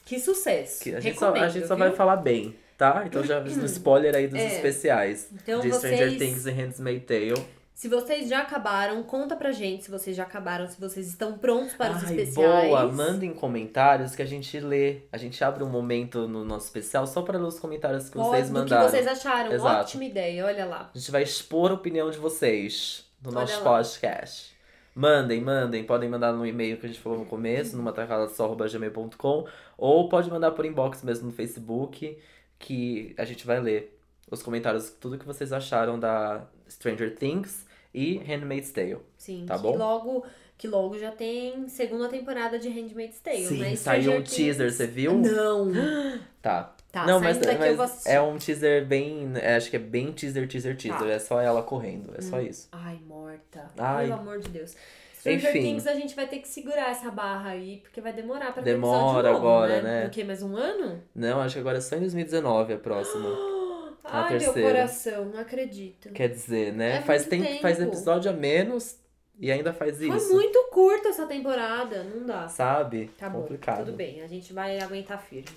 que 0.04 0.20
sucesso. 0.20 0.83
Que 0.83 0.94
a 0.94 1.00
gente, 1.00 1.18
só, 1.18 1.33
a 1.33 1.48
gente 1.48 1.66
só 1.66 1.74
vai 1.74 1.92
falar 1.92 2.16
bem, 2.16 2.54
tá? 2.80 3.04
Então 3.06 3.22
já 3.22 3.38
no 3.40 3.64
spoiler 3.66 4.14
aí 4.16 4.26
dos 4.26 4.40
É. 4.40 4.46
especiais. 4.56 5.28
Então 5.32 5.60
de 5.60 5.70
Stranger 5.72 5.98
vocês- 6.08 6.18
Things 6.18 6.46
e 6.46 6.50
Handmaid's 6.50 7.06
Tale. 7.06 7.46
Se 7.74 7.88
vocês 7.88 8.28
já 8.28 8.40
acabaram, 8.40 9.02
conta 9.02 9.34
pra 9.36 9.52
gente 9.52 9.84
se 9.84 9.90
vocês 9.90 10.14
já 10.14 10.22
acabaram, 10.24 10.66
se 10.66 10.78
vocês 10.78 11.06
estão 11.08 11.38
prontos 11.38 11.72
para 11.74 11.92
os 11.96 12.04
Ai, 12.04 12.10
especiais. 12.10 12.68
boa! 12.68 12.92
Mandem 12.92 13.32
comentários 13.32 14.14
que 14.14 14.20
a 14.20 14.26
gente 14.26 14.58
lê. 14.60 14.98
A 15.10 15.16
gente 15.16 15.42
abre 15.42 15.64
um 15.64 15.68
momento 15.68 16.28
no 16.28 16.44
nosso 16.44 16.66
especial 16.66 17.06
só 17.06 17.22
para 17.22 17.38
ler 17.38 17.46
os 17.46 17.58
comentários 17.58 18.08
que 18.10 18.16
Pode- 18.18 18.28
vocês 18.28 18.50
mandaram. 18.50 18.84
que 18.84 18.90
vocês 18.90 19.06
acharam. 19.06 19.52
Exato. 19.52 19.80
Ótima 19.80 20.04
ideia, 20.04 20.44
olha 20.44 20.66
lá. 20.66 20.90
A 20.94 20.98
gente 20.98 21.10
vai 21.10 21.22
expor 21.22 21.70
a 21.70 21.74
opinião 21.74 22.10
de 22.10 22.18
vocês 22.18 23.04
no 23.22 23.30
Olha 23.30 23.40
nosso 23.40 23.58
lá. 23.64 23.76
podcast. 23.76 24.54
Mandem, 24.94 25.40
mandem. 25.40 25.84
Podem 25.84 26.08
mandar 26.10 26.32
no 26.34 26.44
e-mail 26.44 26.76
que 26.76 26.84
a 26.84 26.88
gente 26.88 27.00
falou 27.00 27.18
no 27.20 27.24
começo, 27.24 27.76
numa 27.78 27.92
gmail.com 27.92 29.46
ou 29.78 30.08
pode 30.08 30.28
mandar 30.28 30.50
por 30.50 30.66
inbox 30.66 31.02
mesmo 31.02 31.28
no 31.28 31.32
Facebook, 31.32 32.18
que 32.61 33.12
a 33.18 33.25
gente 33.25 33.44
vai 33.44 33.59
ler 33.59 33.99
os 34.31 34.40
comentários, 34.44 34.90
tudo 34.90 35.18
que 35.18 35.27
vocês 35.27 35.53
acharam 35.53 35.99
da 35.99 36.46
Stranger 36.68 37.16
Things 37.16 37.66
e 37.92 38.18
Handmaid's 38.18 38.70
Tale. 38.70 38.99
Sim, 39.18 39.44
Tá 39.46 39.57
que 39.57 39.62
bom? 39.62 39.77
logo 39.77 40.25
que 40.57 40.68
logo 40.68 40.99
já 40.99 41.11
tem 41.11 41.66
segunda 41.70 42.07
temporada 42.09 42.59
de 42.59 42.68
Handmaid's 42.68 43.18
Tale, 43.18 43.46
Sim, 43.46 43.59
né? 43.61 43.75
saiu 43.77 44.12
um 44.12 44.23
teaser, 44.23 44.70
você 44.70 44.87
viu? 44.87 45.14
Não. 45.18 45.73
Tá. 46.42 46.75
Tá, 46.92 47.07
Não, 47.07 47.20
mas, 47.20 47.38
mas 47.38 47.61
eu 47.66 47.77
vou 47.77 47.85
assistir. 47.85 48.09
é 48.11 48.20
um 48.20 48.37
teaser 48.37 48.85
bem. 48.87 49.31
é, 49.37 49.55
Acho 49.57 49.70
que 49.70 49.77
é 49.77 49.79
bem 49.79 50.11
teaser, 50.12 50.49
teaser, 50.49 50.77
teaser. 50.77 50.99
Tá. 51.01 51.07
É 51.09 51.18
só 51.18 51.40
ela 51.40 51.62
correndo. 51.62 52.12
É 52.14 52.18
Hum. 52.18 52.23
só 52.23 52.40
isso. 52.40 52.68
Ai, 52.73 52.99
morta. 53.07 53.70
Ai. 53.79 54.07
Pelo 54.09 54.20
amor 54.20 54.38
de 54.40 54.49
Deus. 54.49 54.75
Stranger 55.20 55.50
Enfim. 55.50 55.61
Things 55.62 55.87
a 55.87 55.94
gente 55.94 56.16
vai 56.16 56.26
ter 56.26 56.38
que 56.38 56.48
segurar 56.48 56.90
essa 56.90 57.11
barra 57.11 57.50
aí, 57.50 57.78
porque 57.83 58.00
vai 58.00 58.12
demorar 58.12 58.52
pra 58.52 58.62
ter 58.62 58.72
Demora 58.72 58.96
episódio 59.18 59.33
novo, 59.33 59.37
agora, 59.46 59.83
né? 59.83 60.00
né? 60.02 60.06
O 60.06 60.11
quê? 60.11 60.24
Mais 60.24 60.42
um 60.42 60.56
ano? 60.56 61.02
Não, 61.14 61.40
acho 61.40 61.54
que 61.54 61.61
agora 61.61 61.78
é 61.78 61.80
só 61.80 61.96
em 61.96 62.00
2019 62.00 62.72
a 62.72 62.78
próxima. 62.78 63.28
A 64.02 64.22
Ai, 64.24 64.30
meu 64.30 64.40
terceira. 64.40 64.68
coração, 64.70 65.24
não 65.26 65.38
acredito. 65.38 66.09
Quer 66.11 66.28
dizer, 66.30 66.72
né? 66.72 66.96
É 66.96 67.02
faz, 67.02 67.26
muito 67.28 67.44
tempo, 67.46 67.61
faz 67.62 67.76
tempo. 67.76 67.90
episódio 67.90 68.30
a 68.30 68.35
menos 68.35 68.96
e 69.38 69.52
ainda 69.52 69.72
faz 69.74 69.98
Foi 69.98 70.09
isso. 70.16 70.33
muito 70.33 70.59
curta 70.72 71.09
essa 71.11 71.26
temporada, 71.26 72.02
não 72.02 72.26
dá. 72.26 72.48
Sabe? 72.48 73.11
Tá 73.18 73.28
bom, 73.28 73.42
Complicado. 73.42 73.85
tudo 73.85 73.92
bem, 73.96 74.22
a 74.22 74.26
gente 74.26 74.52
vai 74.54 74.80
aguentar 74.80 75.22
firme. 75.22 75.50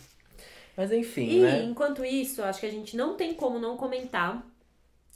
Mas 0.76 0.92
enfim, 0.92 1.30
E 1.30 1.42
né? 1.42 1.64
enquanto 1.64 2.04
isso, 2.04 2.44
acho 2.44 2.60
que 2.60 2.66
a 2.66 2.72
gente 2.72 2.96
não 2.98 3.16
tem 3.16 3.34
como 3.34 3.58
não 3.58 3.76
comentar 3.78 4.46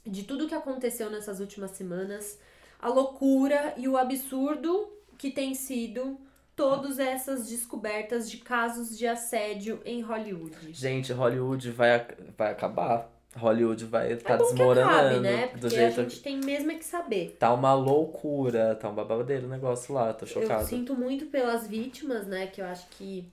de 0.06 0.24
tudo 0.24 0.48
que 0.48 0.56
aconteceu 0.56 1.10
nessas 1.12 1.40
últimas 1.40 1.72
semanas, 1.72 2.40
a 2.80 2.90
loucura 2.90 3.74
e 3.78 3.88
o 3.88 3.98
absurdo 3.98 4.90
que 5.18 5.32
tem 5.32 5.54
sido 5.56 6.20
todas 6.56 7.00
essas 7.00 7.48
descobertas 7.48 8.30
de 8.30 8.38
casos 8.38 8.98
de 8.98 9.08
assédio 9.08 9.82
em 9.86 10.02
Hollywood? 10.02 10.74
Gente, 10.74 11.14
Hollywood 11.14 11.72
vai, 11.72 12.06
vai 12.38 12.52
acabar. 12.52 13.12
Hollywood 13.36 13.86
vai 13.86 14.14
estar 14.14 14.34
é 14.34 14.38
bom 14.38 14.46
que 14.46 14.54
desmoronando 14.54 15.00
acabe, 15.00 15.20
né? 15.20 15.48
do 15.48 15.60
Porque 15.60 15.66
a 15.68 15.70
jeito 15.70 16.02
gente 16.02 16.22
tem 16.22 16.38
mesmo 16.38 16.72
é 16.72 16.76
que 16.76 16.86
saber. 16.86 17.36
Tá 17.38 17.54
uma 17.54 17.74
loucura, 17.74 18.74
tá 18.76 18.90
um 18.90 18.96
babadeiro 18.96 19.46
o 19.46 19.50
negócio 19.50 19.94
lá, 19.94 20.14
tô 20.14 20.26
Eu 20.26 20.30
chocado. 20.30 20.66
sinto 20.66 20.96
muito 20.96 21.28
pelas 21.28 21.68
vítimas, 21.68 22.26
né? 22.26 22.48
Que 22.48 22.62
eu 22.62 22.66
acho 22.66 22.88
que 22.92 23.32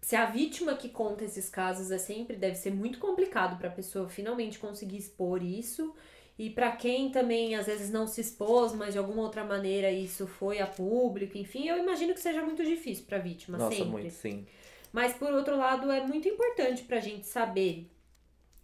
se 0.00 0.16
a 0.16 0.26
vítima 0.26 0.74
que 0.74 0.88
conta 0.88 1.24
esses 1.24 1.48
casos 1.48 1.90
é 1.90 1.98
sempre 1.98 2.34
deve 2.34 2.56
ser 2.56 2.70
muito 2.70 2.98
complicado 2.98 3.58
pra 3.58 3.70
pessoa 3.70 4.08
finalmente 4.08 4.58
conseguir 4.58 4.96
expor 4.96 5.42
isso. 5.42 5.94
E 6.38 6.48
pra 6.48 6.70
quem 6.70 7.10
também 7.10 7.56
às 7.56 7.66
vezes 7.66 7.90
não 7.90 8.06
se 8.06 8.20
expôs, 8.20 8.72
mas 8.72 8.92
de 8.92 8.98
alguma 8.98 9.22
outra 9.22 9.42
maneira 9.42 9.90
isso 9.90 10.26
foi 10.26 10.60
a 10.60 10.66
público, 10.66 11.36
enfim, 11.36 11.68
eu 11.68 11.76
imagino 11.76 12.14
que 12.14 12.20
seja 12.20 12.42
muito 12.42 12.64
difícil 12.64 13.04
pra 13.06 13.18
vítima 13.18 13.58
Nossa, 13.58 13.74
sempre. 13.74 13.90
muito, 13.90 14.10
sim. 14.12 14.46
Mas 14.92 15.14
por 15.14 15.32
outro 15.32 15.56
lado, 15.56 15.90
é 15.90 16.06
muito 16.06 16.28
importante 16.28 16.84
pra 16.84 17.00
gente 17.00 17.26
saber 17.26 17.90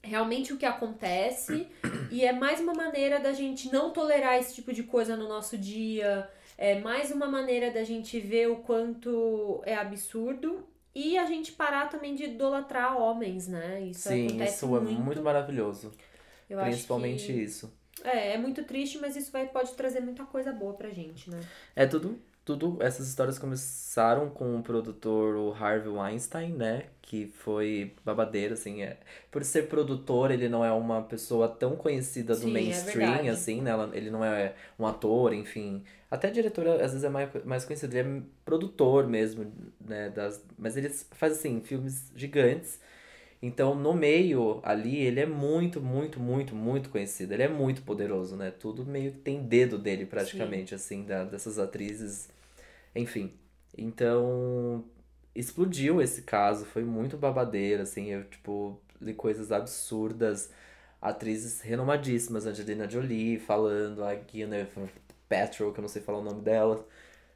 realmente 0.03 0.53
o 0.53 0.57
que 0.57 0.67
acontece 0.67 1.67
e 2.11 2.25
é 2.25 2.33
mais 2.33 2.61
uma 2.61 2.75
maneira 2.75 3.19
da 3.19 3.33
gente 3.33 3.73
não 3.73 3.91
tolerar 3.91 4.39
esse 4.39 4.55
tipo 4.55 4.73
de 4.73 4.83
coisa 4.85 5.17
no 5.17 5.27
nosso 5.27 5.59
dia. 5.59 6.31
É 6.57 6.79
mais 6.79 7.11
uma 7.11 7.27
maneira 7.27 7.71
da 7.73 7.83
gente 7.83 8.21
ver 8.21 8.49
o 8.49 8.57
quanto 8.57 9.61
é 9.65 9.75
absurdo 9.75 10.65
e 10.95 11.19
a 11.19 11.27
gente 11.27 11.53
parar 11.53 11.89
também 11.89 12.15
de 12.15 12.25
idolatrar 12.25 12.97
homens, 12.97 13.49
né? 13.49 13.81
Isso 13.81 14.09
sim, 14.09 14.29
acontece 14.29 14.57
isso 14.57 14.69
muito. 14.69 14.89
é 14.89 14.95
muito 14.95 15.23
maravilhoso. 15.23 15.91
Eu 16.61 16.65
Principalmente 16.67 17.27
que- 17.27 17.33
isso. 17.33 17.73
É, 18.03 18.33
é 18.35 18.39
muito 18.39 18.65
triste, 18.65 18.99
mas 18.99 19.15
isso 19.17 19.31
vai, 19.31 19.47
pode 19.47 19.73
trazer 19.75 20.01
muita 20.01 20.25
coisa 20.25 20.53
boa 20.53 20.75
pra 20.75 20.91
gente, 20.91 21.31
né? 21.31 21.41
É 21.77 21.87
tudo, 21.87 22.19
tudo. 22.45 22.77
Essas 22.83 23.09
histórias 23.09 23.39
começaram 23.39 24.29
com 24.31 24.57
o 24.59 24.63
produtor 24.63 25.37
o 25.37 25.53
Harvey 25.53 25.89
Weinstein, 25.93 26.53
né? 26.55 26.87
Que 27.01 27.29
foi 27.29 27.95
babadeiro, 28.05 28.55
assim. 28.55 28.83
É. 28.83 28.99
Por 29.31 29.45
ser 29.45 29.69
produtor, 29.69 30.33
ele 30.33 30.49
não 30.49 30.65
é 30.65 30.73
uma 30.73 31.03
pessoa 31.03 31.49
tão 31.49 31.77
conhecida 31.77 32.35
do 32.35 32.41
Sim, 32.43 32.51
é 32.51 32.53
mainstream, 32.53 33.09
verdade. 33.13 33.29
assim, 33.29 33.63
né? 33.63 33.71
Ele 33.93 34.11
não 34.11 34.25
é 34.25 34.55
um 34.79 34.87
ator, 34.87 35.33
enfim. 35.33 35.85
Até 36.11 36.31
diretor, 36.31 36.67
às 36.67 36.91
vezes, 36.93 37.05
é 37.05 37.09
mais, 37.09 37.31
mais 37.45 37.65
conhecido. 37.65 37.97
Ele 37.97 38.09
é 38.19 38.23
produtor 38.45 39.07
mesmo, 39.07 39.53
né? 39.81 40.11
Das, 40.11 40.43
mas 40.59 40.77
ele 40.77 40.89
faz, 40.89 41.33
assim, 41.35 41.61
filmes 41.61 42.11
gigantes. 42.17 42.81
Então, 43.47 43.75
no 43.75 43.93
meio 43.93 44.61
ali, 44.63 44.97
ele 45.03 45.21
é 45.21 45.27
muito, 45.27 45.79
muito, 45.79 46.19
muito, 46.19 46.55
muito 46.55 46.89
conhecido. 46.89 47.35
Ele 47.35 47.43
é 47.43 47.49
muito 47.49 47.83
poderoso, 47.83 48.37
né? 48.37 48.51
Tudo 48.51 48.87
meio 48.87 49.13
que 49.13 49.19
tem 49.19 49.43
dedo 49.43 49.77
dele, 49.77 50.07
praticamente, 50.07 50.75
assim, 50.75 51.05
da- 51.05 51.25
dessas 51.25 51.59
atrizes. 51.59 52.31
Enfim. 52.97 53.35
Então, 53.77 54.83
explodiu 55.35 56.01
esse 56.01 56.23
caso. 56.23 56.65
Foi 56.65 56.83
muito 56.85 57.19
babadeiro, 57.19 57.83
assim. 57.83 58.07
Eu, 58.07 58.25
tipo, 58.25 58.81
li 58.99 59.13
coisas 59.13 59.53
absurdas. 59.53 60.51
Atrizes 61.03 61.61
renomadíssimas, 61.61 62.47
Angelina 62.47 62.89
Jolie 62.89 63.39
falando, 63.39 64.03
a 64.05 64.15
Gwyneth 64.15 64.69
Paltrow, 65.29 65.71
que 65.71 65.81
eu 65.81 65.83
não 65.83 65.89
sei 65.89 66.01
falar 66.01 66.21
o 66.21 66.25
nome 66.25 66.41
dela, 66.41 66.83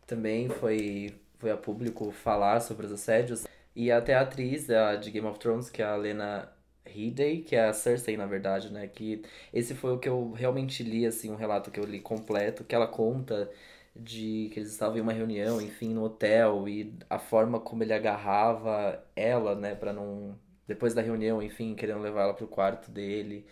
também 0.07 0.49
foi, 0.49 1.15
foi 1.39 1.51
a 1.51 1.57
público 1.59 2.11
falar 2.11 2.61
sobre 2.61 2.87
os 2.87 2.93
assédios. 2.93 3.47
E 3.75 3.91
até 3.93 4.15
a 4.15 4.23
atriz 4.23 4.69
a, 4.71 4.97
de 4.97 5.11
Game 5.11 5.27
of 5.27 5.39
Thrones, 5.39 5.71
que 5.71 5.83
é 5.83 5.85
a 5.87 5.97
Lena 5.97 6.53
Headey, 6.87 7.43
que 7.43 7.55
é 7.57 7.67
a 7.69 7.73
Cersei, 7.73 8.17
na 8.17 8.27
verdade, 8.27 8.73
né? 8.73 8.89
Que 8.89 9.23
esse 9.53 9.75
foi 9.75 9.93
o 9.93 9.99
que 9.99 10.09
eu 10.09 10.33
realmente 10.33 10.83
li, 10.83 11.07
assim, 11.07 11.31
um 11.31 11.37
relato 11.37 11.71
que 11.71 11.79
eu 11.81 11.85
li 11.85 12.01
completo, 12.01 12.65
que 12.65 12.75
ela 12.75 12.87
conta 12.89 13.51
de 13.95 14.51
que 14.53 14.61
eles 14.61 14.71
estavam 14.73 14.97
em 14.99 15.01
uma 15.01 15.13
reunião, 15.13 15.61
enfim, 15.61 15.93
no 15.95 16.05
hotel, 16.05 16.69
e 16.69 16.95
a 17.11 17.19
forma 17.19 17.61
como 17.61 17.83
ele 17.83 17.93
agarrava 17.93 19.05
ela, 19.17 19.55
né, 19.55 19.75
pra 19.75 19.93
não... 19.93 20.39
Depois 20.67 20.95
da 20.95 21.03
reunião, 21.03 21.43
enfim, 21.43 21.75
querendo 21.75 22.01
levar 22.01 22.23
ela 22.25 22.35
pro 22.35 22.47
quarto 22.47 22.91
dele. 22.91 23.47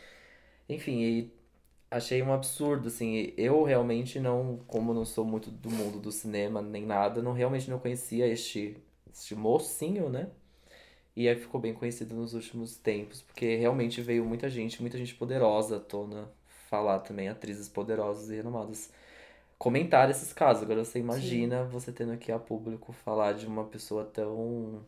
Enfim, 0.68 1.32
achei 1.90 2.22
um 2.22 2.32
absurdo, 2.32 2.88
assim, 2.88 3.32
eu 3.36 3.62
realmente 3.64 4.20
não, 4.20 4.58
como 4.66 4.92
não 4.94 5.04
sou 5.04 5.24
muito 5.24 5.50
do 5.50 5.70
mundo 5.70 6.00
do 6.00 6.12
cinema 6.12 6.62
nem 6.62 6.84
nada, 6.86 7.22
não 7.22 7.32
realmente 7.32 7.70
não 7.70 7.78
conhecia 7.78 8.26
este, 8.26 8.76
este 9.16 9.34
mocinho, 9.34 10.08
né? 10.08 10.28
E 11.14 11.28
aí 11.28 11.36
ficou 11.36 11.58
bem 11.60 11.72
conhecido 11.72 12.14
nos 12.14 12.34
últimos 12.34 12.76
tempos, 12.76 13.22
porque 13.22 13.56
realmente 13.56 14.02
veio 14.02 14.24
muita 14.24 14.50
gente, 14.50 14.82
muita 14.82 14.98
gente 14.98 15.14
poderosa 15.14 15.78
à 15.78 15.80
tona 15.80 16.28
falar 16.68 16.98
também, 17.00 17.28
atrizes 17.28 17.68
poderosas 17.68 18.28
e 18.28 18.36
renomadas 18.36 18.92
comentar 19.58 20.10
esses 20.10 20.32
casos. 20.32 20.62
Agora 20.62 20.84
você 20.84 20.98
imagina 20.98 21.64
você 21.64 21.90
tendo 21.90 22.12
aqui 22.12 22.30
a 22.30 22.38
público 22.38 22.92
falar 22.92 23.32
de 23.32 23.46
uma 23.46 23.64
pessoa 23.64 24.04
tão 24.04 24.84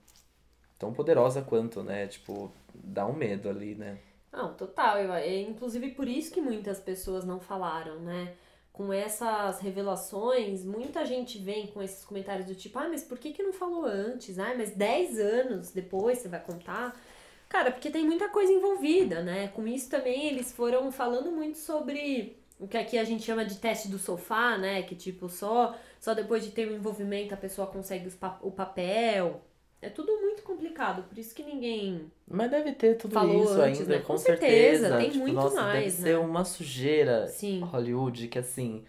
tão 0.79 0.93
poderosa 0.93 1.43
quanto, 1.43 1.83
né? 1.83 2.07
Tipo, 2.07 2.53
dá 2.75 3.07
um 3.07 3.14
medo 3.14 3.49
ali, 3.49 3.75
né? 3.75 3.99
Não, 4.31 4.55
total. 4.55 4.99
Eu, 4.99 5.12
é 5.14 5.41
inclusive 5.41 5.93
por 5.93 6.07
isso 6.07 6.33
que 6.33 6.41
muitas 6.41 6.79
pessoas 6.79 7.25
não 7.25 7.41
falaram, 7.41 7.99
né? 8.01 8.35
Com 8.79 8.93
essas 8.93 9.59
revelações, 9.59 10.64
muita 10.64 11.05
gente 11.05 11.37
vem 11.37 11.67
com 11.67 11.83
esses 11.83 12.05
comentários 12.05 12.47
do 12.47 12.55
tipo, 12.55 12.79
ah, 12.79 12.88
mas 12.88 13.03
por 13.03 13.19
que, 13.19 13.33
que 13.33 13.43
não 13.43 13.53
falou 13.53 13.85
antes? 13.85 14.38
Ah, 14.38 14.55
mas 14.57 14.71
10 14.71 15.19
anos 15.19 15.73
depois 15.73 16.19
você 16.19 16.29
vai 16.29 16.38
contar? 16.38 16.97
Cara, 17.49 17.73
porque 17.73 17.91
tem 17.91 18.05
muita 18.05 18.29
coisa 18.29 18.53
envolvida, 18.53 19.21
né? 19.21 19.49
Com 19.49 19.67
isso 19.67 19.91
também 19.91 20.29
eles 20.29 20.53
foram 20.53 20.93
falando 20.93 21.33
muito 21.33 21.59
sobre 21.59 22.38
o 22.57 22.69
que 22.69 22.77
aqui 22.77 22.97
a 22.97 23.03
gente 23.03 23.25
chama 23.25 23.45
de 23.45 23.57
teste 23.57 23.88
do 23.88 23.99
sofá, 23.99 24.57
né? 24.57 24.83
Que 24.83 24.95
tipo, 24.95 25.29
só, 25.29 25.77
só 25.99 26.14
depois 26.14 26.45
de 26.45 26.53
ter 26.53 26.69
o 26.69 26.73
envolvimento 26.73 27.35
a 27.35 27.37
pessoa 27.37 27.67
consegue 27.67 28.09
o 28.43 28.51
papel. 28.53 29.43
É 29.81 29.88
tudo 29.88 30.21
muito 30.21 30.43
complicado, 30.43 31.05
por 31.05 31.17
isso 31.17 31.35
que 31.35 31.43
ninguém 31.43 32.11
Mas 32.27 32.51
deve 32.51 32.73
ter 32.73 32.97
tudo 32.97 33.14
Falou 33.14 33.45
isso 33.45 33.61
antes, 33.61 33.81
ainda, 33.81 33.95
né? 33.95 33.99
com, 34.01 34.07
Com 34.14 34.19
certeza, 34.19 34.97
tem 34.97 35.11
Tipo, 35.11 35.19
muito 35.21 35.35
nossa, 35.37 35.57
deve 35.57 35.67
mais, 35.67 35.95
ser 35.95 36.12
né? 36.19 36.19
uma 36.19 36.45
sujeira 36.45 37.29
Sim. 37.29 37.61
Hollywood 37.61 38.27
que 38.29 38.38
assim, 38.38 38.85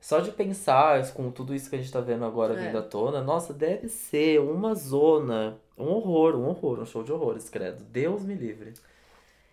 só 0.00 0.20
de 0.20 0.30
pensar 0.30 1.12
com 1.14 1.30
tudo 1.32 1.54
isso 1.54 1.68
que 1.68 1.76
a 1.76 1.78
gente 1.78 1.90
tá 1.92 2.00
vendo 2.00 2.24
agora 2.24 2.54
É. 2.54 2.66
vindo 2.66 2.78
à 2.78 2.82
tona, 2.82 3.22
nossa, 3.22 3.52
deve 3.52 3.88
ser 3.88 4.40
uma 4.40 4.74
zona, 4.74 5.58
um 5.76 5.86
horror, 5.88 6.36
um 6.36 6.46
horror, 6.48 6.78
um 6.80 6.86
show 6.86 7.02
de 7.02 7.12
horrores, 7.12 7.48
credo. 7.48 7.82
Deus 7.84 8.22
me 8.24 8.34
livre. 8.34 8.72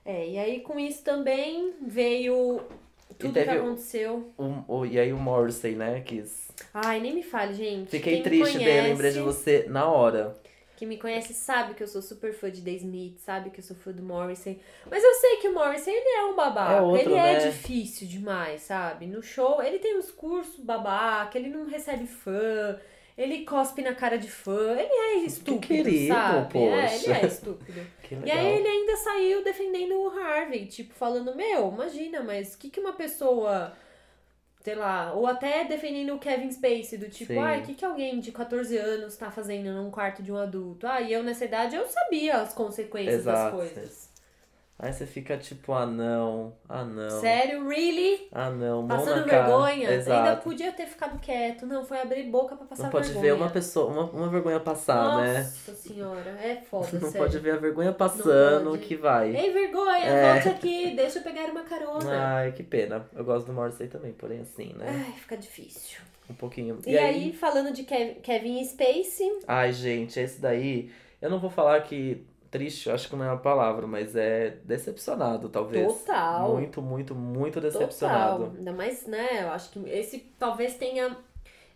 É, 0.05 0.27
e 0.29 0.37
aí 0.37 0.59
com 0.61 0.79
isso 0.79 1.03
também 1.03 1.73
veio 1.81 2.61
tudo 3.17 3.33
que 3.33 3.39
aconteceu. 3.39 4.31
O- 4.67 4.85
e 4.85 4.99
aí 4.99 5.13
o 5.13 5.17
Morrissey, 5.17 5.75
né, 5.75 6.01
quis... 6.01 6.49
Ai, 6.73 6.99
nem 6.99 7.13
me 7.15 7.23
fale, 7.23 7.53
gente. 7.53 7.89
Fiquei 7.89 8.15
Quem 8.15 8.23
triste 8.23 8.57
conhece, 8.57 8.89
lembrei 8.89 9.11
de 9.11 9.19
você 9.19 9.65
na 9.69 9.85
hora. 9.87 10.35
Quem 10.81 10.87
me 10.87 10.97
conhece 10.97 11.31
sabe 11.35 11.75
que 11.75 11.83
eu 11.83 11.87
sou 11.87 12.01
super 12.01 12.33
fã 12.33 12.49
de 12.49 12.59
The 12.59 12.71
Smith, 12.71 13.19
sabe 13.19 13.51
que 13.51 13.59
eu 13.59 13.63
sou 13.63 13.75
fã 13.75 13.91
do 13.91 14.01
Morrissey. 14.01 14.59
Mas 14.89 15.03
eu 15.03 15.13
sei 15.13 15.37
que 15.37 15.47
o 15.47 15.53
Morrissey, 15.53 15.93
ele 15.93 16.09
é 16.09 16.25
um 16.25 16.35
babaca. 16.35 16.73
É 16.73 16.81
outro, 16.81 17.07
ele 17.07 17.13
é 17.13 17.33
né? 17.33 17.51
difícil 17.51 18.07
demais, 18.07 18.63
sabe? 18.63 19.05
No 19.05 19.21
show, 19.21 19.61
ele 19.61 19.77
tem 19.77 19.95
uns 19.95 20.09
cursos 20.09 20.59
babaca, 20.59 21.37
ele 21.37 21.49
não 21.49 21.67
recebe 21.67 22.07
fã, 22.07 22.79
ele 23.15 23.45
cospe 23.45 23.83
na 23.83 23.93
cara 23.93 24.17
de 24.17 24.27
fã, 24.27 24.71
ele 24.71 24.91
é 24.91 25.17
estúpido, 25.17 25.59
querido, 25.59 26.15
sabe? 26.15 26.57
É, 26.57 26.95
ele 26.95 27.13
é 27.13 27.25
estúpido. 27.27 27.81
Que 28.01 28.15
E 28.15 28.31
aí 28.31 28.57
ele 28.57 28.67
ainda 28.67 28.97
saiu 28.97 29.43
defendendo 29.43 30.01
o 30.01 30.09
Harvey, 30.09 30.65
tipo, 30.65 30.95
falando, 30.95 31.35
meu, 31.35 31.71
imagina, 31.71 32.23
mas 32.23 32.55
o 32.55 32.57
que, 32.57 32.71
que 32.71 32.79
uma 32.79 32.93
pessoa, 32.93 33.71
sei 34.63 34.75
lá, 34.75 35.13
ou 35.13 35.25
até 35.25 35.63
defendendo 35.63 36.13
o 36.13 36.19
Kevin 36.19 36.51
Spacey, 36.51 36.97
do 36.97 37.09
tipo, 37.09 37.33
Sim. 37.33 37.39
ai, 37.39 37.61
o 37.61 37.63
que, 37.63 37.73
que 37.73 37.85
alguém 37.85 38.19
de 38.19 38.31
14 38.31 38.77
anos 38.77 39.17
tá 39.17 39.31
fazendo 39.31 39.71
num 39.73 39.89
quarto 39.89 40.21
de 40.21 40.31
um 40.31 40.37
adulto? 40.37 40.85
Ah, 40.87 41.01
e 41.01 41.11
eu 41.11 41.23
nessa 41.23 41.45
idade 41.45 41.75
eu 41.75 41.87
sabia 41.87 42.37
as 42.37 42.53
consequências 42.53 43.21
Exato. 43.21 43.57
das 43.57 43.71
coisas. 43.71 44.10
Aí 44.83 44.91
você 44.91 45.05
fica 45.05 45.37
tipo, 45.37 45.73
ah 45.73 45.85
não, 45.85 46.53
ah 46.67 46.83
não, 46.83 47.21
Sério, 47.21 47.67
really? 47.67 48.27
ah 48.31 48.49
não, 48.49 48.81
mão 48.81 48.97
Passando 48.97 49.25
vergonha? 49.25 49.87
Ainda 49.89 49.93
Exato. 49.93 50.41
podia 50.43 50.71
ter 50.71 50.87
ficado 50.87 51.19
quieto. 51.19 51.67
Não, 51.67 51.85
foi 51.85 52.01
abrir 52.01 52.23
boca 52.23 52.55
pra 52.55 52.65
passar 52.65 52.83
Não 52.85 52.89
pode 52.89 53.05
vergonha. 53.09 53.35
ver 53.35 53.39
uma 53.39 53.49
pessoa, 53.51 53.91
uma, 53.91 54.03
uma 54.09 54.27
vergonha 54.29 54.59
passar, 54.59 55.03
Nossa 55.03 55.23
né? 55.71 55.75
senhora, 55.75 56.31
é 56.41 56.55
foda, 56.67 56.87
Não 56.99 57.11
sério. 57.11 57.17
pode 57.27 57.37
ver 57.37 57.51
a 57.51 57.57
vergonha 57.57 57.91
passando 57.91 58.75
que 58.79 58.95
vai. 58.95 59.35
Ei, 59.35 59.51
vergonha, 59.53 60.03
É. 60.03 60.33
volte 60.33 60.49
aqui, 60.49 60.95
deixa 60.95 61.19
eu 61.19 61.23
pegar 61.23 61.51
uma 61.51 61.61
carona. 61.63 62.09
Ai, 62.37 62.51
que 62.51 62.63
pena. 62.63 63.05
Eu 63.15 63.23
gosto 63.23 63.45
do 63.45 63.53
Morrissey 63.53 63.87
também, 63.87 64.13
porém 64.13 64.39
assim, 64.39 64.73
né? 64.73 65.05
Ai, 65.07 65.13
fica 65.19 65.37
difícil. 65.37 65.99
Um 66.27 66.33
pouquinho. 66.33 66.79
E, 66.87 66.97
aí, 66.97 67.31
falando 67.33 67.71
de 67.71 67.83
Kev- 67.83 68.19
Kevin 68.23 68.63
Spacey, 68.63 69.41
Ai, 69.47 69.71
gente, 69.73 70.19
esse 70.19 70.41
daí. 70.41 70.89
Eu 71.21 71.29
não 71.29 71.37
vou 71.39 71.51
falar 71.51 71.79
que 71.81 72.25
triste, 72.51 72.89
eu 72.89 72.93
acho 72.93 73.09
que 73.09 73.15
não 73.15 73.23
é 73.23 73.29
uma 73.29 73.37
palavra, 73.37 73.87
mas 73.87 74.15
é 74.15 74.57
decepcionado, 74.65 75.47
talvez. 75.47 75.87
Total. 75.87 76.53
Muito, 76.53 76.81
muito, 76.81 77.15
muito 77.15 77.61
total. 77.61 77.71
decepcionado. 77.71 78.53
Ainda 78.57 78.73
mais, 78.73 79.07
né? 79.07 79.43
Eu 79.43 79.51
acho 79.51 79.71
que 79.71 79.79
esse 79.89 80.19
talvez 80.37 80.75
tenha 80.75 81.17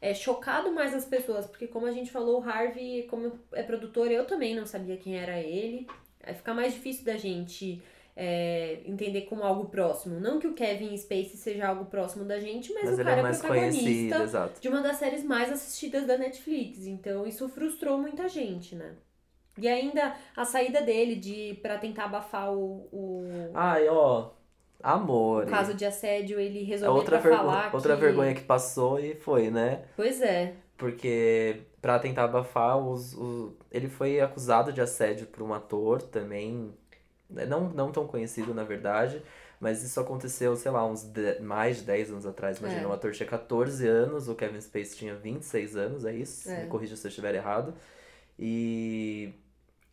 é, 0.01 0.13
chocado 0.13 0.71
mais 0.73 0.93
as 0.93 1.05
pessoas, 1.05 1.45
porque 1.45 1.65
como 1.65 1.87
a 1.87 1.91
gente 1.91 2.11
falou, 2.11 2.41
o 2.41 2.47
Harvey, 2.47 3.07
como 3.09 3.31
é 3.53 3.63
produtor, 3.63 4.11
eu 4.11 4.25
também 4.25 4.53
não 4.53 4.65
sabia 4.65 4.97
quem 4.97 5.17
era 5.17 5.39
ele. 5.39 5.87
Aí 6.21 6.35
fica 6.35 6.53
mais 6.53 6.73
difícil 6.73 7.05
da 7.05 7.15
gente 7.15 7.81
é, 8.13 8.81
entender 8.85 9.21
como 9.21 9.43
algo 9.43 9.69
próximo. 9.69 10.19
Não 10.19 10.39
que 10.39 10.47
o 10.47 10.53
Kevin 10.53 10.95
Spacey 10.97 11.37
seja 11.37 11.67
algo 11.67 11.85
próximo 11.85 12.25
da 12.25 12.39
gente, 12.39 12.73
mas, 12.73 12.83
Mas 12.83 12.97
o 12.97 13.01
ele 13.01 13.03
cara 13.03 13.17
é 13.17 13.19
é 13.19 13.23
mais 13.23 13.41
conhecido, 13.41 14.09
protagonista 14.09 14.59
de 14.59 14.67
uma 14.67 14.81
das 14.81 14.97
séries 14.97 15.23
mais 15.23 15.49
assistidas 15.51 16.05
da 16.05 16.17
Netflix. 16.17 16.85
Então 16.85 17.25
isso 17.25 17.47
frustrou 17.47 17.97
muita 17.97 18.27
gente, 18.27 18.75
né? 18.75 18.93
E 19.57 19.67
ainda 19.67 20.15
a 20.35 20.43
saída 20.45 20.81
dele 20.81 21.15
de 21.15 21.53
para 21.61 21.77
tentar 21.77 22.05
abafar 22.05 22.51
o, 22.53 22.87
o, 22.91 23.51
Ai, 23.53 23.87
ó, 23.87 24.31
amor. 24.83 25.43
o 25.45 25.47
caso 25.47 25.73
de 25.73 25.85
assédio, 25.85 26.39
ele 26.39 26.61
É 26.61 26.63
resolveu 26.65 26.95
outra, 26.97 27.19
pra 27.19 27.29
vergo- 27.29 27.45
falar 27.45 27.73
outra 27.73 27.95
que... 27.95 28.01
vergonha 28.01 28.33
que 28.35 28.41
passou 28.43 28.99
e 28.99 29.15
foi, 29.15 29.49
né? 29.49 29.85
Pois 29.95 30.21
é. 30.21 30.53
Porque 30.77 31.61
pra 31.81 31.97
tentar 31.99 32.25
abafar 32.25 32.77
os, 32.77 33.13
os- 33.13 33.53
ele 33.71 33.87
foi 33.87 34.19
acusado 34.19 34.73
de 34.73 34.81
assédio 34.81 35.27
por 35.27 35.41
um 35.41 35.53
ator 35.53 36.01
também, 36.01 36.73
né, 37.29 37.45
não, 37.45 37.69
não 37.69 37.91
tão 37.93 38.05
conhecido 38.05 38.53
na 38.53 38.63
verdade, 38.65 39.21
mas 39.57 39.81
isso 39.83 39.99
aconteceu, 40.01 40.53
sei 40.57 40.69
lá, 40.71 40.85
uns 40.85 41.03
de- 41.03 41.39
mais 41.39 41.77
de 41.77 41.83
10 41.83 42.09
anos 42.11 42.25
atrás. 42.25 42.57
Imagina, 42.59 42.81
É. 42.81 42.87
o 42.87 42.91
ator 42.91 43.13
tinha 43.13 43.27
14 43.29 43.87
anos, 43.87 44.27
o 44.27 44.35
Kevin 44.35 44.59
Spacey 44.59 44.97
tinha 44.97 45.15
26 45.15 45.77
anos, 45.77 46.03
é 46.03 46.13
isso? 46.13 46.49
É. 46.51 46.63
Me 46.63 46.67
corrija 46.67 46.97
se 46.97 47.07
eu 47.07 47.09
estiver 47.09 47.33
errado. 47.35 47.73
E 48.37 49.33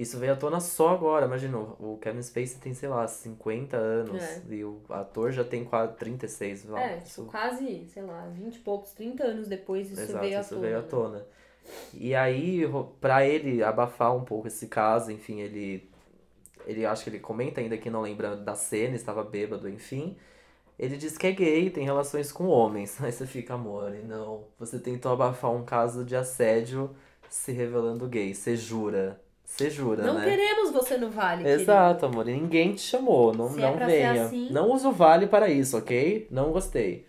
isso 0.02 0.18
veio 0.18 0.32
à 0.32 0.36
tona 0.36 0.60
só 0.60 0.90
agora, 0.90 1.26
imagina, 1.26 1.56
o 1.58 1.98
Kevin 2.00 2.22
Spacey 2.22 2.58
tem, 2.60 2.74
sei 2.74 2.88
lá, 2.88 3.06
50 3.08 3.76
anos 3.76 4.22
É. 4.22 4.42
e 4.50 4.64
o 4.64 4.80
ator 4.90 5.32
já 5.32 5.42
tem 5.44 5.64
quase 5.64 5.94
36, 5.96 6.60
sei 6.60 6.70
lá. 6.70 6.80
É, 6.82 6.96
tipo, 6.96 7.06
Isso- 7.08 7.24
quase, 7.26 7.86
sei 7.88 8.02
lá, 8.02 8.26
20 8.28 8.56
e 8.56 8.58
poucos, 8.60 8.92
30 8.92 9.24
anos 9.24 9.48
depois 9.48 9.90
isso 9.90 10.00
Exato, 10.00 10.20
veio 10.24 10.38
à 10.38 10.40
isso 10.40 10.50
tona. 10.50 10.60
veio 10.60 10.78
à 10.78 10.82
né? 10.82 10.88
tona. 10.88 11.26
E 11.94 12.14
aí, 12.14 12.62
pra 13.00 13.24
ele 13.26 13.62
abafar 13.62 14.14
um 14.16 14.24
pouco 14.24 14.48
esse 14.48 14.66
caso, 14.66 15.10
enfim, 15.12 15.40
ele. 15.40 15.88
Ele 16.66 16.86
acho 16.86 17.02
que 17.04 17.10
ele 17.10 17.18
comenta 17.18 17.60
ainda 17.60 17.76
que 17.76 17.90
não 17.90 18.02
lembra 18.02 18.36
da 18.36 18.54
cena, 18.54 18.94
estava 18.94 19.22
bêbado, 19.24 19.68
enfim. 19.68 20.16
Ele 20.78 20.96
diz 20.96 21.18
que 21.18 21.26
é 21.26 21.32
gay, 21.32 21.70
tem 21.70 21.84
relações 21.84 22.32
com 22.32 22.46
homens. 22.46 22.98
Aí 23.02 23.12
você 23.12 23.26
fica, 23.26 23.54
amor, 23.54 23.94
e 23.94 24.02
não. 24.02 24.44
Você 24.58 24.78
tentou 24.78 25.12
abafar 25.12 25.50
um 25.52 25.64
caso 25.64 26.04
de 26.04 26.16
assédio 26.16 26.94
se 27.28 27.52
revelando 27.52 28.08
gay. 28.08 28.34
Você 28.34 28.56
jura. 28.56 29.20
Você 29.56 29.68
jura, 29.68 30.02
Não 30.02 30.14
né? 30.14 30.24
queremos 30.24 30.70
você 30.70 30.96
no 30.96 31.10
Vale, 31.10 31.44
querido. 31.44 31.60
Exato, 31.62 32.06
amor. 32.06 32.26
E 32.26 32.32
ninguém 32.32 32.74
te 32.74 32.80
chamou. 32.80 33.34
Não, 33.34 33.50
Se 33.50 33.60
é 33.60 33.70
não 33.70 33.78
ser 33.78 33.84
venha. 33.86 34.24
assim- 34.24 34.50
Não 34.50 34.70
usa 34.72 34.88
o 34.88 34.92
vale 34.92 35.26
para 35.26 35.48
isso, 35.50 35.76
ok? 35.76 36.26
Não 36.30 36.50
gostei. 36.52 37.06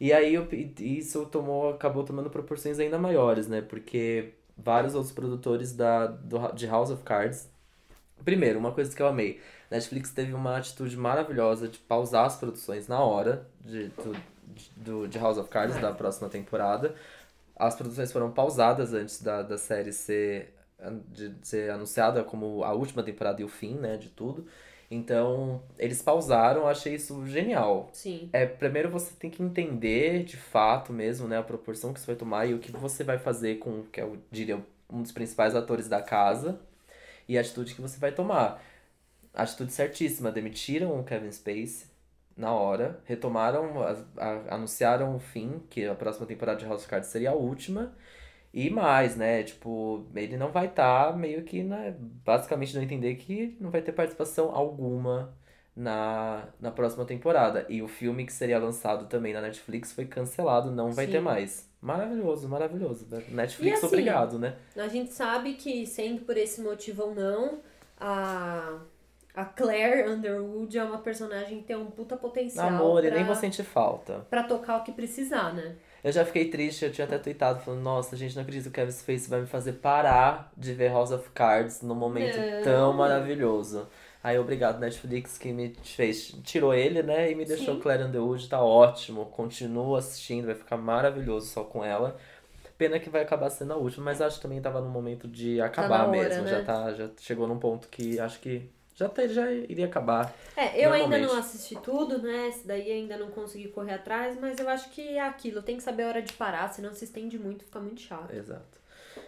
E 0.00 0.12
aí 0.12 0.34
eu- 0.34 0.48
isso 0.80 1.24
tomou, 1.26 1.70
acabou 1.70 2.02
tomando 2.02 2.28
proporções 2.28 2.78
ainda 2.80 2.98
maiores, 2.98 3.46
né? 3.46 3.60
Porque 3.62 4.30
vários 4.58 4.94
outros 4.94 5.12
produtores 5.12 5.72
da, 5.74 6.06
do, 6.08 6.52
de 6.52 6.66
House 6.66 6.90
of 6.90 7.02
Cards. 7.04 7.48
Primeiro, 8.24 8.58
uma 8.58 8.72
coisa 8.72 8.94
que 8.94 9.00
eu 9.00 9.06
amei. 9.06 9.40
Netflix 9.70 10.10
teve 10.10 10.32
uma 10.34 10.56
atitude 10.56 10.96
maravilhosa 10.96 11.68
de 11.68 11.78
pausar 11.78 12.26
as 12.26 12.36
produções 12.36 12.88
na 12.88 13.00
hora 13.00 13.46
de, 13.64 13.88
do, 13.88 14.12
de- 15.04 15.08
de 15.08 15.18
House 15.18 15.38
of 15.38 15.48
Cards, 15.48 15.76
É. 15.76 15.80
da 15.80 15.92
próxima 15.92 16.28
temporada. 16.28 16.94
As 17.54 17.74
produções 17.76 18.10
foram 18.12 18.30
pausadas 18.32 18.92
antes 18.92 19.22
da, 19.22 19.42
da 19.42 19.56
série 19.56 19.92
ser, 19.92 20.52
de 21.08 21.34
ser 21.42 21.70
anunciada 21.70 22.22
como 22.22 22.62
a 22.62 22.72
última 22.72 23.02
temporada 23.02 23.40
e 23.40 23.44
o 23.44 23.48
fim, 23.48 23.74
né, 23.74 23.96
de 23.96 24.08
tudo. 24.10 24.46
Então, 24.90 25.62
eles 25.78 26.00
pausaram, 26.00 26.68
achei 26.68 26.94
isso 26.94 27.26
genial. 27.26 27.88
Sim. 27.92 28.28
É, 28.32 28.46
primeiro 28.46 28.88
você 28.90 29.12
tem 29.18 29.30
que 29.30 29.42
entender 29.42 30.22
de 30.24 30.36
fato 30.36 30.92
mesmo, 30.92 31.26
né, 31.26 31.38
a 31.38 31.42
proporção 31.42 31.92
que 31.92 31.98
isso 31.98 32.06
vai 32.06 32.14
tomar 32.16 32.46
e 32.46 32.54
o 32.54 32.58
que 32.58 32.70
você 32.70 33.02
vai 33.02 33.18
fazer 33.18 33.56
com, 33.56 33.82
que 33.84 34.00
é, 34.00 34.04
eu 34.04 34.18
diria, 34.30 34.64
um 34.88 35.02
dos 35.02 35.10
principais 35.12 35.56
atores 35.56 35.88
da 35.88 36.00
casa 36.00 36.60
e 37.28 37.36
a 37.36 37.40
atitude 37.40 37.74
que 37.74 37.80
você 37.80 37.98
vai 37.98 38.12
tomar. 38.12 38.62
Atitude 39.34 39.72
certíssima, 39.72 40.30
demitiram 40.32 40.98
o 40.98 41.04
Kevin 41.04 41.30
Spacey 41.32 41.86
na 42.36 42.52
hora, 42.52 43.00
retomaram, 43.06 43.82
a- 43.82 43.96
a- 44.18 44.54
anunciaram 44.54 45.16
o 45.16 45.18
fim, 45.18 45.60
que 45.70 45.84
a 45.86 45.94
próxima 45.94 46.26
temporada 46.26 46.58
de 46.58 46.66
House 46.66 46.82
of 46.82 46.88
Cards 46.90 47.08
seria 47.08 47.30
a 47.30 47.34
última, 47.34 47.92
e 48.56 48.70
mais, 48.70 49.16
né, 49.16 49.42
tipo, 49.42 50.06
ele 50.14 50.38
não 50.38 50.50
vai 50.50 50.64
estar 50.64 51.14
meio 51.14 51.42
que, 51.44 51.62
né, 51.62 51.94
basicamente 52.00 52.74
não 52.74 52.82
entender 52.82 53.14
que 53.16 53.54
não 53.60 53.70
vai 53.70 53.82
ter 53.82 53.92
participação 53.92 54.50
alguma 54.50 55.36
na, 55.76 56.48
na 56.58 56.70
próxima 56.70 57.04
temporada. 57.04 57.66
E 57.68 57.82
o 57.82 57.86
filme 57.86 58.24
que 58.24 58.32
seria 58.32 58.58
lançado 58.58 59.08
também 59.08 59.34
na 59.34 59.42
Netflix 59.42 59.92
foi 59.92 60.06
cancelado, 60.06 60.70
não 60.70 60.90
vai 60.90 61.04
Sim. 61.04 61.12
ter 61.12 61.20
mais. 61.20 61.68
Maravilhoso, 61.82 62.48
maravilhoso. 62.48 63.06
Netflix, 63.28 63.60
E 63.60 63.72
assim, 63.74 63.86
obrigado, 63.86 64.38
né? 64.38 64.56
A 64.74 64.88
gente 64.88 65.12
sabe 65.12 65.52
que, 65.52 65.86
sendo 65.86 66.22
por 66.22 66.38
esse 66.38 66.62
motivo 66.62 67.02
ou 67.02 67.14
não, 67.14 67.60
a, 68.00 68.78
a 69.34 69.44
Claire 69.44 70.08
Underwood 70.08 70.78
é 70.78 70.82
uma 70.82 70.98
personagem 70.98 71.58
que 71.58 71.64
tem 71.64 71.76
um 71.76 71.90
puta 71.90 72.16
potencial 72.16 72.68
Amor, 72.68 73.04
e 73.04 73.08
pra, 73.08 73.16
nem 73.16 73.26
vou 73.26 73.34
sentir 73.34 73.64
falta. 73.64 74.26
pra 74.30 74.44
tocar 74.44 74.78
o 74.78 74.82
que 74.82 74.92
precisar, 74.92 75.52
né? 75.52 75.76
Eu 76.06 76.12
já 76.12 76.24
fiquei 76.24 76.48
triste, 76.48 76.84
eu 76.84 76.92
tinha 76.92 77.04
até 77.04 77.18
tweetado 77.18 77.58
falando, 77.58 77.82
nossa, 77.82 78.16
gente, 78.16 78.36
não 78.36 78.42
acredito 78.42 78.62
que 78.62 78.68
o 78.68 78.72
Kevin 78.72 78.92
Spacey 78.92 79.28
vai 79.28 79.40
me 79.40 79.48
fazer 79.48 79.72
parar 79.72 80.52
de 80.56 80.72
ver 80.72 80.92
House 80.92 81.10
of 81.10 81.28
Cards 81.30 81.82
num 81.82 81.96
momento 81.96 82.38
Não. 82.38 82.62
tão 82.62 82.92
maravilhoso. 82.92 83.88
Aí, 84.22 84.38
obrigado, 84.38 84.78
Netflix, 84.78 85.36
que 85.36 85.52
me 85.52 85.74
fez, 85.82 86.28
tirou 86.44 86.72
ele, 86.72 87.02
né, 87.02 87.32
e 87.32 87.34
me 87.34 87.44
deixou 87.44 87.74
Sim. 87.74 87.80
Claire 87.80 88.04
Underwood, 88.04 88.48
tá 88.48 88.62
ótimo, 88.62 89.26
continuo 89.26 89.96
assistindo, 89.96 90.46
vai 90.46 90.54
ficar 90.54 90.76
maravilhoso 90.76 91.48
só 91.48 91.64
com 91.64 91.84
ela. 91.84 92.16
Pena 92.78 93.00
que 93.00 93.10
vai 93.10 93.22
acabar 93.22 93.50
sendo 93.50 93.72
a 93.72 93.76
última, 93.76 94.04
mas 94.04 94.20
acho 94.20 94.36
que 94.36 94.42
também 94.42 94.60
tava 94.60 94.80
no 94.80 94.88
momento 94.88 95.26
de 95.26 95.60
acabar 95.60 95.98
na 95.98 96.06
hora, 96.06 96.28
mesmo, 96.28 96.44
né? 96.44 96.50
já 96.50 96.62
tá, 96.62 96.92
já 96.92 97.10
chegou 97.18 97.48
num 97.48 97.58
ponto 97.58 97.88
que 97.88 98.20
acho 98.20 98.38
que 98.38 98.70
já, 98.96 99.08
tá, 99.08 99.26
já 99.28 99.52
iria 99.52 99.86
acabar. 99.86 100.34
É, 100.56 100.78
eu 100.84 100.92
ainda 100.92 101.18
não 101.18 101.36
assisti 101.36 101.76
tudo, 101.76 102.22
né? 102.22 102.48
Esse 102.48 102.66
daí 102.66 102.90
ainda 102.90 103.16
não 103.18 103.30
consegui 103.30 103.68
correr 103.68 103.94
atrás, 103.94 104.38
mas 104.40 104.58
eu 104.58 104.68
acho 104.68 104.90
que 104.90 105.02
é 105.02 105.20
aquilo, 105.20 105.62
tem 105.62 105.76
que 105.76 105.82
saber 105.82 106.04
a 106.04 106.08
hora 106.08 106.22
de 106.22 106.32
parar, 106.32 106.68
senão 106.72 106.94
se 106.94 107.04
estende 107.04 107.38
muito, 107.38 107.64
fica 107.64 107.78
muito 107.78 108.00
chato. 108.00 108.32
Exato. 108.34 108.80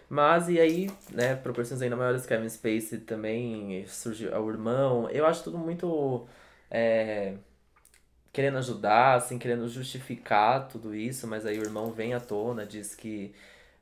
Mas, 0.08 0.48
e 0.48 0.58
aí, 0.60 0.90
né, 1.12 1.36
proporções 1.36 1.82
ainda 1.82 1.96
maiores, 1.96 2.26
Kevin 2.26 2.48
Spacey 2.48 3.00
também 3.00 3.86
surgiu, 3.86 4.30
o 4.40 4.50
irmão. 4.50 5.08
Eu 5.10 5.26
acho 5.26 5.44
tudo 5.44 5.58
muito. 5.58 6.26
é, 6.70 7.36
querendo 8.32 8.58
ajudar, 8.58 9.16
assim, 9.16 9.38
querendo 9.38 9.68
justificar 9.68 10.68
tudo 10.68 10.94
isso, 10.94 11.26
mas 11.26 11.46
aí 11.46 11.58
o 11.58 11.62
irmão 11.62 11.92
vem 11.92 12.14
à 12.14 12.20
tona, 12.20 12.66
diz 12.66 12.94
que 12.94 13.34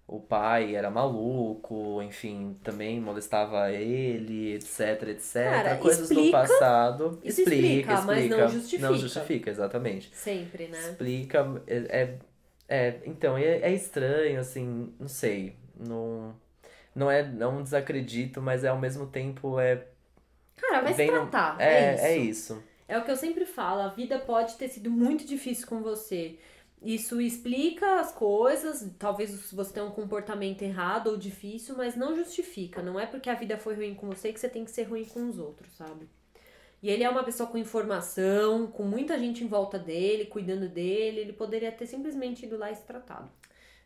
o 0.08 0.20
pai 0.20 0.76
era 0.76 0.88
maluco, 0.90 2.00
enfim, 2.02 2.56
também 2.62 3.00
molestava 3.00 3.72
ele, 3.72 4.54
etc, 4.54 5.02
etc. 5.08 5.32
Cara, 5.34 5.76
Coisas 5.78 6.08
do 6.08 6.14
explica- 6.14 6.38
passado. 6.38 7.18
isso 7.24 7.40
explica, 7.40 7.94
explica, 7.94 8.02
mas 8.02 8.28
não 8.28 8.48
justifica. 8.48 8.88
Não 8.90 8.96
justifica, 8.96 9.50
exatamente 9.50 10.10
Sempre, 10.14 10.68
né? 10.68 10.78
explica. 10.78 11.62
É, 11.66 11.76
é, 12.02 12.18
é, 12.68 13.00
então, 13.04 13.36
é, 13.36 13.58
é 13.60 13.72
estranho, 13.74 14.38
assim, 14.38 14.92
não 15.00 15.08
sei. 15.08 15.56
Não, 15.78 16.34
não 16.94 17.10
é. 17.10 17.22
Não 17.26 17.62
desacredito, 17.62 18.40
mas 18.40 18.62
é 18.64 18.68
ao 18.68 18.78
mesmo 18.78 19.06
tempo 19.08 19.58
é. 19.58 19.86
Cara, 20.56 20.82
vai 20.82 20.94
se 20.94 21.04
no- 21.04 21.12
tratar, 21.26 21.60
é, 21.60 21.66
é, 21.74 21.94
isso. 21.94 22.04
é 22.04 22.16
isso. 22.16 22.64
É 22.88 22.96
o 22.98 23.04
que 23.04 23.10
eu 23.10 23.16
sempre 23.16 23.44
falo, 23.44 23.80
a 23.82 23.88
vida 23.88 24.18
pode 24.20 24.54
ter 24.54 24.68
sido 24.68 24.88
muito 24.90 25.26
difícil 25.26 25.66
com 25.66 25.82
você. 25.82 26.38
Isso 26.82 27.20
explica 27.20 27.98
as 28.00 28.12
coisas, 28.12 28.88
talvez 28.98 29.50
você 29.50 29.72
tenha 29.72 29.86
um 29.86 29.90
comportamento 29.90 30.62
errado 30.62 31.08
ou 31.08 31.16
difícil, 31.16 31.74
mas 31.76 31.96
não 31.96 32.14
justifica. 32.14 32.82
Não 32.82 33.00
é 33.00 33.06
porque 33.06 33.30
a 33.30 33.34
vida 33.34 33.56
foi 33.58 33.74
ruim 33.74 33.94
com 33.94 34.06
você 34.08 34.32
que 34.32 34.38
você 34.38 34.48
tem 34.48 34.64
que 34.64 34.70
ser 34.70 34.84
ruim 34.84 35.04
com 35.04 35.28
os 35.28 35.38
outros, 35.38 35.74
sabe? 35.74 36.08
E 36.82 36.90
ele 36.90 37.02
é 37.02 37.08
uma 37.08 37.24
pessoa 37.24 37.48
com 37.48 37.56
informação, 37.58 38.66
com 38.66 38.84
muita 38.84 39.18
gente 39.18 39.42
em 39.42 39.48
volta 39.48 39.78
dele, 39.78 40.26
cuidando 40.26 40.68
dele. 40.68 41.20
Ele 41.20 41.32
poderia 41.32 41.72
ter 41.72 41.86
simplesmente 41.86 42.44
ido 42.44 42.56
lá 42.58 42.70
e 42.70 42.76
se 42.76 42.82
tratado. 42.82 43.28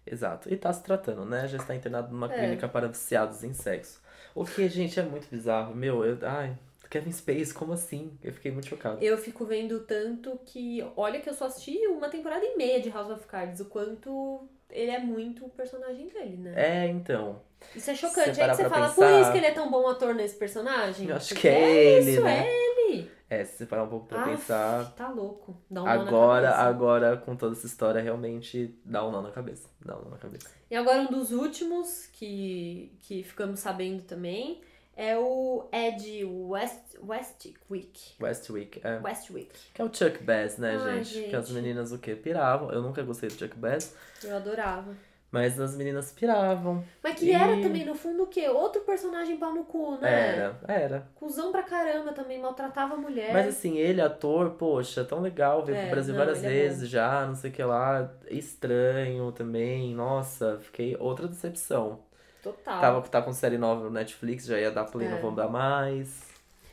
Exato. 0.05 0.53
E 0.53 0.57
tá 0.57 0.73
se 0.73 0.83
tratando, 0.83 1.25
né? 1.25 1.47
Já 1.47 1.59
está 1.59 1.75
internado 1.75 2.13
numa 2.13 2.31
É. 2.31 2.37
clínica 2.39 2.69
para 2.69 2.89
viciados 2.89 3.45
em 3.45 3.53
sexo. 3.55 4.03
O 4.35 4.45
que, 4.45 4.69
gente, 4.69 4.99
é 4.99 5.03
muito 5.05 5.29
bizarro. 5.31 5.75
Meu, 5.75 6.05
eu. 6.05 6.19
Ai, 6.23 6.57
Kevin 6.91 7.13
Space, 7.13 7.55
como 7.55 7.73
assim? 7.73 8.19
Eu 8.23 8.33
fiquei 8.33 8.51
muito 8.51 8.67
chocado. 8.69 9.03
Eu 9.03 9.17
fico 9.17 9.45
vendo 9.47 9.81
tanto 9.81 10.39
que. 10.45 10.85
Olha 10.97 11.21
que 11.21 11.31
eu 11.31 11.35
só 11.35 11.47
assisti 11.47 11.79
uma 11.87 12.09
temporada 12.09 12.45
e 12.45 12.57
meia 12.57 12.81
de 12.81 12.91
House 12.91 13.11
of 13.11 13.27
Cards, 13.27 13.61
o 13.61 13.67
quanto 13.67 14.49
ele 14.69 14.91
é 14.91 14.99
muito 14.99 15.47
o 15.47 15.51
personagem 15.51 16.09
dele, 16.09 16.37
né? 16.37 16.53
É, 16.57 16.87
então. 16.89 17.41
Isso 17.77 17.91
é 17.91 17.95
chocante. 17.95 18.35
Se 18.35 18.41
Aí 18.43 18.49
parar 18.49 18.57
que 18.57 18.63
você 18.63 18.69
fala, 18.69 18.89
pensar- 18.89 18.95
por 18.97 19.21
isso 19.21 19.33
que 19.33 19.39
ele 19.39 19.47
é 19.47 19.53
tão 19.53 19.71
bom 19.71 19.87
ator 19.89 20.15
nesse 20.15 20.35
personagem? 20.37 21.09
Eu 21.09 21.17
acho 21.17 21.29
Porque 21.29 21.43
que 21.43 21.49
é 21.49 21.85
ele, 21.99 22.11
isso, 22.13 22.23
né? 22.23 22.47
é 22.47 22.51
ele. 22.91 23.11
É, 23.29 23.45
se 23.45 23.59
você 23.59 23.67
parar 23.67 23.85
um 23.85 23.89
pouco 23.89 24.07
pra 24.07 24.23
Aff, 24.23 24.31
pensar. 24.31 24.93
Tá 24.97 25.09
louco. 25.09 25.57
Dá 25.71 25.85
um 25.85 25.87
Agora, 25.87 26.51
agora, 26.57 27.17
com 27.17 27.37
toda 27.37 27.55
essa 27.55 27.67
história, 27.67 28.01
realmente 28.03 28.75
dá 28.85 29.07
um 29.07 29.13
nó 29.13 29.23
na 29.23 29.31
cabeça. 29.31 29.69
Dá 29.85 29.97
um 29.97 30.03
nó 30.03 30.11
na 30.11 30.17
cabeça. 30.17 30.49
E 30.69 30.75
agora 30.75 31.01
um 31.03 31.07
dos 31.07 31.31
últimos 31.31 32.07
que, 32.13 32.93
que 33.01 33.23
ficamos 33.23 33.61
sabendo 33.61 34.03
também 34.03 34.61
é 35.03 35.17
o 35.19 35.65
Ed 35.73 36.25
West, 36.25 36.97
Westwick. 37.03 38.15
Westwick, 38.21 38.81
é. 38.85 38.99
Westwick. 39.03 39.51
Que 39.73 39.81
é 39.81 39.85
o 39.85 39.93
Chuck 39.93 40.23
Bass, 40.23 40.59
né, 40.59 40.77
Ai, 40.81 41.03
gente? 41.05 41.29
Que 41.31 41.37
as 41.37 41.49
gente. 41.49 41.55
meninas 41.61 41.93
o 41.93 41.99
quê? 41.99 42.15
Piravam. 42.15 42.71
Eu 42.71 42.83
nunca 42.83 43.03
gostei 43.03 43.29
do 43.29 43.35
Chuck 43.35 43.57
Bass, 43.57 43.95
Eu 44.23 44.37
adorava. 44.37 44.95
Mas 45.33 45.61
as 45.61 45.77
meninas 45.77 46.11
piravam. 46.11 46.83
Mas 47.05 47.15
que 47.21 47.27
E- 47.27 47.33
era 47.33 47.63
também, 47.63 47.85
no 47.85 47.95
fundo, 47.95 48.25
o 48.25 48.27
quê? 48.27 48.49
Outro 48.49 48.83
personagem 48.83 49.37
pau 49.37 49.55
no 49.55 49.63
cu, 49.63 49.97
né? 50.01 50.35
Era, 50.37 50.61
era. 50.67 51.07
Cusão 51.15 51.53
pra 51.53 51.63
caramba 51.63 52.13
também, 52.13 52.41
maltratava 52.41 52.95
a 52.95 52.97
mulher. 52.97 53.33
Mas 53.33 53.47
assim, 53.47 53.79
ele, 53.79 54.01
ator, 54.01 54.51
poxa, 54.51 55.05
tão 55.05 55.21
legal, 55.21 55.65
veio 55.65 55.79
É, 55.79 55.83
pro 55.83 55.91
Brasil 55.93 56.15
não, 56.15 56.19
várias 56.25 56.43
é 56.43 56.49
vezes 56.49 56.89
já, 56.89 57.25
não 57.27 57.37
sei 57.37 57.51
o 57.51 57.53
que 57.55 57.63
lá. 57.63 58.13
Estranho 58.29 59.31
também, 59.31 59.95
nossa, 59.95 60.59
fiquei 60.61 60.97
outra 60.99 61.29
decepção. 61.29 62.01
Total. 62.43 62.81
Tava, 62.81 63.03
tá 63.09 63.21
com 63.23 63.33
série 63.33 63.59
nova 63.59 63.85
no 63.85 63.91
Netflix, 63.91 64.47
já 64.47 64.59
ia 64.59 64.71
dar 64.71 64.85
play, 64.85 65.07
É. 65.07 65.11
não 65.11 65.21
vão 65.21 65.35
dar 65.35 65.49
mais. 65.49 66.29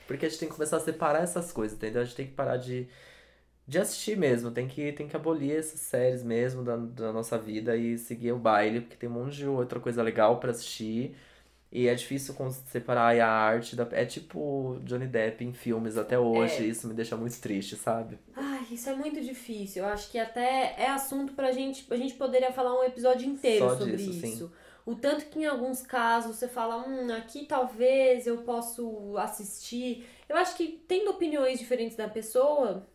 Porque 0.07 0.25
a 0.25 0.29
gente 0.29 0.39
tem 0.39 0.47
que 0.47 0.55
começar 0.55 0.77
a 0.77 0.79
separar 0.79 1.21
essas 1.23 1.51
coisas, 1.51 1.77
entendeu? 1.77 2.01
A 2.01 2.05
gente 2.05 2.15
tem 2.15 2.25
que 2.27 2.31
parar 2.33 2.55
de, 2.57 2.87
de 3.67 3.77
assistir 3.77 4.15
mesmo, 4.17 4.51
tem 4.51 4.67
que, 4.67 4.91
tem 4.93 5.07
que 5.07 5.15
abolir 5.15 5.57
essas 5.57 5.81
séries 5.81 6.23
mesmo 6.23 6.63
da, 6.63 6.77
da 6.77 7.11
nossa 7.11 7.37
vida 7.37 7.75
e 7.75 7.97
seguir 7.97 8.31
o 8.31 8.37
baile, 8.39 8.79
porque 8.81 8.95
tem 8.95 9.09
um 9.09 9.13
monte 9.13 9.35
de 9.35 9.47
outra 9.47 9.79
coisa 9.79 10.01
legal 10.01 10.39
pra 10.39 10.51
assistir. 10.51 11.15
E 11.69 11.89
é 11.89 11.93
difícil 11.93 12.33
separar 12.67 13.13
a 13.19 13.27
arte 13.29 13.75
da. 13.75 13.85
É 13.91 14.05
tipo 14.05 14.79
Johnny 14.85 15.05
Depp 15.05 15.43
em 15.43 15.51
filmes 15.51 15.97
até 15.97 16.17
hoje, 16.17 16.63
É. 16.63 16.67
isso 16.67 16.87
me 16.87 16.93
deixa 16.93 17.17
muito 17.17 17.37
triste, 17.41 17.75
sabe? 17.75 18.17
Ai, 18.33 18.65
isso 18.71 18.89
é 18.89 18.95
muito 18.95 19.19
difícil. 19.19 19.83
Eu 19.83 19.89
acho 19.89 20.09
que 20.09 20.17
até 20.17 20.75
é 20.77 20.87
assunto 20.89 21.33
pra 21.33 21.51
gente. 21.51 21.85
A 21.91 21.97
gente 21.97 22.13
poderia 22.13 22.53
falar 22.53 22.73
um 22.79 22.85
episódio 22.85 23.27
inteiro 23.27 23.67
Só 23.67 23.75
sobre 23.75 23.97
disso, 23.97 24.13
sim. 24.13 24.49
O 24.87 24.95
tanto 24.95 25.25
que 25.25 25.39
em 25.39 25.45
alguns 25.45 25.81
casos 25.81 26.37
você 26.37 26.47
fala, 26.47 26.77
hum, 26.87 27.11
aqui 27.11 27.45
talvez 27.45 28.25
eu 28.25 28.37
posso 28.43 29.17
assistir. 29.17 30.07
Eu 30.29 30.37
acho 30.37 30.55
que 30.55 30.81
tendo 30.87 31.11
opiniões 31.11 31.59
diferentes 31.59 31.97
da 31.97 32.07
pessoa, 32.07 32.87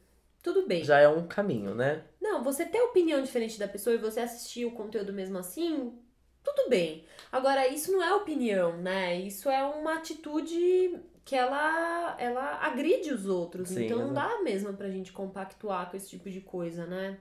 tudo 0.43 0.67
bem. 0.67 0.83
Já 0.83 1.01
é 1.01 1.09
um 1.09 1.27
caminho, 1.27 1.75
né? 1.75 2.03
Não, 2.19 2.43
você 2.43 2.65
ter 2.65 2.81
opinião 2.81 3.21
diferente 3.21 3.59
da 3.59 3.69
pessoa 3.69 3.95
e 3.95 3.99
você 3.99 4.21
assistir 4.21 4.65
o 4.65 4.71
conteúdo 4.71 5.13
mesmo 5.13 5.37
assim, 5.37 5.93
tudo 6.43 6.71
bem. 6.71 7.05
Agora, 7.31 7.69
isso 7.69 7.93
não 7.93 8.03
é 8.03 8.15
opinião, 8.15 8.75
né? 8.79 9.21
Isso 9.21 9.51
é 9.51 9.63
uma 9.63 9.97
atitude 9.99 10.99
que 11.27 11.37
ela, 11.37 12.17
ela 12.19 12.57
agride 12.65 13.13
os 13.13 13.27
outros. 13.27 13.69
Sim, 13.69 13.85
então 13.85 13.99
não 13.99 14.15
dá 14.15 14.41
mesmo 14.41 14.73
pra 14.73 14.89
gente 14.89 15.13
compactuar 15.13 15.91
com 15.91 15.97
esse 15.99 16.09
tipo 16.09 16.31
de 16.31 16.41
coisa, 16.41 16.87
né? 16.87 17.19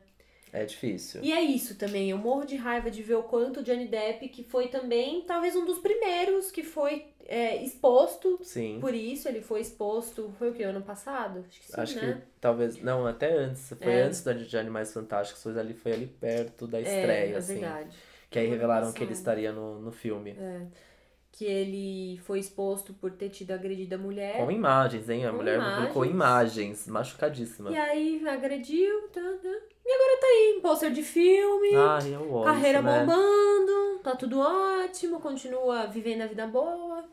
É 0.54 0.66
difícil. 0.66 1.22
E 1.24 1.32
é 1.32 1.42
isso 1.42 1.76
também. 1.76 2.10
Eu 2.10 2.18
morro 2.18 2.46
de 2.46 2.56
raiva 2.58 2.92
de 2.92 3.02
ver 3.02 3.16
o 3.16 3.24
quanto 3.24 3.62
o 3.62 3.64
Johnny 3.64 3.88
Depp, 3.88 4.28
que 4.30 4.44
foi 4.44 4.68
também 4.68 5.22
talvez 5.22 5.56
um 5.56 5.66
dos 5.66 5.80
primeiros 5.80 6.52
que 6.52 6.62
foi 6.62 7.06
é, 7.26 7.64
exposto 7.64 8.38
Sim. 8.44 8.80
por 8.82 8.94
isso. 8.94 9.30
Ele 9.30 9.42
foi 9.42 9.62
exposto, 9.62 10.34
foi 10.38 10.50
o 10.50 10.54
que? 10.54 10.64
Ano 10.64 10.82
passado? 10.82 11.46
Acho 11.48 11.60
que 11.60 11.66
sim, 11.68 11.74
Acho 11.82 11.96
né? 12.06 12.14
que 12.22 12.22
talvez. 12.42 12.82
Não, 12.82 13.08
até 13.08 13.32
antes. 13.34 13.70
Foi 13.82 13.92
É. 13.94 14.02
antes 14.04 14.22
da 14.24 14.34
de 14.34 14.58
Animais 14.58 14.94
Fantásticos, 14.94 15.42
foi 15.42 15.58
ali, 15.58 15.74
foi 15.74 15.94
ali 15.94 16.08
perto 16.08 16.68
da 16.68 16.80
É, 16.80 16.82
estreia, 16.82 17.34
é 17.34 17.38
assim. 17.38 17.54
verdade. 17.60 17.90
Que 18.30 18.40
aí 18.40 18.48
revelaram 18.48 18.92
que 18.92 19.04
ele 19.04 19.14
estaria 19.14 19.52
no, 19.54 19.80
no 19.80 19.92
filme. 19.92 20.32
É. 20.32 20.62
Que 21.32 21.46
ele 21.46 22.18
foi 22.26 22.40
exposto 22.40 22.94
por 22.94 23.12
ter 23.12 23.30
tido 23.30 23.52
agredido 23.52 23.96
a 23.96 23.98
mulher. 23.98 24.36
Com 24.38 24.52
imagens, 24.52 25.10
hein? 25.10 25.26
A 25.26 25.32
Com 25.32 25.38
mulher 25.38 25.60
publicou 25.64 26.06
imagens, 26.06 26.88
machucadíssima. 26.88 27.72
E 27.72 27.78
aí 27.78 28.28
agrediu, 28.28 29.08
tá, 29.10 29.22
tá. 29.42 29.60
E 29.86 29.94
agora 29.94 30.20
tá 30.20 30.28
aí, 30.28 30.60
pôster 30.62 30.92
de 30.92 31.04
filme, 31.04 31.76
Ai, 31.76 32.14
eu 32.14 32.42
carreira 32.44 32.82
né? 32.82 33.00
bombando, 33.00 34.00
tá 34.04 34.16
tudo 34.16 34.40
ótimo, 34.40 35.20
continua 35.20 35.88
vivendo 35.88 36.22
a 36.22 36.28
vida 36.28 36.48
boa. 36.48 37.04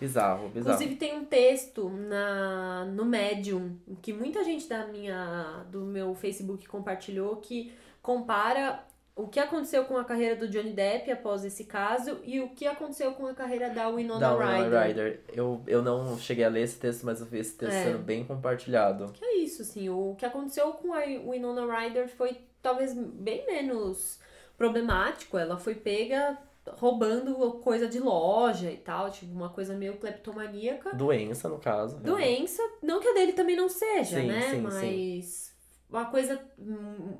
Bizarro, 0.00 0.48
bizarro. 0.48 0.74
Inclusive 0.74 0.96
tem 0.96 1.18
um 1.18 1.24
texto 1.26 1.90
na 1.90 2.86
no 2.86 3.04
Medium 3.04 3.76
que 4.00 4.12
muita 4.14 4.42
gente 4.42 4.66
da 4.66 4.86
minha 4.86 5.64
do 5.70 5.84
meu 5.84 6.14
Facebook 6.14 6.66
compartilhou 6.66 7.36
que 7.36 7.72
compara 8.02 8.82
o 9.22 9.28
que 9.28 9.38
aconteceu 9.40 9.84
com 9.84 9.96
a 9.96 10.04
carreira 10.04 10.34
do 10.36 10.48
Johnny 10.48 10.72
Depp 10.72 11.10
após 11.10 11.44
esse 11.44 11.64
caso 11.64 12.18
e 12.24 12.40
o 12.40 12.48
que 12.50 12.66
aconteceu 12.66 13.12
com 13.12 13.26
a 13.26 13.34
carreira 13.34 13.70
da 13.70 13.88
Winona 13.88 14.20
da 14.20 14.34
Winona 14.34 14.56
Ryder. 14.64 14.82
Ryder. 14.86 15.20
Eu, 15.32 15.62
eu 15.66 15.82
não 15.82 16.18
cheguei 16.18 16.44
a 16.44 16.48
ler 16.48 16.62
esse 16.62 16.78
texto, 16.78 17.04
mas 17.04 17.20
eu 17.20 17.26
vi 17.26 17.38
esse 17.38 17.56
texto 17.56 17.72
É. 17.74 17.84
sendo 17.84 17.98
bem 17.98 18.24
compartilhado. 18.24 19.12
Que 19.12 19.24
é 19.24 19.36
isso, 19.38 19.62
assim, 19.62 19.88
o 19.88 20.14
que 20.18 20.24
aconteceu 20.26 20.72
com 20.72 20.92
a 20.92 21.00
Winona 21.00 21.66
Ryder 21.66 22.08
foi 22.08 22.38
talvez 22.62 22.94
bem 22.94 23.46
menos 23.46 24.18
problemático. 24.56 25.38
Ela 25.38 25.56
foi 25.56 25.74
pega 25.74 26.38
roubando 26.78 27.34
coisa 27.62 27.88
de 27.88 27.98
loja 27.98 28.70
e 28.70 28.76
tal, 28.76 29.10
tipo, 29.10 29.32
uma 29.32 29.48
coisa 29.48 29.74
meio 29.74 29.96
cleptomaníaca. 29.96 30.94
Doença, 30.94 31.48
no 31.48 31.58
caso. 31.58 31.96
Doença, 31.98 32.62
não 32.82 33.00
que 33.00 33.08
a 33.08 33.14
dele 33.14 33.32
também 33.32 33.56
não 33.56 33.68
seja, 33.68 34.20
Sim, 34.20 34.26
né? 34.28 34.50
sim, 34.50 34.60
Mas 34.60 35.49
uma 35.90 36.06
coisa 36.06 36.40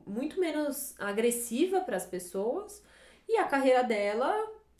muito 0.06 0.38
menos 0.40 0.94
agressiva 0.98 1.80
para 1.80 1.96
as 1.96 2.06
pessoas. 2.06 2.82
E 3.28 3.36
a 3.36 3.44
carreira 3.44 3.82
dela 3.84 4.34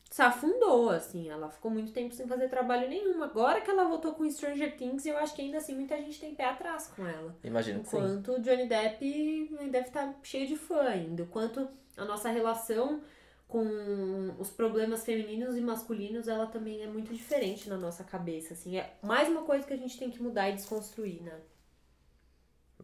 se 0.09 0.21
afundou, 0.21 0.89
assim. 0.89 1.29
Ela 1.29 1.49
ficou 1.49 1.71
muito 1.71 1.93
tempo 1.93 2.13
sem 2.13 2.27
fazer 2.27 2.49
trabalho 2.49 2.89
nenhum. 2.89 3.23
Agora 3.23 3.61
que 3.61 3.69
ela 3.69 3.85
voltou 3.85 4.13
com 4.13 4.29
Stranger 4.29 4.75
Things, 4.75 5.05
eu 5.05 5.17
acho 5.17 5.33
que 5.33 5.41
ainda 5.41 5.57
assim 5.57 5.73
muita 5.75 5.97
gente 5.97 6.19
tem 6.19 6.35
pé 6.35 6.45
atrás 6.45 6.87
com 6.87 7.05
ela. 7.07 7.35
Imagino 7.43 7.79
sim. 7.85 7.97
Enquanto 7.97 8.33
o 8.33 8.41
Johnny 8.41 8.67
Depp 8.67 9.57
deve 9.71 9.87
estar 9.87 10.19
cheio 10.21 10.47
de 10.47 10.57
fã 10.57 10.81
ainda. 10.81 11.23
Enquanto 11.23 11.69
a 11.95 12.03
nossa 12.03 12.29
relação 12.29 13.01
com 13.47 14.33
os 14.39 14.49
problemas 14.49 15.03
femininos 15.03 15.57
e 15.57 15.61
masculinos, 15.61 16.27
ela 16.27 16.47
também 16.47 16.83
é 16.83 16.87
muito 16.87 17.13
diferente 17.13 17.69
na 17.69 17.77
nossa 17.77 18.03
cabeça, 18.03 18.53
assim. 18.53 18.77
É 18.77 18.93
mais 19.01 19.27
uma 19.29 19.43
coisa 19.43 19.65
que 19.65 19.73
a 19.73 19.77
gente 19.77 19.97
tem 19.97 20.09
que 20.09 20.21
mudar 20.21 20.49
e 20.49 20.55
desconstruir, 20.55 21.21
né? 21.21 21.39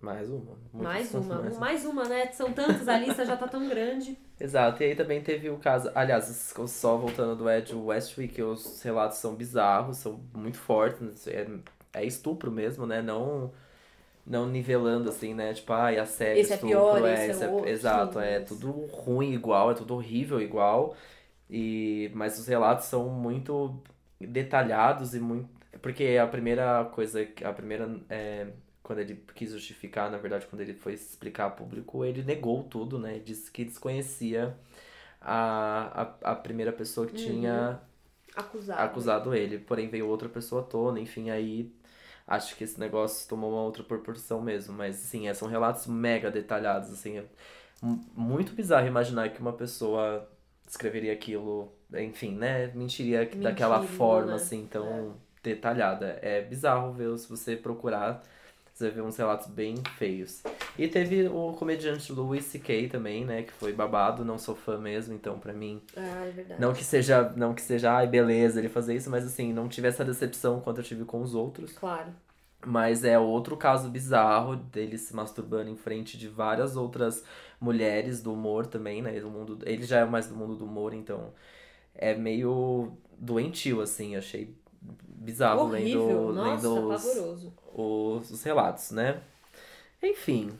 Mais 0.01 0.29
uma. 0.29 0.57
Mais 0.73 1.13
uma. 1.13 1.41
mais 1.41 1.57
Mais 1.57 1.85
uma, 1.85 2.03
né? 2.05 2.27
São 2.31 2.51
tantas, 2.53 2.87
a 2.87 2.97
lista 2.97 3.25
já 3.25 3.35
tá 3.35 3.47
tão 3.47 3.67
grande. 3.67 4.17
Exato, 4.39 4.83
e 4.83 4.85
aí 4.87 4.95
também 4.95 5.21
teve 5.21 5.49
o 5.49 5.57
caso. 5.57 5.91
Aliás, 5.95 6.25
só 6.67 6.97
voltando 6.97 7.35
do 7.35 7.49
Ed 7.49 7.73
Westwick, 7.73 8.41
os 8.41 8.81
relatos 8.83 9.17
são 9.17 9.33
bizarros, 9.35 9.97
são 9.97 10.19
muito 10.33 10.57
fortes. 10.57 11.27
É, 11.27 11.47
é 11.93 12.05
estupro 12.05 12.51
mesmo, 12.51 12.85
né? 12.85 13.01
Não, 13.01 13.51
não 14.25 14.45
nivelando 14.47 15.09
assim, 15.09 15.33
né? 15.33 15.53
Tipo, 15.53 15.73
ai, 15.73 15.97
assédio, 15.97 16.41
Esse 16.41 16.53
é 16.53 16.55
estupro. 16.55 16.75
pior, 16.77 17.05
é, 17.07 17.13
esse 17.13 17.21
é 17.23 17.29
esse 17.31 17.43
é- 17.43 17.49
outro, 17.49 17.69
Exato, 17.69 18.19
é 18.19 18.39
tudo 18.41 18.71
ruim 18.71 19.33
igual, 19.33 19.71
é 19.71 19.73
tudo 19.73 19.95
horrível 19.95 20.39
igual. 20.41 20.95
E, 21.49 22.11
mas 22.13 22.37
os 22.39 22.47
relatos 22.47 22.85
são 22.87 23.09
muito 23.09 23.81
detalhados 24.19 25.15
e 25.15 25.19
muito. 25.19 25.49
Porque 25.81 26.17
a 26.21 26.27
primeira 26.27 26.85
coisa, 26.93 27.25
que- 27.25 27.43
a 27.43 27.53
primeira. 27.53 27.89
é, 28.09 28.47
quando 28.87 28.99
ele 29.01 29.15
quis 29.35 29.51
justificar, 29.51 30.09
na 30.11 30.17
verdade, 30.17 30.47
quando 30.47 30.61
ele 30.61 30.73
foi 30.73 30.93
explicar 30.93 31.47
a 31.47 31.51
público, 31.51 32.05
ele 32.05 32.23
negou 32.23 32.63
tudo, 32.63 32.97
né? 32.99 33.19
Disse 33.19 33.51
que 33.51 33.65
desconhecia 33.65 34.57
a, 35.21 36.13
a, 36.23 36.31
a 36.31 36.35
primeira 36.35 36.73
pessoa 36.73 37.07
que 37.07 37.13
tinha 37.13 37.79
Acusado. 38.35 38.81
acusado 38.81 39.35
ele. 39.35 39.59
Porém, 39.59 39.89
veio 39.89 40.07
outra 40.07 40.29
pessoa 40.29 40.63
tona, 40.63 40.99
enfim, 40.99 41.29
aí 41.29 41.73
acho 42.27 42.55
que 42.55 42.63
esse 42.63 42.79
negócio 42.79 43.27
tomou 43.27 43.51
uma 43.51 43.61
outra 43.63 43.83
proporção 43.83 44.41
mesmo. 44.41 44.75
Mas, 44.75 44.95
sim, 44.97 45.27
é, 45.27 45.33
são 45.33 45.47
relatos 45.47 45.87
mega 45.87 46.29
detalhados, 46.31 46.91
assim. 46.91 47.17
É 47.19 47.25
mu- 47.81 48.05
muito 48.15 48.53
bizarro 48.53 48.87
imaginar 48.87 49.29
que 49.33 49.39
uma 49.41 49.53
pessoa 49.53 50.29
escreveria 50.67 51.13
aquilo, 51.13 51.71
enfim, 51.95 52.35
né? 52.35 52.67
Mentiria 52.75 53.25
que- 53.25 53.37
daquela 53.37 53.81
forma, 53.81 54.29
né? 54.31 54.35
assim, 54.35 54.67
tão 54.67 55.15
detalhada. 55.43 56.19
É 56.21 56.41
bizarro 56.41 56.91
ver, 56.93 57.17
se 57.17 57.29
você 57.29 57.55
procurar, 57.55 58.23
você 58.77 58.89
ver 58.91 59.01
uns 59.01 59.17
relatos 59.17 59.47
bem 59.47 59.75
feios. 59.97 60.43
E 60.77 60.87
teve 60.87 61.27
o 61.27 61.53
comediante 61.53 62.11
Louis 62.11 62.45
C.K. 62.45 62.89
também, 62.89 63.25
né? 63.25 63.41
Que 63.43 63.51
foi 63.53 63.73
babado, 63.73 64.23
não 64.23 64.37
sou 64.37 64.55
fã 64.55 64.77
mesmo, 64.77 65.13
então 65.13 65.39
pra 65.39 65.51
mim 65.51 65.81
Ah, 65.95 66.25
é 66.25 66.31
verdade. 66.31 66.61
não 66.61 66.73
que 66.73 66.83
seja, 66.83 67.33
não 67.35 67.53
que 67.53 67.61
seja, 67.61 67.91
ai, 67.91 68.07
beleza, 68.07 68.59
ele 68.59 68.69
fazer 68.69 68.95
isso, 68.95 69.09
mas 69.09 69.25
assim, 69.25 69.51
não 69.51 69.67
tive 69.67 69.87
essa 69.87 70.05
decepção 70.05 70.61
quanto 70.61 70.79
eu 70.81 70.83
tive 70.83 71.05
com 71.05 71.21
os 71.21 71.33
outros. 71.33 71.73
Claro. 71.73 72.11
Mas 72.65 73.03
é 73.03 73.17
outro 73.17 73.55
caso 73.57 73.89
bizarro 73.89 74.55
dele 74.55 74.97
se 74.97 75.15
masturbando 75.15 75.69
em 75.69 75.75
frente 75.75 76.17
de 76.17 76.27
várias 76.27 76.75
outras 76.75 77.23
mulheres 77.59 78.21
do 78.21 78.33
humor 78.33 78.65
também, 78.67 79.01
né? 79.01 79.19
Do 79.19 79.29
mundo, 79.29 79.59
ele 79.63 79.83
já 79.83 79.99
é 79.99 80.05
mais 80.05 80.27
do 80.27 80.35
mundo 80.35 80.55
do 80.55 80.65
humor, 80.65 80.93
então 80.93 81.33
é 81.95 82.15
meio 82.15 82.95
doentio, 83.17 83.81
assim, 83.81 84.15
achei 84.15 84.55
bizarro 85.17 85.63
Horrível. 85.63 86.07
lendo, 86.07 86.33
Nossa, 86.33 86.67
lendo 86.67 86.89
os, 86.89 87.03
pavoroso. 87.03 87.53
os, 87.73 88.31
os 88.31 88.43
relatos, 88.43 88.91
né? 88.91 89.21
Enfim, 90.01 90.51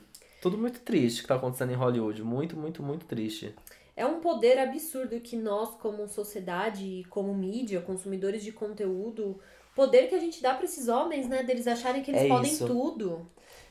tudo 0.42 0.58
muito 0.58 0.80
triste 0.80 1.22
que 1.22 1.28
tá 1.28 1.36
acontecendo 1.36 1.72
em 1.72 1.76
Hollywood. 1.76 2.22
Muito, 2.22 2.56
muito, 2.56 2.82
muito 2.82 3.06
triste. 3.06 3.54
É 3.96 4.06
um 4.06 4.20
poder 4.20 4.58
absurdo 4.58 5.20
que 5.20 5.36
nós, 5.36 5.70
como 5.76 6.06
sociedade 6.08 7.04
como 7.10 7.34
mídia, 7.34 7.80
consumidores 7.80 8.42
de 8.44 8.52
conteúdo, 8.52 9.40
poder 9.74 10.08
que 10.08 10.14
a 10.14 10.20
gente 10.20 10.40
dá 10.40 10.54
pra 10.54 10.64
esses 10.64 10.88
homens, 10.88 11.28
né? 11.28 11.42
Deles 11.42 11.66
acharem 11.66 12.02
que 12.02 12.10
eles 12.10 12.22
É 12.22 12.28
podem 12.28 12.52
isso. 12.52 12.66
tudo. 12.66 13.26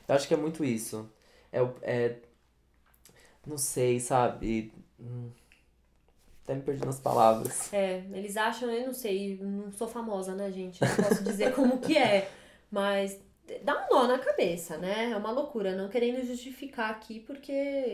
Eu 0.08 0.16
acho 0.16 0.28
que 0.28 0.34
é 0.34 0.38
muito 0.38 0.64
isso. 0.64 1.10
É, 1.52 1.62
o- 1.62 1.74
é 1.82 2.18
não 3.46 3.58
sei, 3.58 4.00
sabe? 4.00 4.72
Hum, 5.00 5.30
Até 6.48 6.56
me 6.56 6.62
perdi 6.62 6.86
nas 6.86 6.98
palavras. 6.98 7.74
É, 7.74 8.02
eles 8.14 8.38
acham, 8.38 8.72
eu 8.72 8.86
não 8.86 8.94
sei, 8.94 9.38
não 9.42 9.70
sou 9.74 9.86
famosa, 9.86 10.34
né, 10.34 10.50
gente? 10.50 10.80
Não 10.82 10.96
posso 10.96 11.22
dizer 11.22 11.54
como 11.54 11.78
que 11.80 11.98
é. 11.98 12.32
Mas 12.72 13.20
dá 13.66 13.86
um 13.86 13.94
nó 13.94 14.08
na 14.08 14.18
cabeça, 14.18 14.78
né? 14.78 15.12
É 15.12 15.18
uma 15.18 15.30
loucura, 15.30 15.76
não 15.76 15.90
querendo 15.90 16.26
justificar 16.26 16.90
aqui, 16.90 17.20
porque 17.20 17.52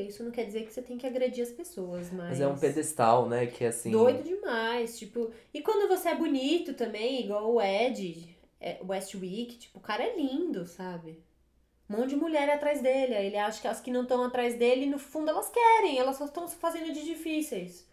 isso 0.07 0.23
não 0.23 0.29
quer 0.29 0.45
dizer 0.45 0.67
que 0.67 0.71
você 0.71 0.83
tem 0.83 0.99
que 0.99 1.07
agredir 1.07 1.43
as 1.43 1.49
pessoas, 1.49 2.11
mas. 2.11 2.29
Mas 2.29 2.41
é 2.41 2.47
um 2.47 2.55
pedestal, 2.55 3.27
né? 3.27 3.47
Que 3.47 3.65
assim. 3.65 3.89
Doido 3.89 4.21
demais, 4.21 4.99
tipo. 4.99 5.31
E 5.51 5.59
quando 5.63 5.87
você 5.87 6.09
é 6.09 6.15
bonito 6.15 6.75
também, 6.75 7.23
igual 7.23 7.51
o 7.51 7.59
Ed, 7.59 8.37
é, 8.61 8.77
Westwick, 8.87 9.57
tipo, 9.57 9.79
o 9.79 9.81
cara 9.81 10.03
é 10.03 10.15
lindo, 10.15 10.67
sabe? 10.67 11.23
Um 11.89 11.97
monte 11.97 12.09
de 12.09 12.17
mulher 12.17 12.47
atrás 12.51 12.83
dele. 12.83 13.15
Aí 13.15 13.25
ele 13.25 13.37
acha 13.37 13.59
que 13.59 13.67
as 13.67 13.81
que 13.81 13.89
não 13.89 14.03
estão 14.03 14.23
atrás 14.23 14.53
dele, 14.59 14.85
no 14.85 14.99
fundo 14.99 15.31
elas 15.31 15.49
querem, 15.49 15.97
elas 15.97 16.17
só 16.17 16.25
estão 16.25 16.47
se 16.47 16.55
fazendo 16.55 16.93
de 16.93 17.03
difíceis. 17.03 17.91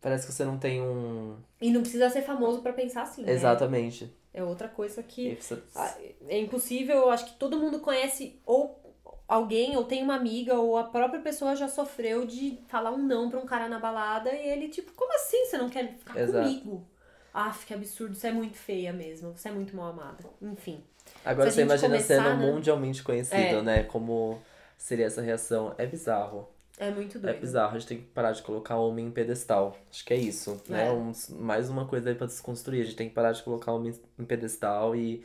Parece 0.00 0.26
que 0.26 0.32
você 0.32 0.44
não 0.44 0.58
tem 0.58 0.80
um. 0.80 1.36
E 1.60 1.70
não 1.70 1.82
precisa 1.82 2.08
ser 2.08 2.22
famoso 2.22 2.62
pra 2.62 2.72
pensar 2.72 3.02
assim. 3.02 3.22
né? 3.22 3.32
Exatamente. 3.32 4.10
É 4.32 4.42
outra 4.42 4.68
coisa 4.68 5.02
que. 5.02 5.38
Ah, 5.74 5.94
É 6.28 6.38
impossível, 6.38 6.96
eu 6.96 7.10
acho 7.10 7.26
que 7.26 7.34
todo 7.34 7.58
mundo 7.58 7.80
conhece 7.80 8.40
ou 8.46 8.80
alguém, 9.28 9.76
ou 9.76 9.84
tem 9.84 10.02
uma 10.02 10.14
amiga, 10.16 10.54
ou 10.54 10.76
a 10.78 10.84
própria 10.84 11.20
pessoa 11.20 11.54
já 11.54 11.68
sofreu 11.68 12.26
de 12.26 12.58
falar 12.68 12.90
um 12.92 12.98
não 12.98 13.28
pra 13.30 13.38
um 13.38 13.46
cara 13.46 13.68
na 13.68 13.78
balada 13.78 14.32
e 14.32 14.48
ele, 14.48 14.68
tipo, 14.68 14.92
como 14.92 15.14
assim 15.14 15.44
você 15.44 15.58
não 15.58 15.68
quer 15.68 15.96
ficar 15.98 16.18
Exato. 16.18 16.48
comigo? 16.48 16.84
Ah, 17.32 17.54
que 17.64 17.72
absurdo, 17.72 18.14
você 18.16 18.28
é 18.28 18.32
muito 18.32 18.56
feia 18.56 18.92
mesmo, 18.92 19.32
você 19.36 19.48
é 19.48 19.52
muito 19.52 19.76
mal 19.76 19.90
amada. 19.90 20.24
Enfim. 20.42 20.82
Agora 21.24 21.50
Se 21.50 21.56
você 21.56 21.62
imagina 21.62 21.94
começar, 21.94 22.16
sendo 22.24 22.36
né? 22.38 22.52
mundialmente 22.52 23.02
conhecido, 23.02 23.36
É. 23.38 23.62
né? 23.62 23.82
Como 23.84 24.40
seria 24.76 25.06
essa 25.06 25.20
reação. 25.22 25.74
É 25.78 25.86
bizarro. 25.86 26.48
É 26.80 26.90
muito 26.90 27.18
É 27.18 27.20
doido. 27.20 27.40
bizarro. 27.40 27.76
A 27.76 27.78
gente 27.78 27.88
tem 27.88 27.98
que 27.98 28.06
parar 28.06 28.32
de 28.32 28.42
colocar 28.42 28.76
o 28.76 28.88
homem 28.88 29.06
em 29.06 29.10
pedestal. 29.10 29.76
Acho 29.90 30.02
que 30.04 30.14
é 30.14 30.16
isso, 30.16 30.60
né? 30.66 30.86
É. 30.86 30.90
Um- 30.90 31.12
mais 31.38 31.68
uma 31.68 31.86
coisa 31.86 32.08
aí 32.08 32.14
pra 32.14 32.26
desconstruir. 32.26 32.80
A 32.80 32.84
gente 32.84 32.96
tem 32.96 33.08
que 33.08 33.14
parar 33.14 33.32
de 33.32 33.42
colocar 33.42 33.72
o 33.72 33.76
homem 33.76 33.92
em 34.18 34.24
pedestal 34.24 34.96
e 34.96 35.22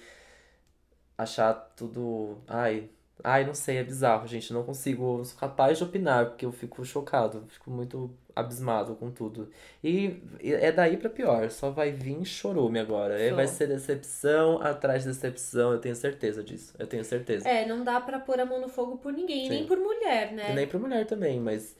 achar 1.18 1.54
tudo. 1.76 2.38
Ai. 2.48 2.90
Ai, 3.24 3.46
não 3.46 3.54
sei, 3.54 3.78
é 3.78 3.84
bizarro, 3.84 4.28
gente. 4.28 4.52
Eu 4.52 4.58
não 4.58 4.66
consigo. 4.66 5.20
eu 5.20 5.26
sou 5.26 5.40
capaz 5.40 5.78
de 5.78 5.84
opinar, 5.84 6.28
porque 6.28 6.46
eu 6.46 6.52
fico 6.52 6.84
chocado. 6.84 7.46
Fico 7.48 7.72
muito 7.72 8.12
abismado 8.36 8.96
com 8.96 9.10
tudo. 9.10 9.50
E 9.84 10.22
é 10.42 10.72
daí 10.72 10.98
pra 10.98 11.10
pior. 11.10 11.50
Só 11.50 11.72
vai 11.72 11.92
vir 11.92 12.24
chorume 12.26 12.80
agora. 12.80 13.18
Só. 13.30 13.36
vai 13.36 13.48
ser 13.48 13.68
decepção 13.68 14.62
atrás 14.62 15.04
de 15.04 15.10
decepção. 15.10 15.72
Eu 15.72 15.80
tenho 15.80 15.96
certeza 15.96 16.44
disso. 16.44 16.74
Eu 16.78 16.86
tenho 16.86 17.04
certeza. 17.04 17.48
É, 17.48 17.66
não 17.66 17.84
dá 17.84 18.02
pra 18.02 18.20
pôr 18.20 18.40
a 18.40 18.46
mão 18.46 18.60
no 18.60 18.68
fogo 18.68 18.98
por 18.98 19.14
ninguém, 19.14 19.44
Sim. 19.44 19.50
nem 19.50 19.66
por 19.66 19.78
mulher, 19.78 20.34
né? 20.34 20.52
E 20.52 20.56
nem 20.56 20.68
pra 20.68 20.78
mulher 20.78 21.06
também, 21.06 21.40
mas. 21.40 21.76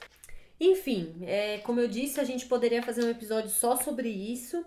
Enfim, 0.60 1.18
é, 1.24 1.58
como 1.60 1.82
eu 1.82 1.88
disse, 1.88 2.20
a 2.20 2.24
gente 2.24 2.46
poderia 2.46 2.82
fazer 2.82 3.04
um 3.04 3.10
episódio 3.10 3.50
só 3.50 3.76
sobre 3.76 4.08
isso, 4.08 4.66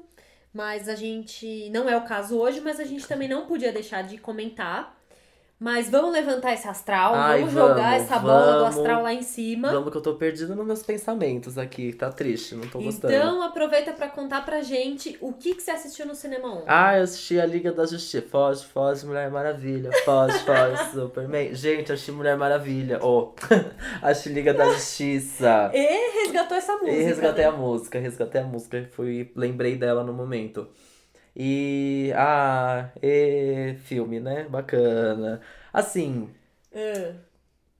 mas 0.53 0.87
a 0.87 0.95
gente. 0.95 1.71
Não 1.71 1.89
é 1.89 1.97
o 1.97 2.05
caso 2.05 2.39
hoje, 2.39 2.61
mas 2.61 2.79
a 2.79 2.85
gente 2.85 3.09
também 3.09 3.27
não 3.27 3.47
podia 3.47 3.73
deixar 3.73 4.03
de 4.03 4.19
comentar. 4.19 4.98
Mas 5.61 5.91
vamos 5.91 6.13
levantar 6.13 6.53
esse 6.53 6.69
astral, 6.69 7.15
Ai, 7.17 7.41
vamos 7.41 7.53
jogar 7.53 7.75
vamos, 7.75 8.03
essa 8.05 8.19
bola 8.21 8.53
do 8.53 8.59
vamos. 8.61 8.77
astral 8.77 9.03
lá 9.03 9.13
em 9.13 9.23
cima. 9.23 9.73
Vamos 9.73 9.91
que 9.91 9.99
eu 9.99 10.01
tô 10.01 10.15
perdido 10.15 10.55
nos 10.55 10.65
meus 10.65 10.85
pensamentos 10.85 11.59
aqui. 11.59 11.93
Tá 11.93 12.13
triste, 12.13 12.55
não 12.55 12.69
tô 12.69 12.81
gostando. 12.81 13.13
Então 13.13 13.43
aproveita 13.43 13.93
pra 13.93 14.09
contar 14.09 14.45
pra 14.45 14.61
gente 14.61 15.19
o 15.21 15.33
que, 15.33 15.57
que 15.57 15.61
você 15.61 15.73
assistiu 15.73 16.07
no 16.07 16.15
cinema 16.15 16.49
ontem. 16.49 16.65
Ah, 16.69 16.97
eu 16.97 17.03
assisti 17.03 17.41
a 17.41 17.45
Liga 17.45 17.73
da 17.73 17.85
Justiça. 17.87 18.25
Foge, 18.31 18.65
foge, 18.67 19.05
Mulher 19.05 19.33
Maravilha. 19.33 19.91
Foge, 20.05 20.39
foge, 20.47 20.93
Superman. 20.93 21.53
Gente, 21.53 21.91
assisti 21.91 22.13
Mulher 22.13 22.37
Maravilha. 22.37 23.01
Oh, 23.03 23.33
assisti 24.01 24.29
Liga 24.29 24.55
da 24.55 24.73
Justiça. 24.73 25.73
E 25.75 26.23
resgatou 26.23 26.57
essa 26.57 26.75
música. 26.75 26.93
E 26.93 27.03
resgatei 27.03 27.45
né? 27.45 27.51
a 27.51 27.53
música, 27.53 27.99
resgatei 27.99 28.41
a 28.41 28.45
música. 28.45 28.89
Fui, 28.93 29.33
lembrei 29.35 29.75
dela 29.75 30.05
no 30.05 30.13
momento. 30.13 30.69
E. 31.39 32.13
Ah, 32.17 32.91
e 33.03 33.77
filme, 33.85 34.21
né? 34.21 34.45
Bacana. 34.49 35.41
Assim, 35.73 36.31
Ah, 36.75 37.29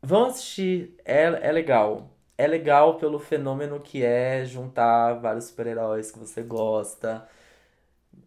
Vão 0.03 0.27
assistir, 0.27 0.97
é, 1.05 1.25
é 1.49 1.53
legal. 1.53 2.11
É 2.37 2.47
legal 2.47 2.99
pelo 2.99 3.19
fenômeno 3.19 3.81
que 3.81 4.03
é 4.05 4.45
juntar 4.45 5.15
vários 5.15 5.47
super-heróis 5.47 6.11
que 6.13 6.19
você 6.19 6.43
gosta 6.43 7.29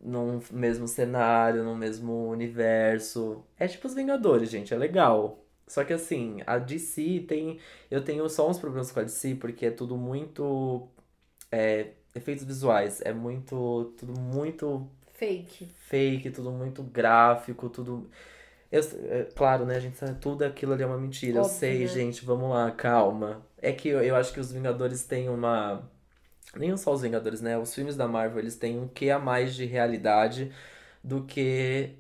num 0.02 0.42
mesmo 0.52 0.88
cenário, 0.88 1.64
num 1.64 1.76
mesmo 1.76 2.30
universo. 2.30 3.44
É 3.58 3.68
tipo 3.68 3.88
os 3.88 3.94
Vingadores, 3.94 4.50
gente, 4.50 4.74
é 4.74 4.78
legal. 4.78 5.40
Só 5.68 5.84
que 5.84 5.94
assim, 5.94 6.42
a 6.46 6.58
DC 6.58 7.22
tem. 7.28 7.60
Eu 7.90 8.04
tenho 8.04 8.28
só 8.30 8.50
uns 8.50 8.60
problemas 8.60 8.92
com 8.92 9.00
a 9.00 9.04
DC 9.04 9.36
porque 9.36 9.68
é 9.68 9.72
tudo 9.72 9.98
muito. 9.98 10.88
É, 11.52 11.92
efeitos 12.16 12.44
visuais. 12.46 13.02
É 13.02 13.14
muito. 13.14 13.94
Tudo 13.98 14.20
muito 14.20 14.90
fake. 15.22 15.70
fake, 15.90 16.32
tudo 16.32 16.52
muito 16.52 16.84
gráfico, 16.84 17.70
tudo. 17.70 18.10
Eu, 18.72 18.82
é, 19.10 19.24
claro, 19.36 19.66
né, 19.66 19.80
gente 19.80 19.98
sabe 19.98 20.20
tudo 20.20 20.44
aquilo 20.44 20.74
ali 20.74 20.84
é 20.84 20.86
uma 20.86 20.98
mentira. 20.98 21.40
eu 21.40 21.44
Óbvio, 21.44 21.60
sei, 21.60 21.80
né? 21.80 21.88
gente, 21.88 22.26
vamos 22.26 22.50
lá, 22.50 22.72
calma. 22.72 23.46
É 23.58 23.72
que 23.74 23.90
eu, 23.90 24.02
eu 24.02 24.16
acho 24.16 24.34
que 24.34 24.40
os 24.40 24.52
Vingadores 24.52 25.04
têm 25.06 25.30
uma. 25.30 25.90
Nem 26.56 26.76
só 26.78 26.94
os 26.94 27.02
Vingadores, 27.02 27.42
né? 27.42 27.58
Os 27.58 27.74
filmes 27.74 27.96
da 27.96 28.08
Marvel, 28.08 28.40
eles 28.40 28.56
têm 28.58 28.80
um 28.80 28.88
quê 28.88 29.10
a 29.12 29.20
mais 29.20 29.56
de 29.56 29.66
realidade 29.66 30.52
do 31.04 31.26
que 31.26 31.96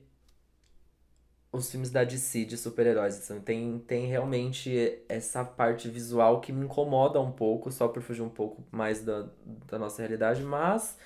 os 1.51 1.69
filmes 1.69 1.89
da 1.91 2.03
DC 2.03 2.45
de 2.45 2.57
super-heróis. 2.57 3.17
Então, 3.23 3.41
tem, 3.41 3.79
tem 3.79 4.07
realmente 4.07 5.03
essa 5.09 5.43
parte 5.43 5.89
visual 5.89 6.39
que 6.39 6.51
me 6.53 6.65
incomoda 6.65 7.19
um 7.19 7.31
pouco, 7.31 7.71
só 7.71 7.87
por 7.87 8.01
fugir 8.01 8.21
um 8.21 8.29
pouco 8.29 8.63
mais 8.71 9.03
da, 9.03 9.27
da 9.67 9.77
nossa 9.77 10.01
realidade, 10.01 10.41
mas 10.43 10.97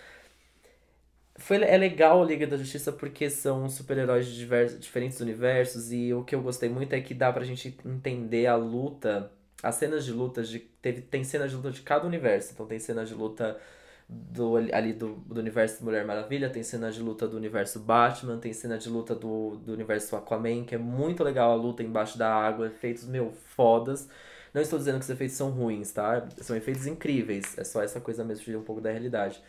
foi, 1.37 1.61
é 1.63 1.77
legal 1.77 2.21
a 2.21 2.25
Liga 2.25 2.47
da 2.47 2.57
Justiça 2.57 2.91
porque 2.91 3.29
são 3.29 3.69
super-heróis 3.69 4.25
de 4.27 4.37
diversos, 4.37 4.79
diferentes 4.79 5.19
universos 5.19 5.91
e 5.91 6.13
o 6.13 6.23
que 6.23 6.33
eu 6.33 6.41
gostei 6.41 6.69
muito 6.69 6.93
é 6.93 7.01
que 7.01 7.13
dá 7.13 7.31
pra 7.31 7.43
gente 7.43 7.77
entender 7.85 8.47
a 8.47 8.55
luta, 8.55 9.31
as 9.61 9.75
cenas 9.75 10.05
de 10.05 10.11
luta, 10.11 10.43
de, 10.43 10.59
teve, 10.59 11.01
tem 11.01 11.23
cenas 11.23 11.51
de 11.51 11.57
luta 11.57 11.71
de 11.71 11.81
cada 11.81 12.05
universo. 12.07 12.51
Então 12.53 12.65
tem 12.65 12.79
cenas 12.79 13.09
de 13.09 13.15
luta 13.15 13.59
do, 14.07 14.55
ali 14.57 14.93
do, 14.93 15.15
do 15.15 15.39
universo 15.39 15.83
Mulher 15.83 16.05
Maravilha, 16.05 16.49
tem 16.49 16.63
cenas 16.63 16.95
de 16.95 17.01
luta 17.01 17.27
do 17.27 17.35
universo 17.37 17.79
Batman, 17.79 18.37
tem 18.37 18.53
cena 18.53 18.77
de 18.77 18.89
luta 18.89 19.15
do, 19.15 19.57
do 19.57 19.73
universo 19.73 20.15
Aquaman, 20.15 20.63
que 20.63 20.75
é 20.75 20.77
muito 20.77 21.23
legal 21.23 21.51
a 21.51 21.55
luta 21.55 21.83
embaixo 21.83 22.17
da 22.17 22.33
água, 22.33 22.67
efeitos, 22.67 23.05
meu, 23.05 23.31
fodas. 23.31 24.07
Não 24.53 24.61
estou 24.61 24.79
dizendo 24.79 24.99
que 24.99 25.03
os 25.03 25.09
efeitos 25.09 25.35
são 25.35 25.49
ruins, 25.49 25.91
tá? 25.91 26.27
São 26.37 26.55
efeitos 26.55 26.87
incríveis, 26.87 27.57
é 27.57 27.63
só 27.63 27.83
essa 27.83 27.99
coisa 27.99 28.23
mesmo, 28.23 28.45
fugir 28.45 28.57
um 28.57 28.63
pouco 28.63 28.79
da 28.79 28.91
realidade. 28.91 29.41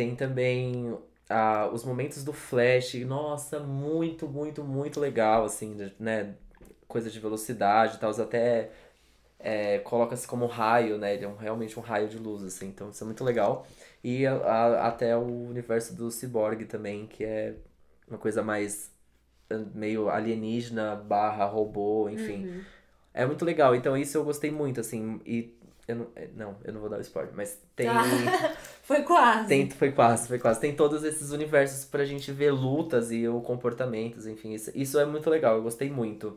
Tem 0.00 0.16
também 0.16 0.96
ah, 1.28 1.68
os 1.70 1.84
momentos 1.84 2.24
do 2.24 2.32
Flash, 2.32 2.94
nossa, 3.04 3.60
muito, 3.60 4.26
muito, 4.26 4.64
muito 4.64 4.98
legal, 4.98 5.44
assim, 5.44 5.76
né? 5.98 6.36
Coisa 6.88 7.10
de 7.10 7.20
velocidade 7.20 7.96
e 7.96 8.00
tal, 8.00 8.10
até 8.18 8.70
é, 9.38 9.78
coloca-se 9.80 10.26
como 10.26 10.46
raio, 10.46 10.98
né? 10.98 11.14
Ele 11.14 11.24
é 11.26 11.28
um- 11.28 11.36
realmente 11.36 11.78
um 11.78 11.82
raio 11.82 12.08
de 12.08 12.18
luz, 12.18 12.42
assim, 12.44 12.68
então 12.68 12.90
isso 12.90 13.04
é 13.04 13.06
muito 13.06 13.24
legal. 13.24 13.66
E 14.04 14.26
a- 14.26 14.36
a- 14.36 14.88
até 14.88 15.16
o 15.16 15.22
universo 15.48 15.94
do 15.94 16.10
Cyborg 16.10 16.64
também, 16.66 17.06
que 17.06 17.24
é 17.24 17.56
uma 18.08 18.18
coisa 18.18 18.42
mais 18.42 18.90
eh, 19.50 19.58
meio 19.74 20.08
alienígena 20.10 20.96
barra 20.96 21.44
robô, 21.46 22.08
enfim. 22.08 22.46
Uhum. 22.46 22.64
É 23.14 23.26
muito 23.26 23.44
legal, 23.44 23.74
então 23.74 23.96
isso 23.96 24.16
eu 24.18 24.24
gostei 24.24 24.50
muito, 24.50 24.80
assim, 24.80 25.20
e 25.26 25.54
eu 25.88 25.96
não, 25.96 26.08
eh, 26.16 26.28
não, 26.36 26.56
eu 26.64 26.72
não 26.72 26.80
vou 26.80 26.90
dar 26.90 26.98
o 26.98 27.00
spoiler, 27.02 27.34
mas 27.34 27.60
tem... 27.76 27.88
Foi 28.90 29.04
quase. 29.04 29.46
Tem, 29.46 29.70
foi 29.70 29.92
quase, 29.92 30.26
foi 30.26 30.38
quase. 30.40 30.58
Tem 30.58 30.74
todos 30.74 31.04
esses 31.04 31.30
universos 31.30 31.84
pra 31.84 32.04
gente 32.04 32.32
ver 32.32 32.50
lutas 32.50 33.12
e 33.12 33.28
o 33.28 33.40
comportamentos, 33.40 34.26
enfim. 34.26 34.52
Isso, 34.52 34.72
isso 34.74 34.98
é 34.98 35.06
muito 35.06 35.30
legal, 35.30 35.54
eu 35.54 35.62
gostei 35.62 35.88
muito. 35.88 36.36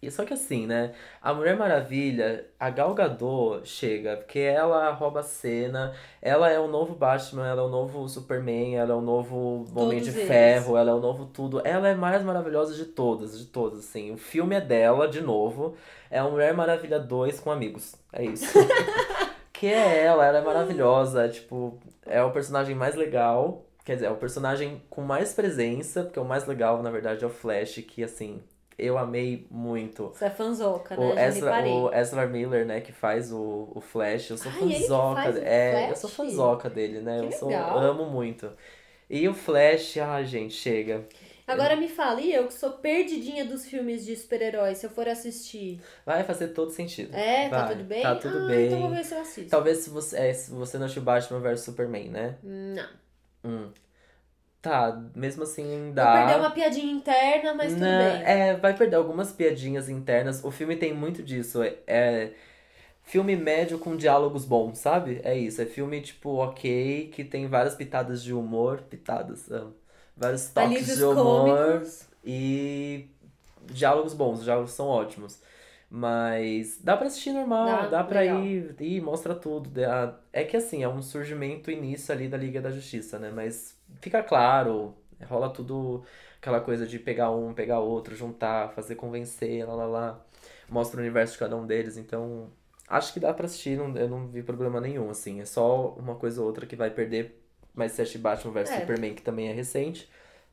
E 0.00 0.08
só 0.08 0.24
que 0.24 0.32
assim, 0.32 0.64
né? 0.64 0.92
A 1.20 1.34
Mulher 1.34 1.56
Maravilha, 1.56 2.46
a 2.60 2.70
Gal 2.70 2.94
Gadot 2.94 3.66
chega, 3.66 4.16
porque 4.16 4.38
ela 4.38 4.92
rouba 4.92 5.18
a 5.18 5.22
cena, 5.24 5.92
ela 6.22 6.48
é 6.48 6.60
o 6.60 6.68
novo 6.68 6.94
Batman, 6.94 7.48
ela 7.48 7.62
é 7.62 7.64
o 7.64 7.68
novo 7.68 8.08
Superman, 8.08 8.76
ela 8.76 8.92
é 8.92 8.96
o 8.96 9.00
novo 9.00 9.64
Homem 9.74 10.00
de 10.00 10.10
eles. 10.10 10.28
Ferro, 10.28 10.76
ela 10.76 10.92
é 10.92 10.94
o 10.94 11.00
novo 11.00 11.26
tudo. 11.26 11.60
Ela 11.64 11.88
é 11.88 11.96
mais 11.96 12.22
maravilhosa 12.22 12.74
de 12.74 12.84
todas, 12.84 13.36
de 13.36 13.46
todas, 13.46 13.80
assim. 13.80 14.12
O 14.12 14.16
filme 14.16 14.54
é 14.54 14.60
dela, 14.60 15.08
de 15.08 15.20
novo. 15.20 15.74
É 16.08 16.20
a 16.20 16.24
Mulher 16.28 16.54
Maravilha 16.54 17.00
2 17.00 17.40
com 17.40 17.50
amigos. 17.50 17.96
É 18.12 18.24
isso. 18.24 18.56
que 19.66 19.72
é 19.72 20.04
ela, 20.04 20.24
ela 20.24 20.38
é 20.38 20.42
maravilhosa, 20.42 21.28
tipo, 21.28 21.78
é 22.06 22.22
o 22.22 22.30
personagem 22.30 22.74
mais 22.74 22.94
legal. 22.94 23.64
Quer 23.84 23.94
dizer, 23.94 24.06
é 24.06 24.10
o 24.10 24.16
personagem 24.16 24.82
com 24.88 25.00
mais 25.02 25.32
presença, 25.32 26.02
porque 26.04 26.18
o 26.18 26.24
mais 26.24 26.46
legal, 26.46 26.82
na 26.82 26.90
verdade, 26.90 27.24
é 27.24 27.26
o 27.26 27.30
Flash, 27.30 27.84
que 27.86 28.02
assim, 28.02 28.42
eu 28.78 28.98
amei 28.98 29.46
muito. 29.50 30.12
Você 30.12 30.24
é 30.26 30.30
fanzoca, 30.30 30.96
né? 30.96 31.04
O 31.04 31.18
Ezra, 31.18 31.66
o 31.66 31.94
Ezra 31.94 32.26
Miller, 32.26 32.66
né, 32.66 32.80
que 32.80 32.92
faz 32.92 33.32
o, 33.32 33.70
o 33.74 33.80
Flash, 33.80 34.30
eu 34.30 34.38
sou 34.38 34.52
Ai, 34.52 34.74
fanzoca. 34.74 35.38
é, 35.38 35.90
eu 35.90 35.96
sou 35.96 36.10
fanzoca 36.10 36.70
dele, 36.70 37.00
né? 37.00 37.20
Que 37.20 37.26
eu 37.26 37.32
sou, 37.32 37.48
legal. 37.48 37.78
amo 37.78 38.06
muito. 38.06 38.50
E 39.08 39.28
o 39.28 39.34
Flash, 39.34 39.98
ai, 39.98 40.24
gente, 40.24 40.54
chega. 40.54 41.04
Agora 41.46 41.76
me 41.76 41.88
fala, 41.88 42.20
e 42.20 42.34
eu 42.34 42.48
que 42.48 42.54
sou 42.54 42.72
perdidinha 42.72 43.44
dos 43.44 43.66
filmes 43.66 44.04
de 44.04 44.16
super-heróis, 44.16 44.78
se 44.78 44.86
eu 44.86 44.90
for 44.90 45.06
assistir. 45.06 45.80
Vai 46.04 46.24
fazer 46.24 46.48
todo 46.48 46.72
sentido. 46.72 47.14
É, 47.14 47.48
tá 47.48 47.66
Vai, 47.66 47.74
tudo 47.74 47.84
bem? 47.84 48.02
Tá 48.02 48.16
tudo 48.16 48.38
ah, 48.38 48.46
bem. 48.48 48.66
então 48.66 48.80
vou 48.80 48.90
ver 48.90 49.04
se 49.04 49.14
eu 49.14 49.20
assisto. 49.20 49.50
Talvez 49.50 49.78
se 49.78 49.90
você, 49.90 50.16
é, 50.16 50.32
se 50.34 50.50
você 50.50 50.76
não 50.76 50.86
assistiu 50.86 51.04
Batman 51.04 51.38
vs 51.38 51.60
Superman, 51.60 52.08
né? 52.08 52.36
Não. 52.42 52.88
Hum. 53.44 53.70
tá, 54.60 55.00
mesmo 55.14 55.44
assim 55.44 55.92
dá. 55.94 56.14
perder 56.14 56.40
uma 56.40 56.50
piadinha 56.50 56.92
interna, 56.92 57.54
mas 57.54 57.72
tudo 57.72 57.84
bem. 57.84 58.24
É, 58.24 58.56
vai 58.56 58.74
perder 58.76 58.96
algumas 58.96 59.30
piadinhas 59.30 59.88
internas. 59.88 60.42
O 60.42 60.50
filme 60.50 60.74
tem 60.74 60.92
muito 60.92 61.22
disso. 61.22 61.62
É, 61.62 61.76
é 61.86 62.32
filme 63.04 63.36
médio 63.36 63.78
com 63.78 63.96
diálogos 63.96 64.44
bons, 64.44 64.78
sabe? 64.78 65.20
É 65.22 65.36
isso. 65.38 65.62
É 65.62 65.66
filme, 65.66 66.00
tipo, 66.00 66.30
ok, 66.38 67.08
que 67.14 67.22
tem 67.22 67.46
várias 67.46 67.76
pitadas 67.76 68.20
de 68.20 68.34
humor. 68.34 68.82
Pitadas, 68.90 69.48
amo. 69.48 69.85
Vários 70.16 70.48
toques 70.48 70.70
Alívios 70.70 70.96
de 70.98 71.04
humor. 71.04 71.58
cômicos. 71.58 72.06
E 72.24 73.08
diálogos 73.66 74.14
bons, 74.14 74.38
os 74.38 74.44
diálogos 74.44 74.72
são 74.72 74.86
ótimos. 74.86 75.40
Mas 75.88 76.78
dá 76.82 76.96
pra 76.96 77.06
assistir 77.06 77.32
normal, 77.32 77.66
Dá, 77.66 77.86
dá, 77.86 78.04
pra 78.04 78.20
legal. 78.20 78.42
ir, 78.42 78.74
ir, 78.80 79.00
mostra 79.00 79.34
tudo. 79.34 79.70
É 80.32 80.44
que 80.44 80.56
assim, 80.56 80.82
é 80.82 80.88
um 80.88 81.00
surgimento, 81.00 81.70
início 81.70 82.12
ali 82.12 82.28
da 82.28 82.36
Liga 82.36 82.60
da 82.60 82.70
Justiça, 82.70 83.18
né? 83.18 83.30
Mas 83.30 83.78
fica 84.00 84.20
claro, 84.22 84.94
rola 85.28 85.48
tudo 85.48 86.02
aquela 86.40 86.60
coisa 86.60 86.86
de 86.86 86.98
pegar 86.98 87.30
um, 87.30 87.54
pegar 87.54 87.78
outro, 87.80 88.16
juntar, 88.16 88.70
fazer 88.72 88.96
convencer, 88.96 89.64
lá 89.66 89.74
lá 89.74 89.86
lá. 89.86 90.26
Mostra 90.68 90.98
o 90.98 91.02
universo 91.02 91.34
de 91.34 91.38
cada 91.38 91.56
um 91.56 91.64
deles, 91.66 91.96
então 91.96 92.50
acho 92.88 93.12
que 93.12 93.20
dá 93.20 93.32
pra 93.32 93.46
assistir, 93.46 93.76
não, 93.78 93.96
eu 93.96 94.08
não 94.08 94.26
vi 94.26 94.42
problema 94.42 94.80
nenhum, 94.80 95.08
assim. 95.10 95.40
É 95.40 95.44
só 95.44 95.90
uma 95.94 96.16
coisa 96.16 96.40
ou 96.40 96.46
outra 96.48 96.66
que 96.66 96.74
vai 96.76 96.90
perder, 96.90 97.40
mas 97.76 97.92
se 97.92 98.02
assistir 98.02 98.18
Batman 98.18 98.52
vs 98.52 98.70
É. 98.70 98.80
Superman, 98.80 99.14
que 99.14 99.22
também 99.22 99.48
é 99.48 99.52
recente, 99.52 100.08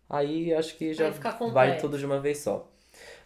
aí 0.10 0.54
acho 0.54 0.78
que 0.78 0.94
já 0.94 1.10
vai 1.52 1.78
tudo 1.78 1.98
de 1.98 2.06
uma 2.06 2.20
vez 2.20 2.40
só. 2.40 2.70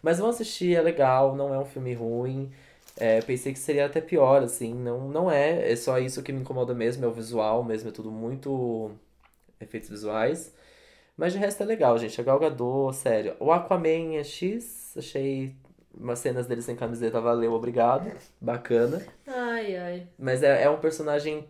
Mas 0.00 0.18
vão 0.18 0.30
assistir, 0.30 0.74
é 0.74 0.80
legal, 0.80 1.36
não 1.36 1.52
é 1.52 1.58
um 1.58 1.64
filme 1.64 1.92
ruim. 1.92 2.50
É, 2.96 3.20
pensei 3.20 3.52
que 3.52 3.58
seria 3.58 3.86
até 3.86 4.00
pior, 4.00 4.42
assim, 4.42 4.74
não, 4.74 5.08
não 5.08 5.30
é, 5.30 5.70
é 5.70 5.76
só 5.76 5.98
isso 5.98 6.22
que 6.22 6.32
me 6.32 6.40
incomoda 6.40 6.74
mesmo, 6.74 7.04
é 7.04 7.08
o 7.08 7.12
visual 7.12 7.62
mesmo, 7.62 7.90
é 7.90 7.92
tudo 7.92 8.10
muito 8.10 8.90
efeitos 9.60 9.88
visuais. 9.90 10.52
Mas 11.16 11.32
de 11.32 11.38
resto 11.38 11.62
é 11.62 11.66
legal, 11.66 11.98
gente, 11.98 12.20
a 12.20 12.24
Gal 12.24 12.38
Gadot, 12.38 12.96
sério. 12.96 13.36
O 13.40 13.52
Aquaman 13.52 14.16
é 14.16 14.24
X, 14.24 14.94
achei 14.96 15.54
umas 15.92 16.20
cenas 16.20 16.46
dele 16.46 16.62
sem 16.62 16.76
camiseta, 16.76 17.20
valeu, 17.20 17.52
obrigado, 17.52 18.10
bacana. 18.40 19.04
Ai, 19.26 19.76
ai. 19.76 20.06
Mas 20.18 20.42
é, 20.42 20.62
é 20.62 20.70
um 20.70 20.78
personagem 20.78 21.48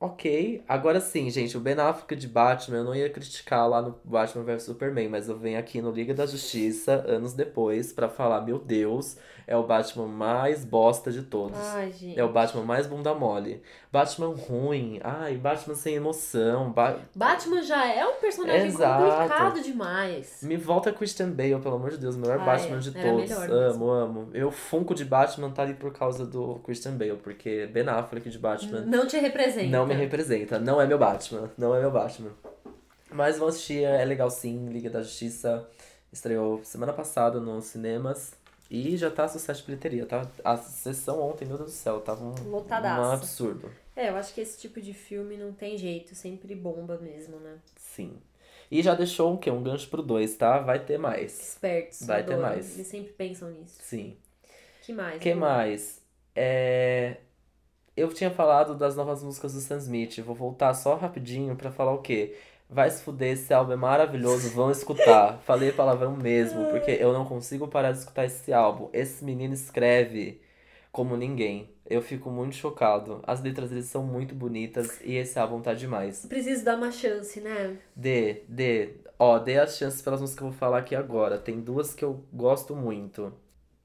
ok. 0.00 0.64
Agora 0.66 0.98
sim, 1.00 1.28
gente, 1.30 1.56
o 1.56 1.60
Ben 1.60 1.74
Affleck 1.78 2.16
de 2.16 2.26
Batman, 2.26 2.78
eu 2.78 2.84
não 2.84 2.94
ia 2.94 3.10
criticar 3.10 3.68
lá 3.68 3.82
no 3.82 3.94
Batman 4.02 4.42
vs 4.44 4.62
Superman, 4.64 5.08
mas 5.08 5.28
eu 5.28 5.38
venho 5.38 5.58
aqui 5.58 5.80
no 5.82 5.90
Liga 5.92 6.14
da 6.14 6.24
Justiça, 6.26 7.04
anos 7.06 7.34
depois, 7.34 7.92
pra 7.92 8.08
falar, 8.08 8.40
meu 8.40 8.58
Deus, 8.58 9.16
é 9.46 9.56
o 9.56 9.62
Batman 9.64 10.06
mais 10.06 10.64
bosta 10.64 11.10
de 11.10 11.22
todos. 11.22 11.58
Ai, 11.58 11.92
gente. 11.92 12.18
É 12.18 12.24
o 12.24 12.32
Batman 12.32 12.62
mais 12.62 12.86
bunda 12.86 13.12
mole. 13.14 13.62
Batman 13.92 14.28
ruim. 14.34 15.00
Ai, 15.02 15.36
Batman 15.36 15.74
sem 15.74 15.96
emoção. 15.96 16.70
Ba- 16.70 16.96
Batman 17.14 17.60
já 17.62 17.84
é 17.92 18.06
um 18.06 18.14
personagem 18.20 18.68
Exato. 18.68 19.04
complicado 19.04 19.60
demais. 19.62 20.38
Me 20.42 20.56
volta 20.56 20.92
Christian 20.92 21.30
Bale, 21.30 21.58
pelo 21.60 21.74
amor 21.74 21.90
de 21.90 21.98
Deus, 21.98 22.14
o 22.14 22.18
melhor 22.20 22.38
Ah, 22.40 22.44
Batman 22.44 22.76
é. 22.76 22.78
de 22.78 22.92
todos. 22.92 23.30
amo, 23.50 23.90
amo. 23.90 24.28
Eu, 24.32 24.52
Funko 24.52 24.94
de 24.94 25.04
Batman 25.04 25.50
tá 25.50 25.62
ali 25.62 25.74
por 25.74 25.92
causa 25.92 26.24
do 26.24 26.60
Christian 26.64 26.92
Bale, 26.92 27.16
porque 27.20 27.66
Ben 27.66 27.88
Affleck 27.88 28.30
de 28.30 28.38
Batman 28.38 28.82
Não 28.82 29.04
te 29.08 29.18
representa. 29.18 29.68
não 29.76 29.84
me 29.90 30.00
representa. 30.00 30.58
Não 30.58 30.80
é 30.80 30.86
meu 30.86 30.98
Batman. 30.98 31.50
Não 31.56 31.74
é 31.74 31.80
meu 31.80 31.90
Batman. 31.90 32.32
Mas 33.10 33.38
vamos 33.38 33.56
assistir, 33.56 33.84
é 33.84 34.04
legal 34.04 34.30
sim. 34.30 34.68
Liga 34.68 34.88
da 34.88 35.02
Justiça 35.02 35.68
estreou 36.12 36.62
semana 36.64 36.92
passada 36.92 37.40
nos 37.40 37.66
cinemas. 37.66 38.32
E 38.70 38.96
já 38.96 39.10
tá 39.10 39.26
sucesso 39.26 39.60
de 39.60 39.66
bilheteria, 39.66 40.06
tá? 40.06 40.24
A 40.44 40.56
sessão 40.56 41.20
ontem, 41.20 41.44
meu 41.44 41.56
Deus 41.56 41.70
do 41.70 41.74
céu, 41.76 42.00
tava 42.00 42.22
um, 42.22 42.34
um 42.54 43.12
absurdo. 43.12 43.68
É, 43.96 44.10
eu 44.10 44.16
acho 44.16 44.32
que 44.32 44.40
esse 44.40 44.56
tipo 44.60 44.80
de 44.80 44.94
filme 44.94 45.36
não 45.36 45.52
tem 45.52 45.76
jeito, 45.76 46.14
sempre 46.14 46.54
bomba 46.54 46.96
mesmo, 46.96 47.40
né? 47.40 47.58
Sim. 47.76 48.16
E 48.70 48.80
já 48.80 48.94
deixou 48.94 49.34
o 49.34 49.38
quê? 49.38 49.50
Um 49.50 49.62
gancho 49.62 49.88
pro 49.88 50.00
2, 50.00 50.36
tá? 50.36 50.60
Vai 50.60 50.78
ter 50.78 50.98
mais. 50.98 51.50
Espertos. 51.50 52.06
Vai 52.06 52.22
ter 52.22 52.34
adoro. 52.34 52.48
mais. 52.48 52.76
Eles 52.76 52.86
sempre 52.86 53.12
pensam 53.12 53.50
nisso. 53.50 53.78
Sim. 53.82 54.16
Que 54.82 54.92
mais? 54.92 55.20
que 55.20 55.34
Lu? 55.34 55.40
mais? 55.40 56.00
É... 56.34 57.16
Eu 58.00 58.08
tinha 58.08 58.30
falado 58.30 58.74
das 58.74 58.96
novas 58.96 59.22
músicas 59.22 59.52
do 59.52 59.60
Sam 59.60 59.76
Smith. 59.76 60.20
Vou 60.20 60.34
voltar 60.34 60.72
só 60.72 60.94
rapidinho 60.94 61.54
pra 61.54 61.70
falar 61.70 61.92
o 61.92 61.98
quê? 61.98 62.34
Vai 62.66 62.90
se 62.90 63.02
fuder, 63.02 63.32
esse 63.32 63.52
álbum 63.52 63.72
é 63.72 63.76
maravilhoso, 63.76 64.48
vão 64.54 64.70
escutar. 64.72 65.38
Falei 65.44 65.70
palavrão 65.70 66.16
mesmo, 66.16 66.64
porque 66.70 66.92
eu 66.92 67.12
não 67.12 67.26
consigo 67.26 67.68
parar 67.68 67.92
de 67.92 67.98
escutar 67.98 68.24
esse 68.24 68.54
álbum. 68.54 68.88
Esse 68.94 69.22
menino 69.22 69.52
escreve 69.52 70.40
como 70.90 71.14
ninguém. 71.14 71.68
Eu 71.84 72.00
fico 72.00 72.30
muito 72.30 72.56
chocado. 72.56 73.20
As 73.26 73.42
letras 73.42 73.68
dele 73.68 73.82
são 73.82 74.02
muito 74.02 74.34
bonitas 74.34 74.98
e 75.04 75.16
esse 75.16 75.38
álbum 75.38 75.60
tá 75.60 75.74
demais. 75.74 76.24
Preciso 76.24 76.64
dar 76.64 76.76
uma 76.78 76.90
chance, 76.90 77.38
né? 77.38 77.76
Dê, 77.94 78.44
dê. 78.48 78.94
Ó, 79.18 79.38
dê 79.38 79.58
as 79.58 79.76
chances 79.76 80.00
pelas 80.00 80.22
músicas 80.22 80.38
que 80.38 80.44
eu 80.46 80.50
vou 80.50 80.58
falar 80.58 80.78
aqui 80.78 80.94
agora. 80.94 81.36
Tem 81.36 81.60
duas 81.60 81.92
que 81.92 82.02
eu 82.02 82.24
gosto 82.32 82.74
muito. 82.74 83.30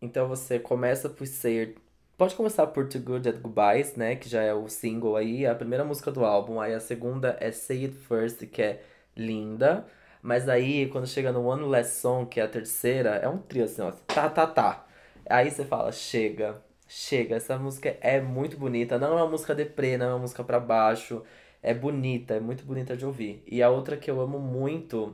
Então 0.01 0.25
você 0.29 0.57
começa 0.57 1.09
por 1.09 1.27
ser. 1.27 1.75
Pode 2.17 2.33
começar 2.33 2.67
por 2.67 2.87
Too 2.87 3.01
Good 3.01 3.27
at 3.27 3.41
Goodbyes, 3.41 3.95
né? 3.97 4.15
Que 4.15 4.29
já 4.29 4.41
é 4.41 4.53
o 4.53 4.69
single 4.69 5.17
aí, 5.17 5.45
a 5.45 5.53
primeira 5.53 5.83
música 5.83 6.09
do 6.09 6.23
álbum. 6.23 6.61
Aí 6.61 6.73
a 6.73 6.79
segunda 6.79 7.35
é 7.41 7.51
Say 7.51 7.83
It 7.85 7.97
First, 7.97 8.45
que 8.47 8.61
é 8.61 8.81
linda. 9.17 9.85
Mas 10.21 10.47
aí, 10.47 10.87
quando 10.87 11.07
chega 11.07 11.33
no 11.33 11.45
One 11.45 11.63
Last 11.65 11.95
Song, 11.95 12.25
que 12.29 12.39
é 12.39 12.43
a 12.43 12.47
terceira, 12.47 13.15
é 13.17 13.27
um 13.27 13.37
trio 13.37 13.65
assim, 13.65 13.81
ó. 13.81 13.91
Tá, 13.91 14.29
tá, 14.29 14.47
tá. 14.47 14.87
Aí 15.29 15.51
você 15.51 15.65
fala, 15.65 15.91
chega, 15.91 16.63
chega. 16.87 17.35
Essa 17.35 17.57
música 17.57 17.97
é 17.99 18.21
muito 18.21 18.57
bonita. 18.57 18.97
Não 18.97 19.19
é 19.19 19.21
uma 19.21 19.29
música 19.29 19.53
deprê, 19.53 19.97
não 19.97 20.05
é 20.05 20.09
uma 20.09 20.19
música 20.19 20.41
pra 20.41 20.57
baixo. 20.57 21.21
É 21.61 21.73
bonita, 21.73 22.35
é 22.35 22.39
muito 22.39 22.63
bonita 22.63 22.95
de 22.95 23.05
ouvir. 23.05 23.43
E 23.45 23.61
a 23.61 23.69
outra 23.69 23.97
que 23.97 24.09
eu 24.09 24.21
amo 24.21 24.39
muito 24.39 25.13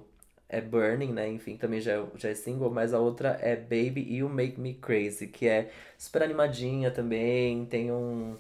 é 0.52 0.62
Burning, 0.62 1.14
né? 1.14 1.30
Enfim, 1.30 1.58
também 1.58 1.82
já 1.82 1.93
é, 1.93 2.06
já 2.18 2.30
é 2.30 2.36
single, 2.36 2.70
mas 2.72 2.93
a 2.93 2.99
outra 2.99 3.38
é 3.41 3.56
Baby 3.56 4.18
You 4.18 4.30
Make 4.30 4.60
Me 4.62 4.76
Crazy, 4.76 5.28
que 5.28 5.47
é 5.47 5.72
super 5.97 6.24
animadinha 6.24 6.91
também, 6.91 7.66
tem 7.66 7.91
um 7.91 8.38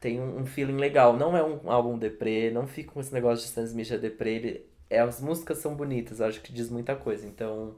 tem 0.00 0.20
um, 0.20 0.40
um 0.40 0.46
feeling 0.46 0.76
legal. 0.78 1.16
Não 1.16 1.36
é 1.36 1.42
um 1.44 1.70
álbum 1.70 1.98
deprê, 1.98 2.50
não 2.50 2.66
fica 2.66 2.92
com 2.92 3.00
esse 3.00 3.12
negócio 3.14 3.46
de 3.54 3.68
Smith 3.70 3.90
é 3.92 3.98
deprê, 3.98 4.34
ele, 4.36 4.66
é, 4.90 5.00
as 5.00 5.20
músicas 5.20 5.58
são 5.58 5.74
bonitas, 5.76 6.20
acho 6.20 6.40
que 6.42 6.52
diz 6.52 6.70
muita 6.70 6.96
coisa, 6.96 7.26
então 7.26 7.74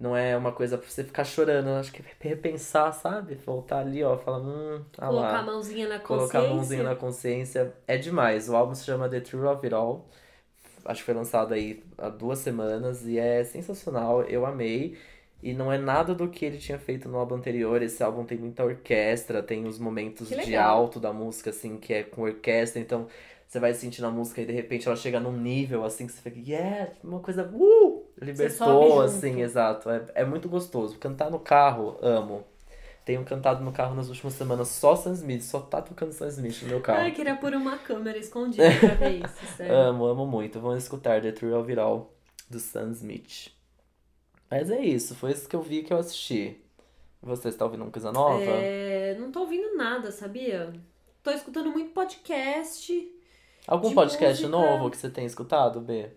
não 0.00 0.16
é 0.16 0.36
uma 0.36 0.52
coisa 0.52 0.78
pra 0.78 0.88
você 0.88 1.04
ficar 1.04 1.24
chorando, 1.24 1.68
acho 1.70 1.92
que 1.92 2.02
repensar, 2.20 2.92
sabe? 2.92 3.34
Voltar 3.36 3.80
ali, 3.80 4.02
ó, 4.04 4.16
falar, 4.18 4.38
hum, 4.40 4.84
ah 4.98 5.08
Colocar 5.08 5.38
lá. 5.38 5.38
a 5.40 5.42
mãozinha 5.42 5.88
na 5.88 5.98
Colocar 6.00 6.40
a 6.40 6.46
consciência. 6.46 6.48
mãozinha 6.48 6.82
na 6.82 6.94
consciência 6.96 7.74
é 7.86 7.96
demais. 7.98 8.48
O 8.48 8.56
álbum 8.56 8.74
se 8.74 8.84
chama 8.84 9.08
The 9.08 9.20
True 9.20 9.46
of 9.48 9.64
It 9.66 9.74
All. 9.74 10.06
Acho 10.88 11.00
que 11.00 11.04
foi 11.04 11.14
lançado 11.14 11.52
aí 11.52 11.84
há 11.98 12.08
duas 12.08 12.38
semanas 12.38 13.06
e 13.06 13.18
é 13.18 13.44
sensacional. 13.44 14.22
Eu 14.22 14.46
amei. 14.46 14.96
E 15.42 15.52
não 15.52 15.70
é 15.70 15.76
nada 15.76 16.14
do 16.14 16.28
que 16.28 16.46
ele 16.46 16.56
tinha 16.56 16.78
feito 16.78 17.08
no 17.10 17.18
álbum 17.18 17.34
anterior. 17.34 17.82
Esse 17.82 18.02
álbum 18.02 18.24
tem 18.24 18.38
muita 18.38 18.64
orquestra, 18.64 19.42
tem 19.42 19.66
os 19.66 19.78
momentos 19.78 20.30
de 20.30 20.56
alto 20.56 20.98
da 20.98 21.12
música, 21.12 21.50
assim, 21.50 21.76
que 21.76 21.92
é 21.92 22.02
com 22.02 22.22
orquestra. 22.22 22.80
Então 22.80 23.06
você 23.46 23.60
vai 23.60 23.74
sentindo 23.74 24.06
a 24.06 24.10
música 24.10 24.40
e 24.40 24.46
de 24.46 24.52
repente 24.52 24.88
ela 24.88 24.96
chega 24.96 25.20
num 25.20 25.36
nível 25.36 25.84
assim 25.84 26.06
que 26.06 26.12
você 26.12 26.22
fica, 26.22 26.40
yeah, 26.50 26.90
uma 27.04 27.20
coisa, 27.20 27.44
uh! 27.52 28.06
Libertou, 28.20 29.02
assim, 29.02 29.42
exato. 29.42 29.90
É, 29.90 30.06
é 30.16 30.24
muito 30.24 30.48
gostoso. 30.48 30.98
Cantar 30.98 31.30
no 31.30 31.38
carro, 31.38 31.98
amo. 32.00 32.44
Tenho 33.08 33.24
cantado 33.24 33.64
no 33.64 33.72
carro 33.72 33.94
nas 33.94 34.10
últimas 34.10 34.34
semanas 34.34 34.68
só 34.68 34.94
Sam 34.94 35.14
Smith, 35.14 35.40
só 35.40 35.60
tá 35.60 35.80
tocando 35.80 36.12
Sam 36.12 36.28
Smith 36.28 36.60
no 36.60 36.68
meu 36.68 36.80
carro. 36.82 37.00
Ai, 37.00 37.10
queria 37.10 37.34
pôr 37.36 37.54
uma 37.54 37.78
câmera 37.78 38.18
escondida 38.18 38.64
pra 38.78 38.94
ver 38.96 39.24
isso, 39.24 39.46
sério. 39.56 39.74
Amo, 39.74 40.04
amo 40.04 40.26
muito. 40.26 40.60
Vamos 40.60 40.82
escutar 40.82 41.22
The 41.22 41.32
True 41.32 41.54
All 41.54 42.12
do 42.50 42.60
Sam 42.60 42.90
Smith. 42.90 43.50
Mas 44.50 44.70
é 44.70 44.82
isso, 44.82 45.14
foi 45.14 45.32
isso 45.32 45.48
que 45.48 45.56
eu 45.56 45.62
vi 45.62 45.82
que 45.82 45.90
eu 45.90 45.96
assisti. 45.96 46.60
Você 47.22 47.48
está 47.48 47.64
ouvindo 47.64 47.80
uma 47.80 47.90
coisa 47.90 48.12
nova? 48.12 48.44
É, 48.44 49.16
não 49.18 49.32
tô 49.32 49.40
ouvindo 49.40 49.74
nada, 49.74 50.12
sabia? 50.12 50.70
Tô 51.22 51.30
escutando 51.30 51.70
muito 51.70 51.92
podcast. 51.94 53.10
Algum 53.66 53.94
podcast 53.94 54.42
música. 54.42 54.48
novo 54.50 54.90
que 54.90 54.98
você 54.98 55.08
tem 55.08 55.24
escutado, 55.24 55.80
B? 55.80 56.10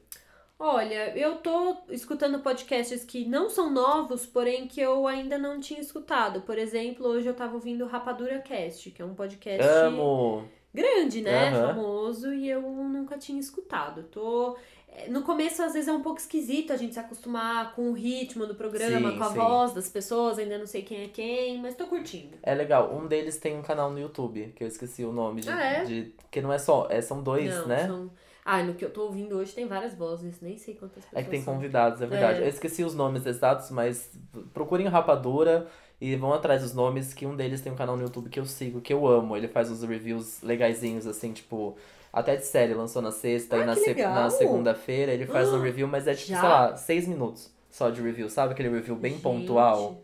Olha, 0.64 1.18
eu 1.18 1.38
tô 1.38 1.76
escutando 1.90 2.38
podcasts 2.40 3.04
que 3.04 3.26
não 3.26 3.50
são 3.50 3.72
novos, 3.72 4.28
porém 4.28 4.68
que 4.68 4.80
eu 4.80 5.08
ainda 5.08 5.36
não 5.36 5.60
tinha 5.60 5.80
escutado. 5.80 6.42
Por 6.42 6.56
exemplo, 6.56 7.08
hoje 7.08 7.28
eu 7.28 7.34
tava 7.34 7.56
ouvindo 7.56 7.84
o 7.84 7.88
Rapadura 7.88 8.38
Cast, 8.42 8.92
que 8.92 9.02
é 9.02 9.06
um 9.06 9.16
podcast 9.16 9.68
Amo! 9.68 10.44
grande, 10.72 11.22
né? 11.24 11.50
Aham. 11.50 11.68
Famoso, 11.70 12.32
e 12.32 12.48
eu 12.48 12.62
nunca 12.62 13.18
tinha 13.18 13.40
escutado. 13.40 14.04
Tô. 14.04 14.56
é, 14.88 15.10
No 15.10 15.24
começo, 15.24 15.64
às 15.64 15.74
vezes, 15.74 15.88
é 15.88 15.94
um 15.94 16.04
pouco 16.04 16.20
esquisito 16.20 16.72
a 16.72 16.78
gente 16.78 16.94
se 16.94 17.00
acostumar 17.00 17.74
com 17.74 17.90
o 17.90 17.94
ritmo 17.94 18.46
do 18.46 18.54
programa, 18.54 19.10
Sim, 19.14 19.18
com 19.18 19.24
a 19.24 19.30
sim. 19.30 19.36
voz 19.36 19.74
das 19.74 19.90
pessoas, 19.90 20.38
ainda 20.38 20.60
não 20.60 20.68
sei 20.68 20.84
quem 20.84 21.06
é 21.06 21.08
quem, 21.08 21.60
mas 21.60 21.74
tô 21.74 21.88
curtindo. 21.88 22.38
É 22.44 22.54
legal. 22.54 22.94
Um 22.96 23.08
deles 23.08 23.38
tem 23.40 23.58
um 23.58 23.64
canal 23.64 23.90
no 23.90 24.00
YouTube, 24.00 24.54
que 24.56 24.64
eu 24.64 24.68
esqueci 24.68 25.04
o 25.04 25.12
nome 25.12 25.42
de. 25.42 25.50
Ah, 25.50 25.60
é? 25.60 25.84
de- 25.86 26.14
que 26.30 26.40
não 26.40 26.54
é 26.54 26.60
só. 26.60 26.86
É, 26.88 27.02
são 27.02 27.24
dois, 27.24 27.50
não, 27.52 27.68
né? 27.68 27.88
são. 27.88 28.12
Ah, 28.44 28.64
no 28.64 28.74
que 28.76 28.84
eu 28.84 28.92
tô 28.92 29.04
ouvindo 29.04 29.38
hoje 29.38 29.54
tem 29.54 29.68
várias 29.68 29.94
vozes, 29.94 30.42
nem 30.42 30.58
sei 30.58 30.76
quantas 30.76 31.04
pessoas. 31.06 31.22
É 31.22 31.24
que 31.24 31.30
tem 31.30 31.44
são. 31.44 31.54
convidados, 31.54 32.02
é 32.02 32.08
verdade. 32.08 32.42
É. 32.42 32.44
Eu 32.44 32.50
esqueci 32.50 32.84
os 32.84 32.96
nomes 32.96 33.26
exatos, 33.26 33.70
mas 33.72 34.10
procurem 34.54 34.88
Rapadura 34.88 35.68
E 36.00 36.16
vão 36.16 36.34
atrás 36.34 36.62
dos 36.64 36.74
nomes, 36.74 37.14
que 37.14 37.26
um 37.26 37.36
deles 37.36 37.62
tem 37.62 37.72
um 37.72 37.76
canal 37.76 37.96
no 37.96 38.04
YouTube 38.04 38.30
que 38.30 38.40
eu 38.40 38.46
sigo, 38.46 38.82
que 38.82 38.92
eu 38.94 39.06
amo. 39.08 39.38
Ele 39.38 39.48
faz 39.48 39.70
uns 39.70 39.84
reviews 39.84 40.42
legaisinhos, 40.42 41.06
assim, 41.06 41.32
tipo, 41.34 41.78
até 42.12 42.36
de 42.36 42.46
série, 42.46 42.74
lançou 42.74 43.02
na 43.02 43.12
sexta 43.12 43.58
Ah, 43.58 43.60
e 43.60 43.64
na, 43.64 43.76
se- 43.76 44.04
na 44.08 44.30
segunda-feira 44.30 45.12
ele 45.14 45.28
faz 45.28 45.54
um 45.54 45.60
Ah, 45.60 45.62
review, 45.62 45.88
mas 45.88 46.08
é 46.08 46.16
tipo, 46.16 46.30
já? 46.30 46.42
sei 46.42 46.50
lá, 46.50 46.76
seis 46.76 47.08
minutos 47.08 47.52
só 47.70 47.90
de 47.90 48.02
review, 48.02 48.30
sabe? 48.30 48.54
Aquele 48.54 48.70
review 48.70 48.96
bem 48.96 49.14
Gente, 49.14 49.22
pontual. 49.22 50.04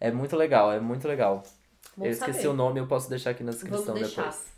É 0.00 0.10
muito 0.12 0.36
legal, 0.36 0.72
é 0.72 0.80
muito 0.80 1.08
legal. 1.08 1.42
bom 1.96 2.06
eu 2.06 2.12
esqueci 2.12 2.46
saber. 2.46 2.48
o 2.48 2.54
nome, 2.54 2.80
eu 2.80 2.86
posso 2.88 3.08
deixar 3.10 3.30
aqui 3.30 3.44
na 3.44 3.52
descrição 3.52 3.94
Vamos 3.94 3.94
deixar. 3.94 4.30
depois. 4.30 4.52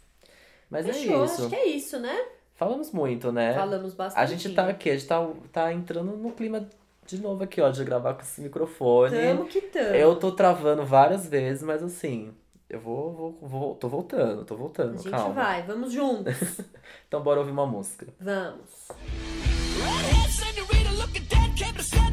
Mas 0.71 0.87
Fechou, 0.87 1.23
é 1.23 1.25
acho 1.25 1.35
isso. 1.35 1.49
que 1.49 1.55
é 1.57 1.67
isso, 1.67 1.99
né? 1.99 2.17
Falamos 2.61 2.93
muito, 2.93 3.33
né? 3.33 3.55
Falamos 3.55 3.95
bastante. 3.95 4.23
A 4.23 4.27
gente 4.27 4.55
tá 4.55 4.69
aqui, 4.69 4.91
a 4.91 4.93
gente 4.93 5.07
tá, 5.07 5.27
tá 5.51 5.73
entrando 5.73 6.15
no 6.15 6.31
clima 6.31 6.69
de 7.07 7.19
novo 7.19 7.43
aqui, 7.43 7.59
ó, 7.59 7.71
de 7.71 7.83
gravar 7.83 8.13
com 8.13 8.21
esse 8.21 8.39
microfone. 8.43 9.17
Tamo 9.17 9.47
que 9.47 9.63
tamo. 9.63 9.95
Eu 9.95 10.15
tô 10.17 10.31
travando 10.31 10.85
várias 10.85 11.27
vezes, 11.27 11.63
mas 11.63 11.83
assim, 11.83 12.35
eu 12.69 12.79
vou, 12.79 13.13
vou, 13.15 13.49
vou 13.49 13.75
tô 13.77 13.89
voltando, 13.89 14.45
tô 14.45 14.53
A 14.53 14.57
voltando, 14.59 14.99
gente 14.99 15.09
calma. 15.11 15.33
vai, 15.33 15.63
vamos 15.63 15.91
juntos. 15.91 16.35
Então 17.09 17.23
bora 17.23 17.41
ouvir 17.41 17.51
uma 17.51 17.67
música. 17.67 18.07
vamos. 18.21 18.89
Redhead 21.33 22.10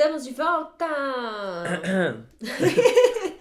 Estamos 0.00 0.24
de 0.24 0.32
volta! 0.32 0.86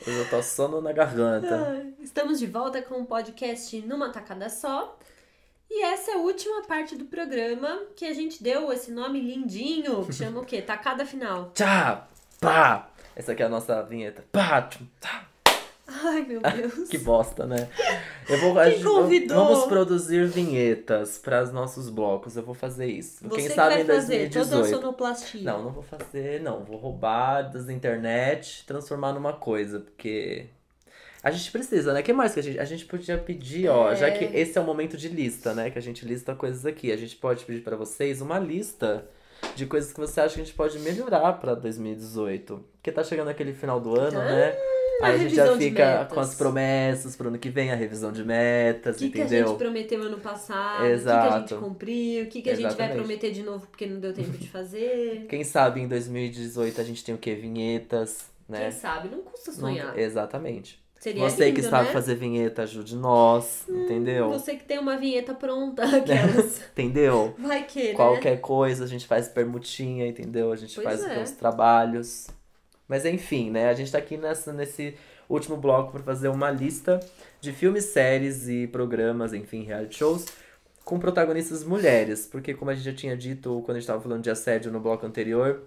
Eu 0.06 0.30
tô 0.30 0.44
sono 0.44 0.82
na 0.82 0.92
garganta. 0.92 1.88
Estamos 2.02 2.38
de 2.38 2.48
volta 2.48 2.82
com 2.82 2.96
o 2.96 3.06
podcast 3.06 3.82
Numa 3.84 4.10
Tacada 4.10 4.50
Só. 4.50 5.00
E 5.70 5.86
essa 5.86 6.12
é 6.12 6.16
a 6.16 6.18
última 6.18 6.64
parte 6.64 6.98
do 6.98 7.06
programa 7.06 7.84
que 7.96 8.04
a 8.04 8.14
gente 8.14 8.44
deu 8.44 8.74
esse 8.74 8.92
nome 8.92 9.22
lindinho, 9.22 10.06
que 10.06 10.12
chama 10.12 10.42
o 10.42 10.46
quê? 10.46 10.62
Tacada 10.62 11.06
final. 11.06 11.50
Tchá! 11.56 12.10
Pá! 12.42 12.90
Essa 13.16 13.32
aqui 13.32 13.42
é 13.42 13.46
a 13.46 13.50
nossa 13.50 13.82
vinheta. 13.84 14.26
Pá! 14.30 14.64
tchum, 14.64 14.86
tá. 15.00 15.29
Ai, 15.92 16.22
meu 16.28 16.40
Deus. 16.56 16.88
Que 16.90 16.98
bosta, 17.00 17.46
né? 17.46 17.68
Eu 18.30 18.38
vou, 18.40 18.64
gente- 18.66 18.84
convidou? 18.84 19.46
Vamos 19.48 19.66
produzir 19.66 20.28
vinhetas 20.28 21.18
para 21.18 21.42
os 21.44 21.52
nossos 21.52 21.90
blocos. 21.90 22.38
Eu 22.38 22.44
vou 22.44 22.54
fazer 22.54 22.86
isso. 22.86 23.28
Você 23.28 23.36
Quem 23.36 23.48
que 23.48 23.54
sabe 23.54 23.74
vai 23.76 23.82
em 23.84 23.86
fazer 23.86 24.30
toda 24.30 24.46
a 24.46 24.50
2018. 24.50 24.70
sonoplastia. 24.82 25.42
Não, 25.44 25.64
não 25.64 25.72
vou 25.72 25.84
fazer, 25.84 26.42
não. 26.42 26.64
Vou 26.64 26.78
roubar 26.78 27.42
das 27.52 27.70
internet, 27.70 28.64
transformar 28.68 29.14
numa 29.14 29.34
coisa, 29.34 29.80
porque 29.80 30.46
a 31.24 31.32
gente 31.32 31.52
precisa, 31.52 31.92
né? 31.92 32.02
O 32.02 32.04
que 32.04 32.14
mais 32.14 32.34
que 32.34 32.40
a 32.40 32.44
gente 32.44 32.60
a 32.60 32.66
gente 32.66 32.86
podia 32.86 33.18
pedir, 33.18 33.68
ó, 33.68 33.92
É. 33.92 33.96
já 33.96 34.12
que 34.12 34.26
esse 34.26 34.58
é 34.58 34.62
o 34.62 34.64
momento 34.64 34.96
de 34.96 35.10
lista, 35.10 35.54
né, 35.54 35.70
que 35.70 35.78
a 35.80 35.82
gente 35.82 36.06
lista 36.06 36.36
coisas 36.36 36.66
aqui. 36.66 36.92
A 36.92 36.98
gente 36.98 37.16
pode 37.16 37.44
pedir 37.46 37.62
pra 37.62 37.76
vocês 37.76 38.22
uma 38.22 38.38
lista 38.40 39.06
de 39.56 39.66
coisas 39.66 39.92
que 39.92 40.00
você 40.00 40.22
acha 40.22 40.36
que 40.36 40.42
a 40.42 40.44
gente 40.44 40.56
pode 40.56 40.78
melhorar 40.80 41.34
pra 41.34 41.56
2018, 41.56 42.64
porque 42.74 42.92
tá 42.92 43.04
chegando 43.04 43.30
aquele 43.30 43.54
final 43.54 43.80
do 43.80 43.98
ano, 44.00 44.20
né? 44.20 44.54
A 45.02 45.08
Aí 45.08 45.16
a 45.16 45.18
gente 45.18 45.36
já 45.36 45.56
fica 45.58 46.06
com 46.06 46.20
as 46.20 46.36
promessas 46.36 47.16
pro 47.16 47.28
ano 47.30 47.38
que 47.38 47.50
vem, 47.50 47.72
a 47.72 47.76
revisão 47.76 48.12
de 48.12 48.24
metas, 48.24 48.96
O 48.96 49.00
que, 49.00 49.10
que 49.10 49.22
a 49.22 49.26
entendeu? 49.26 49.48
gente 49.50 49.58
prometeu 49.58 50.02
ano 50.04 50.18
passado? 50.20 50.84
O 50.86 50.98
que, 50.98 51.04
que 51.04 51.10
a 51.10 51.40
gente 51.40 51.56
cumpriu? 51.56 52.24
O 52.24 52.28
que, 52.28 52.42
que 52.42 52.50
a 52.50 52.54
gente 52.56 52.62
vai 52.64 52.72
Exatamente. 52.72 52.98
prometer 52.98 53.32
de 53.32 53.44
novo 53.44 53.68
porque 53.68 53.86
não 53.86 54.00
deu 54.00 54.14
tempo 54.14 54.32
de 54.38 54.48
fazer? 54.50 55.26
Quem 55.30 55.44
sabe 55.44 55.82
em 55.82 55.88
2018 55.88 56.82
a 56.82 56.84
gente 56.84 57.04
tem 57.04 57.16
o 57.16 57.18
quê? 57.18 57.36
Vinhetas, 57.36 58.30
né? 58.48 58.62
Quem 58.64 58.72
sabe? 58.72 59.10
Não 59.10 59.20
custa 59.22 59.52
Não- 59.52 59.60
sonhar. 59.60 59.98
Exatamente. 59.98 60.80
Seria 61.00 61.24
Você 61.30 61.46
lindo, 61.46 61.56
que 61.56 61.62
sabe 61.64 61.84
né? 61.86 61.90
Hum, 61.92 61.94
fazer 61.94 62.16
vinheta, 62.16 62.64
ajude 62.64 62.94
nós, 62.98 63.64
entendeu? 63.70 64.30
Você 64.32 64.58
que 64.58 64.66
tem 64.66 64.78
uma 64.80 64.98
vinheta 64.98 65.34
pronta, 65.34 65.82
aquelas. 65.96 66.62
Entendeu? 66.76 67.34
Vai 67.40 67.64
que, 67.64 67.90
né? 67.90 67.94
Qualquer 67.94 68.42
coisa, 68.42 68.84
a 68.84 68.88
gente 68.88 69.08
faz 69.08 69.30
permutinha, 69.30 70.06
entendeu? 70.06 70.52
A 70.52 70.58
gente 70.58 70.76
Pois 70.76 70.86
faz 70.86 71.06
é. 71.06 71.20
uns 71.22 71.32
trabalhos. 71.32 72.28
Mas 72.90 73.06
enfim, 73.06 73.52
né? 73.52 73.70
A 73.70 73.74
gente 73.76 73.92
tá 73.92 74.00
aqui 74.00 74.18
nessa, 74.18 74.52
nesse 74.52 74.96
último 75.30 75.56
bloco 75.56 75.92
para 75.92 76.02
fazer 76.02 76.28
uma 76.28 76.50
lista 76.50 77.00
de 77.40 77.54
filmes, 77.54 77.86
séries 77.86 78.50
e 78.50 78.66
programas, 78.66 79.32
enfim, 79.32 79.64
reality 79.64 80.00
shows, 80.00 80.26
com 80.84 80.98
protagonistas 80.98 81.64
mulheres. 81.64 82.26
Porque, 82.26 82.56
como 82.56 82.72
a 82.72 82.74
gente 82.74 82.84
já 82.84 82.94
tinha 82.94 83.16
dito 83.16 83.62
quando 83.64 83.78
a 83.78 83.80
gente 83.80 83.88
tava 83.88 84.02
falando 84.02 84.24
de 84.24 84.32
assédio 84.32 84.72
no 84.72 84.80
bloco 84.80 85.06
anterior, 85.06 85.62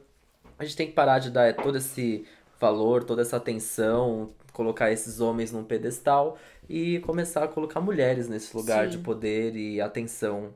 a 0.58 0.64
gente 0.64 0.76
tem 0.76 0.88
que 0.88 0.92
parar 0.92 1.20
de 1.20 1.30
dar 1.30 1.54
todo 1.54 1.78
esse 1.78 2.26
valor, 2.60 3.04
toda 3.04 3.22
essa 3.22 3.36
atenção, 3.36 4.32
colocar 4.52 4.90
esses 4.90 5.20
homens 5.20 5.52
num 5.52 5.64
pedestal 5.64 6.36
e 6.68 6.98
começar 7.00 7.44
a 7.44 7.48
colocar 7.48 7.80
mulheres 7.80 8.28
nesse 8.28 8.56
lugar 8.56 8.84
Sim. 8.84 8.90
de 8.90 8.98
poder 8.98 9.54
e 9.54 9.80
atenção. 9.80 10.52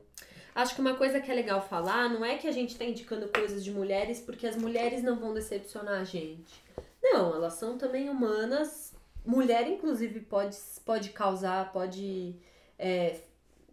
Acho 0.57 0.73
que 0.73 0.81
uma 0.81 0.95
coisa 0.95 1.21
que 1.21 1.29
é 1.29 1.35
legal 1.35 1.61
falar 1.61 2.09
não 2.09 2.25
é 2.25 2.35
que 2.35 2.47
a 2.47 2.51
gente 2.51 2.75
tá 2.75 2.83
indicando 2.83 3.27
coisas 3.27 3.63
de 3.63 3.69
mulheres 3.69 4.19
porque 4.19 4.47
as 4.47 4.55
mulheres 4.55 5.03
não 5.03 5.15
vão 5.15 5.31
decepcionar 5.31 6.01
a 6.01 6.03
gente. 6.03 6.51
Não, 6.99 7.35
elas 7.35 7.53
são 7.53 7.77
também 7.77 8.09
humanas. 8.09 8.91
Mulher, 9.23 9.67
inclusive, 9.67 10.19
pode, 10.21 10.57
pode 10.83 11.09
causar, 11.11 11.71
pode 11.71 12.35
é, 12.79 13.19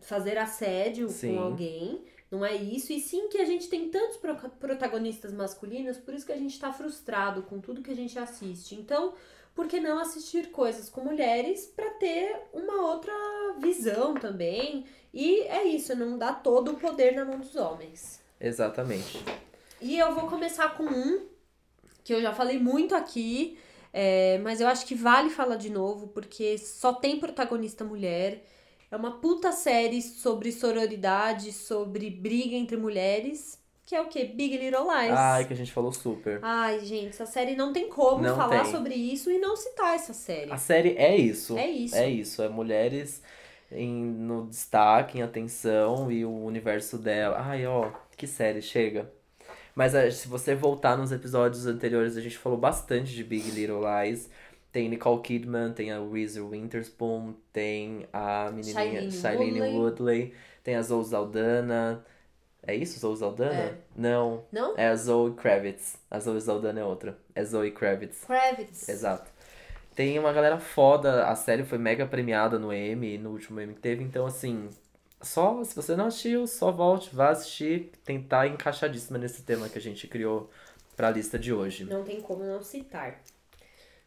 fazer 0.03 0.37
assédio 0.37 1.09
Sim. 1.09 1.37
com 1.37 1.43
alguém. 1.43 2.05
Não 2.31 2.45
é 2.45 2.55
isso. 2.55 2.93
E 2.93 3.01
sim 3.01 3.29
que 3.31 3.39
a 3.39 3.47
gente 3.47 3.67
tem 3.71 3.89
tantos 3.89 4.19
pro- 4.19 4.51
protagonistas 4.51 5.33
masculinos, 5.33 5.97
por 5.97 6.13
isso 6.13 6.27
que 6.27 6.33
a 6.33 6.37
gente 6.37 6.61
tá 6.61 6.71
frustrado 6.71 7.45
com 7.45 7.61
tudo 7.61 7.81
que 7.81 7.93
a 7.93 7.97
gente 7.97 8.19
assiste. 8.19 8.75
Então, 8.75 9.15
por 9.55 9.67
que 9.69 9.81
não 9.81 9.99
assistir 9.99 10.51
coisas 10.51 10.91
com 10.91 11.01
mulheres 11.01 11.65
pra 11.65 11.89
ter 11.93 12.43
uma 12.53 12.91
outra 12.91 13.15
visão 13.59 14.13
também? 14.13 14.85
E 15.15 15.43
é 15.43 15.63
isso, 15.63 15.95
não 15.95 16.19
dá 16.19 16.33
todo 16.33 16.73
o 16.73 16.77
poder 16.77 17.15
na 17.15 17.25
mão 17.25 17.39
dos 17.39 17.55
homens. 17.55 18.21
Exatamente. 18.41 19.23
E 19.81 19.97
eu 19.97 20.13
vou 20.13 20.27
começar 20.29 20.77
com 20.77 20.83
um 20.83 21.23
que 22.03 22.13
eu 22.13 22.21
já 22.21 22.35
falei 22.35 22.59
muito 22.59 22.97
aqui, 22.97 23.57
é, 23.93 24.39
mas 24.39 24.61
eu 24.61 24.67
acho 24.67 24.85
que 24.85 24.95
vale 24.95 25.31
falar 25.31 25.55
de 25.57 25.71
novo, 25.71 26.09
porque 26.09 26.59
só 26.59 26.93
tem 26.93 27.19
protagonista 27.21 27.85
mulher. 27.85 28.45
É 28.91 28.97
uma 28.97 29.13
puta 29.21 29.53
série 29.53 30.03
sobre 30.03 30.51
sororidade, 30.51 31.53
sobre 31.53 32.11
briga 32.11 32.57
entre 32.57 32.77
mulheres, 32.77 33.59
que 33.87 33.95
é 33.95 34.01
o 34.01 34.07
quê? 34.09 34.25
Big 34.25 34.57
Little 34.57 34.83
Lies. 34.83 35.13
Ai, 35.17 35.47
que 35.47 35.53
a 35.53 35.57
gente 35.57 35.73
falou 35.73 35.93
super. 35.93 36.41
Ai, 36.43 36.81
gente, 36.81 37.11
essa 37.11 37.27
série 37.27 37.55
não 37.55 37.73
tem 37.73 37.89
como 37.89 38.23
Não 38.23 38.37
falar 38.37 38.65
tem. 38.65 38.73
sobre 38.73 38.95
isso 38.95 39.31
e 39.31 39.39
não 39.39 39.57
citar 39.57 39.95
essa 39.95 40.13
série. 40.13 40.51
A 40.51 40.57
série 40.59 40.97
é 40.97 41.17
isso. 41.17 41.57
É 41.57 41.69
isso. 41.71 41.95
É 41.97 42.09
isso. 42.11 42.43
É 42.43 42.49
mulheres 42.49 43.23
em, 43.75 43.93
no 44.05 44.47
destaque, 44.47 45.19
em 45.19 45.23
atenção 45.23 46.11
e 46.11 46.25
o 46.25 46.33
universo 46.45 46.99
dela. 46.99 47.37
Ai, 47.41 47.67
ó, 47.67 47.91
que 48.17 48.27
série, 48.27 48.63
chega. 48.63 49.11
Mas 49.75 49.95
eh, 49.95 50.11
se 50.11 50.29
você 50.29 50.55
voltar 50.55 50.97
nos 50.97 51.11
episódios 51.13 51.67
anteriores, 51.67 52.17
a 52.17 52.21
gente 52.21 52.39
falou 52.39 52.59
bastante 52.59 53.13
de 53.13 53.25
Big 53.25 53.51
Little 53.51 53.81
Lies. 53.83 54.31
Tem 54.73 54.89
Nicole 54.89 55.21
Kidman, 55.23 55.73
tem 55.73 55.93
a 55.93 56.01
Reese 56.01 56.41
Witherspoon, 56.41 57.35
tem 57.53 58.07
a 58.13 58.51
menininha 58.53 59.11
Shailene 59.11 59.61
Woodley. 59.61 59.77
Woodley, 59.79 60.35
tem 60.65 60.75
a 60.77 60.83
Zoe 60.83 61.05
Saldana. 61.05 62.05
É 62.67 62.75
isso, 62.75 62.99
Zoe 62.99 63.17
Saldana? 63.17 63.53
É. 63.55 63.75
Não, 63.95 64.43
Não? 64.51 64.75
é 64.77 64.89
a 64.89 64.97
Zoe 64.97 65.33
Kravitz. 65.35 65.97
A 66.11 66.19
Zoe 66.19 66.41
Saldana 66.41 66.81
é 66.81 66.85
outra. 66.85 67.17
É 67.35 67.45
Zoe 67.45 67.71
Kravitz. 67.71 68.25
Kravitz. 68.25 68.89
Exato. 68.89 69.31
Tem 69.95 70.19
uma 70.19 70.33
galera 70.33 70.59
foda, 70.59 71.27
a 71.27 71.37
série 71.37 71.65
foi 71.65 71.79
mega 71.79 72.07
premiada 72.07 72.59
no 72.59 72.73
Emmy, 72.73 73.17
no 73.17 73.31
último 73.31 73.61
Emmy 73.61 73.75
que 73.75 73.81
teve, 73.81 74.03
então 74.03 74.27
assim, 74.27 74.69
só, 75.23 75.63
se 75.63 75.75
você 75.75 75.95
não 75.97 76.07
assistiu, 76.07 76.47
só 76.47 76.71
volte, 76.71 77.15
vá 77.15 77.31
assistir, 77.31 77.93
tentar 78.05 78.47
encaixadíssima 78.47 79.19
nesse 79.19 79.43
tema 79.43 79.69
que 79.69 79.79
a 79.79 79.81
gente 79.81 80.07
criou 80.07 80.51
pra 80.97 81.11
lista 81.11 81.39
de 81.39 81.53
hoje. 81.53 81.85
Não 81.85 82.03
tem 82.03 82.21
como 82.21 82.45
não 82.45 82.63
citar. 82.63 83.21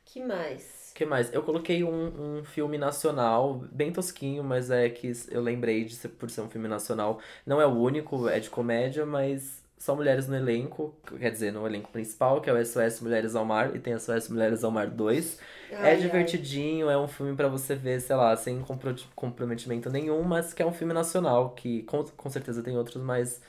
Que 0.05 0.23
mais? 0.23 0.91
Que 0.93 1.05
mais? 1.05 1.33
Eu 1.33 1.43
coloquei 1.43 1.83
um, 1.83 2.39
um 2.39 2.43
filme 2.43 2.77
nacional, 2.77 3.55
bem 3.71 3.91
tosquinho, 3.91 4.43
mas 4.43 4.71
é 4.71 4.89
que 4.89 5.11
eu 5.29 5.41
lembrei 5.41 5.83
de 5.83 5.95
ser, 5.95 6.09
por 6.09 6.29
ser 6.29 6.41
um 6.41 6.49
filme 6.49 6.67
nacional. 6.67 7.19
Não 7.45 7.61
é 7.61 7.65
o 7.65 7.71
único, 7.71 8.27
é 8.27 8.39
de 8.39 8.49
comédia, 8.49 9.05
mas 9.05 9.63
são 9.77 9.95
mulheres 9.95 10.27
no 10.27 10.35
elenco, 10.35 10.95
quer 11.19 11.31
dizer, 11.31 11.51
no 11.51 11.65
elenco 11.65 11.91
principal, 11.91 12.41
que 12.41 12.49
é 12.49 12.53
o 12.53 12.57
SOS 12.57 13.03
Mulheres 13.03 13.35
ao 13.35 13.45
Mar, 13.45 13.75
e 13.75 13.79
tem 13.79 13.93
a 13.93 13.97
SOS 13.97 14.29
Mulheres 14.31 14.63
ao 14.63 14.71
Mar 14.71 14.87
2. 14.89 15.39
Ai, 15.71 15.79
é 15.81 15.95
ai. 16.11 16.33
divertidinho, 16.35 16.89
é 16.89 16.97
um 16.97 17.07
filme 17.07 17.35
pra 17.35 17.47
você 17.47 17.75
ver, 17.75 18.01
sei 18.01 18.15
lá, 18.15 18.35
sem 18.35 18.61
compro- 18.61 18.95
comprometimento 19.15 19.89
nenhum, 19.89 20.23
mas 20.23 20.53
que 20.53 20.61
é 20.61 20.65
um 20.65 20.73
filme 20.73 20.93
nacional, 20.93 21.51
que 21.53 21.83
com, 21.83 22.03
com 22.03 22.29
certeza 22.29 22.63
tem 22.63 22.75
outros, 22.77 23.01
mas 23.03 23.41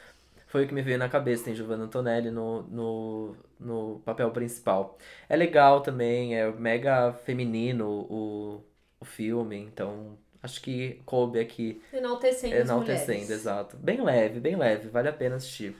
foi 0.47 0.65
o 0.65 0.69
que 0.69 0.75
me 0.75 0.83
veio 0.83 0.99
na 0.99 1.09
cabeça. 1.09 1.45
Tem 1.45 1.55
Giovanna 1.55 1.85
Antonelli 1.85 2.31
no, 2.31 2.63
no, 2.65 3.37
no 3.59 4.01
papel 4.05 4.31
principal. 4.31 4.99
É 5.29 5.37
legal 5.37 5.83
também, 5.83 6.37
é 6.37 6.51
mega 6.53 7.13
feminino 7.13 7.87
o, 8.11 8.65
o 9.01 9.05
filme, 9.05 9.57
então 9.57 10.19
acho 10.43 10.61
que 10.63 11.01
coube 11.05 11.39
aqui 11.41 11.83
Enaltecendo 11.93 12.63
as 12.63 12.73
enaltecendo, 12.73 12.73
mulheres. 12.73 13.33
exato. 13.33 13.77
Bem 13.79 14.03
leve, 14.03 14.41
bem 14.41 14.57
leve, 14.57 14.89
vale 14.89 15.09
a 15.09 15.13
pena 15.13 15.37
assistir. 15.37 15.77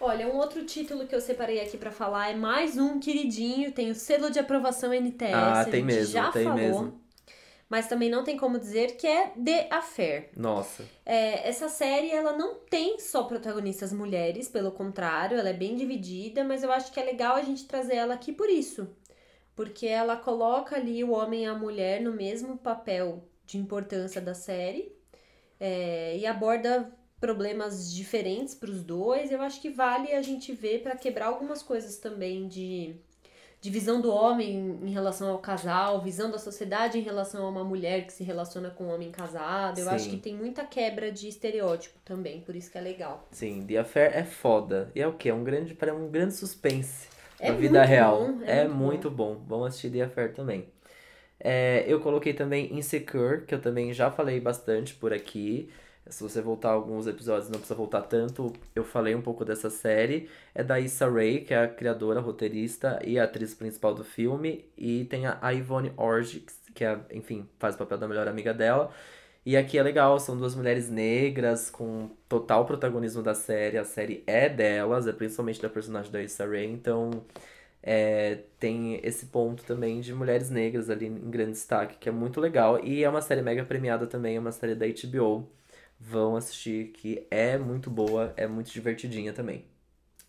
Olha, 0.00 0.28
um 0.28 0.36
outro 0.36 0.64
título 0.64 1.06
que 1.06 1.14
eu 1.14 1.20
separei 1.20 1.60
aqui 1.60 1.78
pra 1.78 1.90
falar 1.90 2.30
é 2.30 2.34
mais 2.34 2.76
um 2.76 3.00
queridinho, 3.00 3.72
tem 3.72 3.90
o 3.90 3.94
selo 3.94 4.30
de 4.30 4.38
aprovação 4.38 4.92
NTS. 4.92 5.34
Ah, 5.34 5.60
a 5.60 5.64
tem 5.64 5.74
gente 5.74 5.84
mesmo, 5.84 6.12
já 6.12 6.30
tem 6.30 6.44
falou, 6.44 6.58
mesmo. 6.58 7.00
Mas 7.68 7.88
também 7.88 8.10
não 8.10 8.22
tem 8.22 8.36
como 8.36 8.58
dizer 8.58 8.96
que 8.96 9.06
é 9.06 9.28
The 9.30 9.68
Affair. 9.70 10.28
Nossa. 10.36 10.84
É, 11.04 11.48
essa 11.48 11.68
série, 11.68 12.10
ela 12.10 12.36
não 12.36 12.56
tem 12.56 13.00
só 13.00 13.24
protagonistas 13.24 13.92
mulheres, 13.92 14.48
pelo 14.48 14.70
contrário, 14.70 15.38
ela 15.38 15.48
é 15.48 15.54
bem 15.54 15.74
dividida, 15.74 16.44
mas 16.44 16.62
eu 16.62 16.70
acho 16.70 16.92
que 16.92 17.00
é 17.00 17.04
legal 17.04 17.34
a 17.34 17.42
gente 17.42 17.66
trazer 17.66 17.96
ela 17.96 18.14
aqui 18.14 18.32
por 18.32 18.50
isso. 18.50 18.88
Porque 19.54 19.86
ela 19.86 20.16
coloca 20.16 20.76
ali 20.76 21.02
o 21.02 21.12
homem 21.12 21.44
e 21.44 21.46
a 21.46 21.54
mulher 21.54 22.02
no 22.02 22.12
mesmo 22.12 22.58
papel 22.58 23.24
de 23.46 23.56
importância 23.56 24.20
da 24.20 24.34
série 24.34 24.92
é, 25.58 26.16
e 26.18 26.26
aborda 26.26 26.92
problemas 27.20 27.92
diferentes 27.92 28.54
para 28.54 28.70
os 28.70 28.82
dois. 28.82 29.30
Eu 29.32 29.40
acho 29.42 29.60
que 29.60 29.70
vale 29.70 30.12
a 30.12 30.22
gente 30.22 30.52
ver 30.52 30.82
para 30.82 30.96
quebrar 30.96 31.26
algumas 31.26 31.62
coisas 31.62 31.98
também 31.98 32.48
de, 32.48 32.96
de 33.60 33.70
visão 33.70 34.00
do 34.00 34.10
homem 34.12 34.80
em 34.84 34.90
relação 34.90 35.30
ao 35.30 35.38
casal, 35.40 36.02
visão 36.02 36.30
da 36.30 36.38
sociedade 36.38 36.98
em 36.98 37.02
relação 37.02 37.46
a 37.46 37.50
uma 37.50 37.64
mulher 37.64 38.06
que 38.06 38.12
se 38.12 38.24
relaciona 38.24 38.70
com 38.70 38.84
um 38.86 38.94
homem 38.94 39.10
casado. 39.12 39.78
Eu 39.80 39.88
acho 39.90 40.06
Sim. 40.06 40.10
que 40.10 40.18
tem 40.18 40.36
muita 40.36 40.64
quebra 40.64 41.10
de 41.12 41.28
estereótipo 41.28 41.98
também, 42.04 42.40
por 42.42 42.56
isso 42.56 42.70
que 42.70 42.78
é 42.78 42.80
legal. 42.80 43.28
Sim, 43.30 43.66
The 43.66 43.78
Affair 43.78 44.16
é 44.16 44.24
foda. 44.24 44.90
E 44.94 45.00
é 45.00 45.06
o 45.06 45.12
quê? 45.16 45.28
É 45.28 45.34
um 45.34 45.44
grande, 45.44 45.74
para 45.74 45.94
um 45.94 46.10
grande 46.10 46.34
suspense 46.34 47.08
É 47.38 47.50
na 47.50 47.54
vida 47.54 47.84
muito 47.84 47.84
real. 47.84 48.34
bom, 48.38 48.42
é 48.42 48.64
é 48.64 48.68
muito 48.68 49.10
muito 49.10 49.10
bom. 49.10 49.42
Vamos 49.46 49.68
assistir 49.68 49.90
The 49.90 50.02
Affair 50.02 50.34
também. 50.34 50.68
É, 51.40 51.84
eu 51.88 52.00
coloquei 52.00 52.34
também 52.34 52.74
Insecure, 52.78 53.44
que 53.46 53.54
eu 53.54 53.60
também 53.60 53.92
já 53.92 54.10
falei 54.10 54.40
bastante 54.40 54.94
por 54.94 55.12
aqui. 55.12 55.70
Se 56.08 56.22
você 56.22 56.40
voltar 56.40 56.70
alguns 56.70 57.06
episódios, 57.06 57.48
não 57.48 57.58
precisa 57.58 57.74
voltar 57.74 58.02
tanto. 58.02 58.52
Eu 58.74 58.84
falei 58.84 59.14
um 59.14 59.22
pouco 59.22 59.44
dessa 59.44 59.68
série. 59.70 60.28
É 60.54 60.62
da 60.62 60.78
Issa 60.78 61.08
Rae, 61.10 61.40
que 61.40 61.52
é 61.52 61.58
a 61.64 61.68
criadora, 61.68 62.20
roteirista 62.20 63.00
e 63.04 63.18
atriz 63.18 63.54
principal 63.54 63.94
do 63.94 64.04
filme. 64.04 64.64
E 64.76 65.04
tem 65.06 65.26
a 65.26 65.52
Ivone 65.52 65.92
Orjic, 65.96 66.52
que 66.74 66.84
é, 66.84 66.98
enfim, 67.12 67.48
faz 67.58 67.74
o 67.74 67.78
papel 67.78 67.98
da 67.98 68.08
melhor 68.08 68.28
amiga 68.28 68.54
dela. 68.54 68.92
E 69.44 69.56
aqui 69.56 69.78
é 69.78 69.82
legal, 69.82 70.18
são 70.18 70.36
duas 70.36 70.56
mulheres 70.56 70.90
negras 70.90 71.70
com 71.70 72.10
total 72.28 72.66
protagonismo 72.66 73.22
da 73.22 73.34
série. 73.34 73.78
A 73.78 73.84
série 73.84 74.24
é 74.26 74.48
delas, 74.48 75.06
é 75.06 75.12
principalmente 75.12 75.62
da 75.62 75.68
personagem 75.68 76.10
da 76.10 76.20
Issa 76.20 76.44
Rae, 76.44 76.66
então 76.66 77.10
é, 77.82 78.40
tem 78.58 79.00
esse 79.04 79.26
ponto 79.26 79.62
também 79.64 80.00
de 80.00 80.12
mulheres 80.12 80.50
negras 80.50 80.90
ali 80.90 81.06
em 81.06 81.30
grande 81.30 81.52
destaque, 81.52 81.96
que 81.96 82.08
é 82.08 82.12
muito 82.12 82.40
legal. 82.40 82.84
E 82.84 83.04
é 83.04 83.08
uma 83.08 83.22
série 83.22 83.40
mega 83.42 83.64
premiada 83.64 84.06
também, 84.08 84.36
é 84.36 84.40
uma 84.40 84.50
série 84.50 84.74
da 84.74 84.86
HBO. 84.86 85.48
Vão 85.98 86.36
assistir, 86.36 86.92
que 86.92 87.26
é 87.30 87.56
muito 87.56 87.90
boa, 87.90 88.32
é 88.36 88.46
muito 88.46 88.70
divertidinha 88.70 89.32
também. 89.32 89.64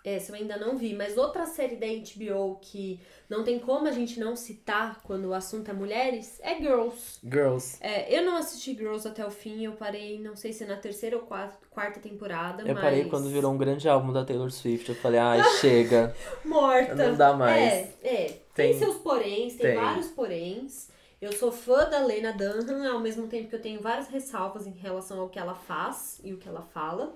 Essa 0.07 0.31
eu 0.31 0.37
ainda 0.37 0.55
não 0.55 0.77
vi, 0.77 0.93
mas 0.93 1.17
outra 1.17 1.45
série 1.45 1.75
da 1.75 1.85
HBO 1.85 2.59
que 2.61 3.01
não 3.29 3.43
tem 3.43 3.59
como 3.59 3.89
a 3.89 3.91
gente 3.91 4.17
não 4.21 4.37
citar 4.37 5.01
quando 5.03 5.25
o 5.25 5.33
assunto 5.33 5.69
é 5.69 5.73
mulheres 5.73 6.39
é 6.41 6.55
Girls. 6.55 7.19
Girls. 7.21 7.77
É, 7.81 8.17
eu 8.17 8.23
não 8.23 8.37
assisti 8.37 8.73
Girls 8.73 9.05
até 9.05 9.25
o 9.25 9.29
fim, 9.29 9.65
eu 9.65 9.73
parei, 9.73 10.17
não 10.17 10.33
sei 10.33 10.53
se 10.53 10.63
na 10.63 10.77
terceira 10.77 11.17
ou 11.17 11.23
quarta, 11.23 11.57
quarta 11.69 11.99
temporada, 11.99 12.63
Eu 12.63 12.73
mas... 12.73 12.83
parei 12.83 13.05
quando 13.05 13.29
virou 13.29 13.51
um 13.51 13.57
grande 13.57 13.89
álbum 13.89 14.13
da 14.13 14.23
Taylor 14.23 14.49
Swift. 14.49 14.87
Eu 14.87 14.95
falei, 14.95 15.19
ai, 15.19 15.43
chega. 15.59 16.15
Morta. 16.45 16.95
Não 16.95 17.17
dá 17.17 17.33
mais. 17.33 17.61
É, 17.61 17.91
é. 18.03 18.25
Tem, 18.55 18.71
Tem- 18.71 18.79
seus 18.79 18.95
poréns, 18.97 19.55
tem, 19.55 19.67
tem. 19.67 19.75
vários 19.75 20.07
poréns. 20.07 20.87
Eu 21.19 21.31
sou 21.33 21.51
fã 21.51 21.89
da 21.89 21.99
Lena 21.99 22.31
Dunham, 22.31 22.93
ao 22.93 22.99
mesmo 22.99 23.27
tempo 23.27 23.49
que 23.49 23.55
eu 23.55 23.61
tenho 23.61 23.81
várias 23.81 24.07
ressalvas 24.07 24.67
em 24.67 24.71
relação 24.71 25.19
ao 25.19 25.29
que 25.29 25.39
ela 25.39 25.55
faz 25.55 26.21
e 26.23 26.31
o 26.31 26.37
que 26.37 26.47
ela 26.47 26.61
fala. 26.61 27.15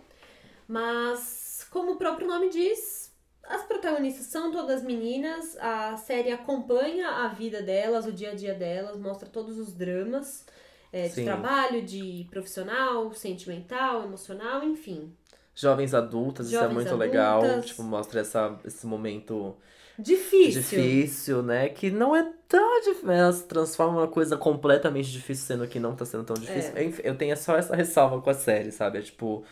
Mas, 0.68 1.68
como 1.70 1.92
o 1.92 1.96
próprio 1.98 2.28
nome 2.28 2.50
diz, 2.50 3.14
as 3.44 3.64
protagonistas 3.64 4.26
são 4.26 4.52
todas 4.52 4.84
meninas, 4.84 5.56
a 5.58 5.98
série 5.98 6.32
acompanha 6.32 7.10
a 7.10 7.28
vida 7.28 7.62
delas, 7.62 8.06
o 8.08 8.12
dia 8.12 8.32
a 8.32 8.36
dia 8.36 8.56
delas, 8.56 8.98
mostra 8.98 9.30
todos 9.30 9.60
os 9.60 9.72
dramas 9.74 10.46
é, 10.92 11.08
de 11.08 11.24
trabalho, 11.24 11.84
de 11.84 12.28
profissional, 12.32 13.14
sentimental, 13.14 14.04
emocional, 14.04 14.64
enfim. 14.64 15.16
Jovens 15.54 15.94
adultas, 15.94 16.48
isso 16.48 16.56
é 16.56 16.60
Jovens 16.62 16.76
muito 16.76 16.96
legal. 16.96 17.44
adultas. 17.44 17.66
Tipo, 17.68 17.84
mostra 17.84 18.22
essa, 18.22 18.60
esse 18.66 18.88
momento 18.88 19.56
Difícil. 20.02 20.62
difícil, 20.62 21.44
né? 21.44 21.70
Que 21.70 21.90
não 21.92 22.16
é 22.16 22.30
tão 22.48 22.82
difícil. 22.82 23.12
Elas 23.12 23.42
transformam 23.44 23.98
uma 24.00 24.08
coisa 24.08 24.36
completamente 24.38 25.12
difícil, 25.12 25.46
sendo 25.46 25.68
que 25.68 25.80
não 25.80 25.96
tá 25.96 26.06
sendo 26.06 26.24
tão 26.24 26.36
difícil. 26.36 26.72
É. 26.76 26.84
Enfim, 26.84 27.02
eu 27.06 27.16
tenho 27.16 27.36
só 27.38 27.56
essa 27.56 27.76
ressalva 27.76 28.22
com 28.22 28.30
a 28.30 28.34
série, 28.34 28.72
sabe? 28.72 29.00
É 29.00 29.02
tipo, 29.02 29.44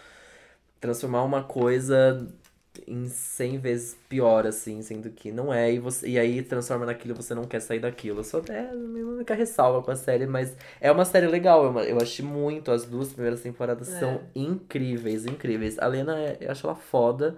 transformar 0.79 1.23
uma 1.23 1.43
coisa 1.43 2.27
em 2.87 3.07
100 3.09 3.57
vezes 3.57 3.97
pior, 4.07 4.47
assim, 4.47 4.81
sendo 4.81 5.09
que 5.09 5.31
não 5.31 5.53
é, 5.53 5.73
e, 5.73 5.79
você, 5.79 6.07
e 6.07 6.17
aí 6.19 6.41
transforma 6.41 6.85
naquilo 6.85 7.13
e 7.13 7.17
você 7.17 7.35
não 7.35 7.43
quer 7.43 7.59
sair 7.59 7.79
daquilo. 7.79 8.23
Só 8.23 8.41
é 8.47 8.69
a 8.69 8.73
minha 8.73 9.05
única 9.05 9.33
ressalva 9.33 9.81
com 9.83 9.91
a 9.91 9.95
série, 9.95 10.25
mas 10.25 10.55
é 10.79 10.89
uma 10.91 11.03
série 11.03 11.27
legal. 11.27 11.65
Eu, 11.65 11.79
eu 11.81 11.97
achei 11.97 12.23
muito, 12.23 12.71
as 12.71 12.85
duas 12.85 13.09
primeiras 13.11 13.41
temporadas 13.41 13.89
É. 13.93 13.99
são 13.99 14.21
incríveis, 14.33 15.25
incríveis. 15.25 15.77
A 15.79 15.87
Lena, 15.87 16.17
é- 16.19 16.37
eu 16.41 16.51
acho 16.51 16.65
ela 16.65 16.75
foda. 16.75 17.35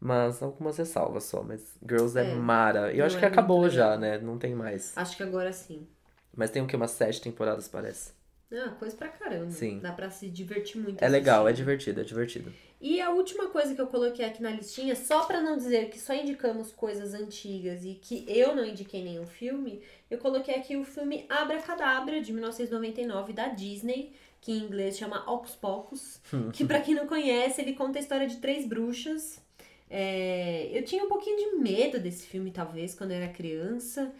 Mas 0.00 0.42
algumas 0.42 0.76
ressalvas 0.76 1.24
só, 1.24 1.42
mas 1.42 1.62
Girls 1.86 2.18
é, 2.18 2.30
É, 2.30 2.34
mara. 2.34 2.92
Eu 2.92 3.04
acho 3.04 3.16
é 3.16 3.20
que 3.20 3.26
acabou 3.26 3.60
muito 3.60 3.72
já, 3.72 3.96
né? 3.96 4.18
Não 4.18 4.38
tem 4.38 4.54
mais. 4.54 4.92
Acho 4.96 5.16
que 5.16 5.22
agora 5.22 5.52
sim. 5.52 5.86
Mas 6.34 6.50
tem 6.50 6.62
o 6.62 6.66
quê? 6.66 6.76
Umas 6.76 6.90
sete 6.90 7.20
temporadas, 7.20 7.66
parece. 7.66 8.12
Ah, 8.52 8.70
coisa 8.78 8.96
pra 8.96 9.08
caramba. 9.08 9.50
Sim. 9.50 9.80
Dá 9.80 9.92
pra 9.92 10.08
se 10.08 10.28
divertir 10.28 10.80
muito. 10.80 11.02
É 11.02 11.08
legal, 11.08 11.48
é 11.48 11.50
assistindo. 11.50 11.56
divertido, 11.56 12.00
é 12.00 12.04
divertido. 12.04 12.52
E 12.80 13.00
a 13.00 13.10
última 13.10 13.48
coisa 13.48 13.74
que 13.74 13.80
eu 13.80 13.86
coloquei 13.86 14.24
aqui 14.24 14.40
na 14.42 14.50
listinha, 14.50 14.94
só 14.94 15.24
pra 15.24 15.40
não 15.40 15.56
dizer 15.56 15.88
que 15.88 15.98
só 15.98 16.14
indicamos 16.14 16.70
coisas 16.70 17.14
antigas 17.14 17.84
e 17.84 17.94
que 17.94 18.24
eu 18.28 18.54
não 18.54 18.64
indiquei 18.64 19.02
nenhum 19.02 19.26
filme, 19.26 19.82
eu 20.10 20.18
coloquei 20.18 20.54
aqui 20.54 20.76
o 20.76 20.84
filme 20.84 21.24
Abracadabra, 21.28 22.20
de 22.20 22.32
1999, 22.32 23.32
da 23.32 23.48
Disney, 23.48 24.14
que 24.40 24.52
em 24.52 24.58
inglês 24.58 24.96
chama 24.96 25.28
Ocus 25.28 25.56
Pocus, 25.56 26.20
que 26.52 26.64
pra 26.64 26.80
quem 26.80 26.94
não 26.94 27.06
conhece, 27.06 27.60
ele 27.60 27.74
conta 27.74 27.98
a 27.98 28.02
história 28.02 28.28
de 28.28 28.36
três 28.36 28.66
bruxas. 28.66 29.44
É, 29.88 30.68
eu 30.72 30.84
tinha 30.84 31.04
um 31.04 31.08
pouquinho 31.08 31.36
de 31.36 31.56
medo 31.58 31.98
desse 31.98 32.26
filme, 32.26 32.50
talvez, 32.50 32.94
quando 32.94 33.12
eu 33.12 33.18
era 33.18 33.28
criança, 33.28 34.12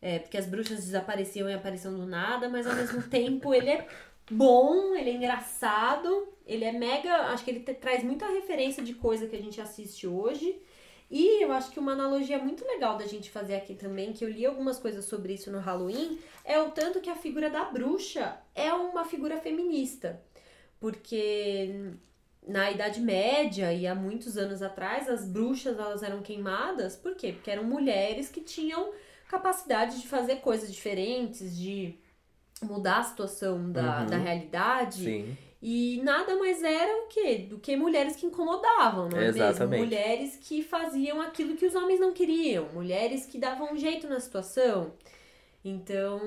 é, 0.00 0.18
porque 0.18 0.36
as 0.36 0.46
bruxas 0.46 0.84
desapareciam 0.84 1.48
e 1.48 1.54
apareciam 1.54 1.94
do 1.94 2.06
nada, 2.06 2.48
mas 2.48 2.66
ao 2.66 2.74
mesmo 2.74 3.02
tempo 3.08 3.54
ele 3.54 3.70
é 3.70 3.88
bom, 4.30 4.94
ele 4.94 5.10
é 5.10 5.14
engraçado, 5.14 6.28
ele 6.46 6.64
é 6.64 6.72
mega. 6.72 7.28
Acho 7.28 7.44
que 7.44 7.50
ele 7.50 7.60
traz 7.60 8.02
muita 8.02 8.26
referência 8.26 8.82
de 8.82 8.94
coisa 8.94 9.26
que 9.26 9.36
a 9.36 9.40
gente 9.40 9.60
assiste 9.60 10.06
hoje. 10.06 10.60
E 11.10 11.42
eu 11.42 11.52
acho 11.52 11.70
que 11.70 11.78
uma 11.78 11.92
analogia 11.92 12.38
muito 12.38 12.64
legal 12.64 12.96
da 12.96 13.06
gente 13.06 13.30
fazer 13.30 13.54
aqui 13.54 13.74
também, 13.76 14.12
que 14.12 14.24
eu 14.24 14.28
li 14.28 14.44
algumas 14.44 14.78
coisas 14.78 15.04
sobre 15.04 15.34
isso 15.34 15.52
no 15.52 15.60
Halloween, 15.60 16.18
é 16.44 16.60
o 16.60 16.70
tanto 16.70 17.00
que 17.00 17.08
a 17.08 17.14
figura 17.14 17.48
da 17.48 17.64
bruxa 17.64 18.36
é 18.54 18.72
uma 18.72 19.04
figura 19.04 19.38
feminista. 19.38 20.20
Porque 20.80 21.92
na 22.46 22.70
Idade 22.70 23.00
Média 23.00 23.72
e 23.72 23.86
há 23.86 23.94
muitos 23.94 24.36
anos 24.38 24.62
atrás, 24.62 25.08
as 25.08 25.24
bruxas 25.24 25.78
elas 25.78 26.02
eram 26.02 26.22
queimadas. 26.22 26.94
Por 26.96 27.14
quê? 27.16 27.32
Porque 27.32 27.50
eram 27.50 27.64
mulheres 27.64 28.28
que 28.28 28.40
tinham 28.40 28.92
capacidade 29.28 30.00
de 30.00 30.06
fazer 30.06 30.36
coisas 30.36 30.72
diferentes, 30.72 31.56
de 31.56 31.94
mudar 32.62 32.98
a 33.00 33.02
situação 33.02 33.70
da, 33.72 34.00
Uhum. 34.02 34.06
da 34.06 34.16
realidade. 34.16 35.02
Sim. 35.04 35.36
E 35.60 36.00
nada 36.04 36.36
mais 36.36 36.62
era 36.62 37.04
o 37.04 37.08
quê? 37.08 37.38
Do 37.38 37.58
que 37.58 37.74
mulheres 37.76 38.14
que 38.14 38.26
incomodavam, 38.26 39.08
não 39.08 39.18
é 39.18 39.26
Exatamente. 39.26 39.70
mesmo? 39.70 39.84
Mulheres 39.84 40.36
que 40.40 40.62
faziam 40.62 41.20
aquilo 41.20 41.56
que 41.56 41.66
os 41.66 41.74
homens 41.74 41.98
não 41.98 42.12
queriam. 42.12 42.68
Mulheres 42.72 43.26
que 43.26 43.38
davam 43.38 43.72
um 43.72 43.76
jeito 43.76 44.06
na 44.06 44.20
situação. 44.20 44.92
Então, 45.64 46.20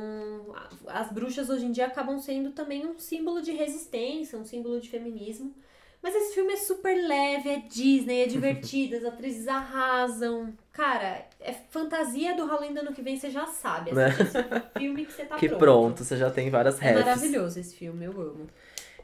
as 0.88 1.10
bruxas 1.12 1.50
hoje 1.50 1.66
em 1.66 1.72
dia 1.72 1.86
acabam 1.86 2.20
sendo 2.20 2.52
também 2.52 2.86
um 2.86 3.00
símbolo 3.00 3.42
de 3.42 3.52
resistência, 3.54 4.38
um 4.38 4.44
símbolo 4.44 4.82
de 4.82 4.90
feminismo. 4.90 5.56
Mas 6.02 6.16
esse 6.16 6.34
filme 6.34 6.54
é 6.54 6.58
super 6.58 6.95
leve, 6.95 7.50
é 7.50 7.58
Disney, 7.68 8.22
é 8.22 8.26
divertido, 8.26 8.95
as 8.95 9.04
atrizes 9.04 9.47
arrasam. 9.47 10.54
Cara, 10.72 11.26
é 11.41 11.52
fantasia 11.70 12.36
do 12.38 12.45
Halloween 12.45 12.74
do 12.74 12.80
ano 12.80 12.93
que 12.93 13.02
vem, 13.02 13.18
você 13.18 13.30
já 13.30 13.45
sabe. 13.45 13.93
Né? 13.93 14.06
Assiste 14.06 14.38
esse 14.38 14.80
filme 14.80 15.06
que 15.06 15.12
você 15.12 15.26
tá 15.26 15.36
que 15.38 15.47
pronto. 15.50 15.60
pronto, 15.60 16.04
você 16.06 16.16
já 16.16 16.32
tem 16.32 16.50
várias 16.50 16.82
É 16.82 16.86
refs. 16.86 17.00
maravilhoso 17.06 17.60
esse 17.60 17.76
filme, 17.76 18.06
eu 18.06 18.12
amo. 18.12 18.47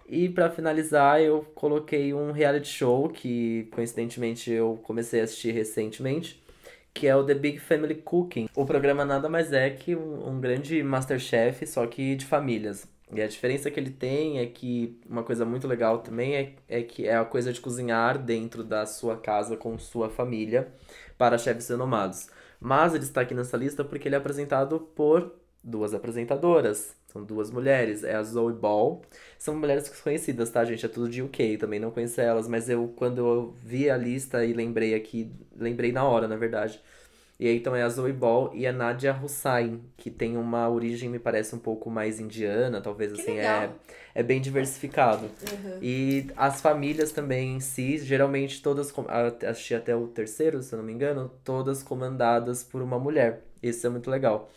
E 0.08 0.30
pra 0.30 0.50
finalizar, 0.50 1.20
eu 1.22 1.42
coloquei 1.56 2.14
um 2.14 2.32
reality 2.32 2.68
show 2.70 3.10
que, 3.10 3.68
coincidentemente, 3.72 4.52
eu 4.52 4.80
comecei 4.84 5.20
a 5.20 5.24
assistir 5.24 5.52
recentemente, 5.52 6.42
que 6.94 7.08
é 7.08 7.16
o 7.16 7.26
The 7.26 7.34
Big 7.34 7.60
Family 7.60 7.96
Cooking. 7.96 8.48
O 8.56 8.66
programa 8.66 9.04
nada 9.04 9.28
mais 9.28 9.52
é 9.52 9.70
que 9.70 9.96
um, 9.96 10.30
um 10.30 10.40
grande 10.40 10.82
Masterchef, 10.84 11.66
só 11.68 11.86
que 11.88 12.16
de 12.16 12.26
famílias. 12.26 12.88
E 13.14 13.22
a 13.22 13.28
diferença 13.28 13.70
que 13.70 13.80
ele 13.80 13.92
tem 13.92 14.40
é 14.40 14.46
que 14.48 15.00
uma 15.08 15.24
coisa 15.24 15.46
muito 15.46 15.68
legal 15.68 16.00
também 16.00 16.36
é, 16.36 16.56
é 16.68 16.82
que 16.82 17.08
é 17.08 17.16
a 17.16 17.26
coisa 17.26 17.54
de 17.54 17.62
cozinhar 17.62 18.18
dentro 18.18 18.64
da 18.64 18.86
sua 18.86 19.18
casa 19.18 19.56
com 19.56 19.78
sua 19.78 20.10
família 20.10 20.74
para 21.18 21.38
chefes 21.38 21.70
renomados. 21.70 22.28
Mas 22.60 22.96
ele 22.96 23.04
está 23.04 23.22
aqui 23.22 23.34
nessa 23.34 23.58
lista 23.58 23.84
porque 23.84 24.08
ele 24.08 24.16
é 24.16 24.18
apresentado 24.18 24.80
por 24.80 25.32
duas 25.64 25.94
apresentadoras. 25.94 26.96
São 27.08 27.24
duas 27.24 27.50
mulheres. 27.52 28.04
É 28.04 28.16
a 28.16 28.24
Zoe 28.24 28.54
Ball. 28.54 29.02
São 29.38 29.56
mulheres 29.56 29.88
conhecidas, 30.02 30.50
tá, 30.50 30.66
gente? 30.66 30.86
É 30.86 30.90
tudo 30.90 31.08
de 31.10 31.22
UK. 31.22 31.58
Também 31.58 31.80
não 31.80 31.92
conheço 31.92 32.20
elas. 32.20 32.48
Mas 32.48 32.70
eu, 32.70 32.94
quando 32.96 33.20
eu 33.20 33.56
vi 33.64 33.90
a 33.90 33.96
lista 33.98 34.44
e 34.44 34.52
lembrei 34.52 34.94
aqui... 34.94 35.32
Lembrei 35.56 35.92
na 35.92 36.04
hora, 36.04 36.28
na 36.28 36.36
verdade. 36.36 36.82
E 37.38 37.48
aí, 37.48 37.58
então, 37.58 37.76
é 37.76 37.82
a 37.84 37.90
Zoe 37.90 38.14
Ball 38.14 38.52
e 38.54 38.66
a 38.66 38.72
Nadia 38.72 39.14
Hussain. 39.14 39.82
Que 39.98 40.10
tem 40.10 40.38
uma 40.38 40.70
origem, 40.70 41.10
me 41.10 41.20
parece, 41.20 41.54
um 41.54 41.60
pouco 41.60 41.90
mais 41.90 42.20
indiana. 42.20 42.80
Talvez, 42.82 43.12
Que 43.12 43.22
assim, 43.22 43.36
legal. 43.36 43.64
é... 43.64 43.70
É 44.18 44.24
bem 44.24 44.40
diversificado. 44.40 45.26
Uhum. 45.26 45.80
E 45.82 46.28
as 46.38 46.62
famílias 46.62 47.12
também 47.12 47.58
em 47.58 47.60
si, 47.60 47.98
geralmente 47.98 48.62
todas, 48.62 48.90
com- 48.90 49.06
a- 49.10 49.28
assisti 49.50 49.76
até 49.76 49.94
o 49.94 50.08
terceiro, 50.08 50.64
se 50.64 50.74
eu 50.74 50.78
não 50.78 50.86
me 50.86 50.94
engano, 50.94 51.30
todas 51.44 51.84
comandadas 51.84 52.64
por 52.64 52.82
uma 52.82 52.98
mulher. 52.98 53.42
Isso 53.62 53.86
é 53.86 53.90
muito 53.90 54.10
legal. 54.10 54.50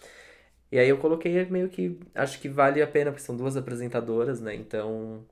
E 0.71 0.79
aí 0.79 0.89
eu 0.89 0.99
coloquei 0.99 1.45
meio 1.47 1.69
que, 1.69 1.99
acho 2.15 2.39
que 2.41 2.49
vale 2.49 2.81
a 2.81 2.87
pena, 2.87 3.11
porque 3.11 3.25
são 3.25 3.37
duas 3.37 3.57
apresentadoras, 3.57 4.41
né? 4.41 4.55
Então, 4.55 5.25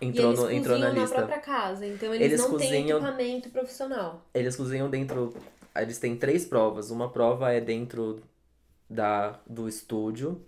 E 0.00 0.06
entrou, 0.06 0.28
eles 0.28 0.40
no, 0.40 0.50
entrou 0.50 0.78
na 0.78 0.86
cozinham 0.86 0.94
na 0.94 1.00
lista. 1.02 1.16
própria 1.16 1.40
casa, 1.40 1.86
então 1.86 2.14
eles, 2.14 2.24
Eles 2.24 2.40
não 2.40 2.46
têm 2.56 2.70
cozinham- 2.70 2.98
equipamento 2.98 3.50
profissional. 3.50 4.24
Eles 4.32 4.56
cozinham 4.56 4.88
dentro. 4.88 5.34
Eles 5.76 5.98
têm 5.98 6.16
três 6.16 6.44
provas. 6.46 6.90
Uma 6.90 7.10
prova 7.10 7.52
é 7.52 7.60
dentro 7.60 8.22
da, 8.88 9.40
do 9.46 9.68
estúdio. 9.68 10.44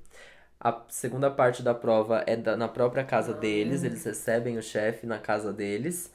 A 0.60 0.84
segunda 0.88 1.30
parte 1.30 1.62
da 1.62 1.74
prova 1.74 2.24
é 2.26 2.36
da- 2.36 2.56
na 2.56 2.68
própria 2.68 3.04
casa 3.04 3.34
deles. 3.34 3.84
Eles 3.84 4.04
recebem 4.04 4.58
o 4.58 4.62
chefe 4.62 5.06
na 5.06 5.18
casa 5.18 5.52
deles. 5.52 6.12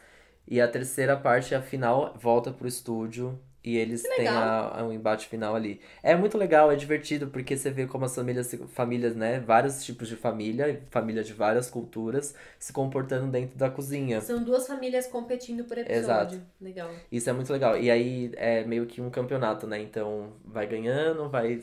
E 0.48 0.60
a 0.62 0.68
terceira 0.68 1.18
parte, 1.18 1.56
a 1.56 1.62
final, 1.62 2.14
volta 2.20 2.52
pro 2.52 2.68
estúdio. 2.68 3.40
E 3.64 3.78
eles 3.78 4.02
têm 4.02 4.28
a, 4.28 4.80
a- 4.80 4.84
um 4.84 4.92
embate 4.92 5.28
final 5.28 5.56
ali. 5.56 5.80
É 6.02 6.16
muito 6.16 6.36
legal, 6.38 6.72
é 6.72 6.76
divertido, 6.76 7.28
porque 7.28 7.56
você 7.56 7.70
vê 7.70 7.86
como 7.86 8.06
as 8.06 8.16
famílias, 8.16 8.56
famílias, 8.74 9.16
né? 9.16 9.40
Vários 9.40 9.86
tipos 9.86 10.08
de 10.08 10.16
família, 10.16 10.82
família 10.90 11.24
de 11.24 11.32
várias 11.32 11.70
culturas, 11.70 12.34
se 12.58 12.74
comportando 12.74 13.28
dentro 13.32 13.56
da 13.58 13.70
cozinha. 13.70 14.20
São 14.20 14.44
duas 14.44 14.66
famílias 14.66 15.06
competindo 15.06 15.64
por 15.66 15.78
episódio. 15.78 16.38
Exato. 16.38 16.42
Legal. 16.60 16.90
Isso 17.12 17.30
é 17.30 17.34
muito 17.34 17.54
legal. 17.54 17.78
E 17.78 17.92
aí 17.92 18.32
é 18.36 18.64
meio 18.64 18.88
que 18.88 19.00
um 19.00 19.12
campeonato, 19.12 19.68
né? 19.68 19.80
Então 19.80 20.34
vai 20.44 20.66
ganhando, 20.66 21.30
vai, 21.30 21.62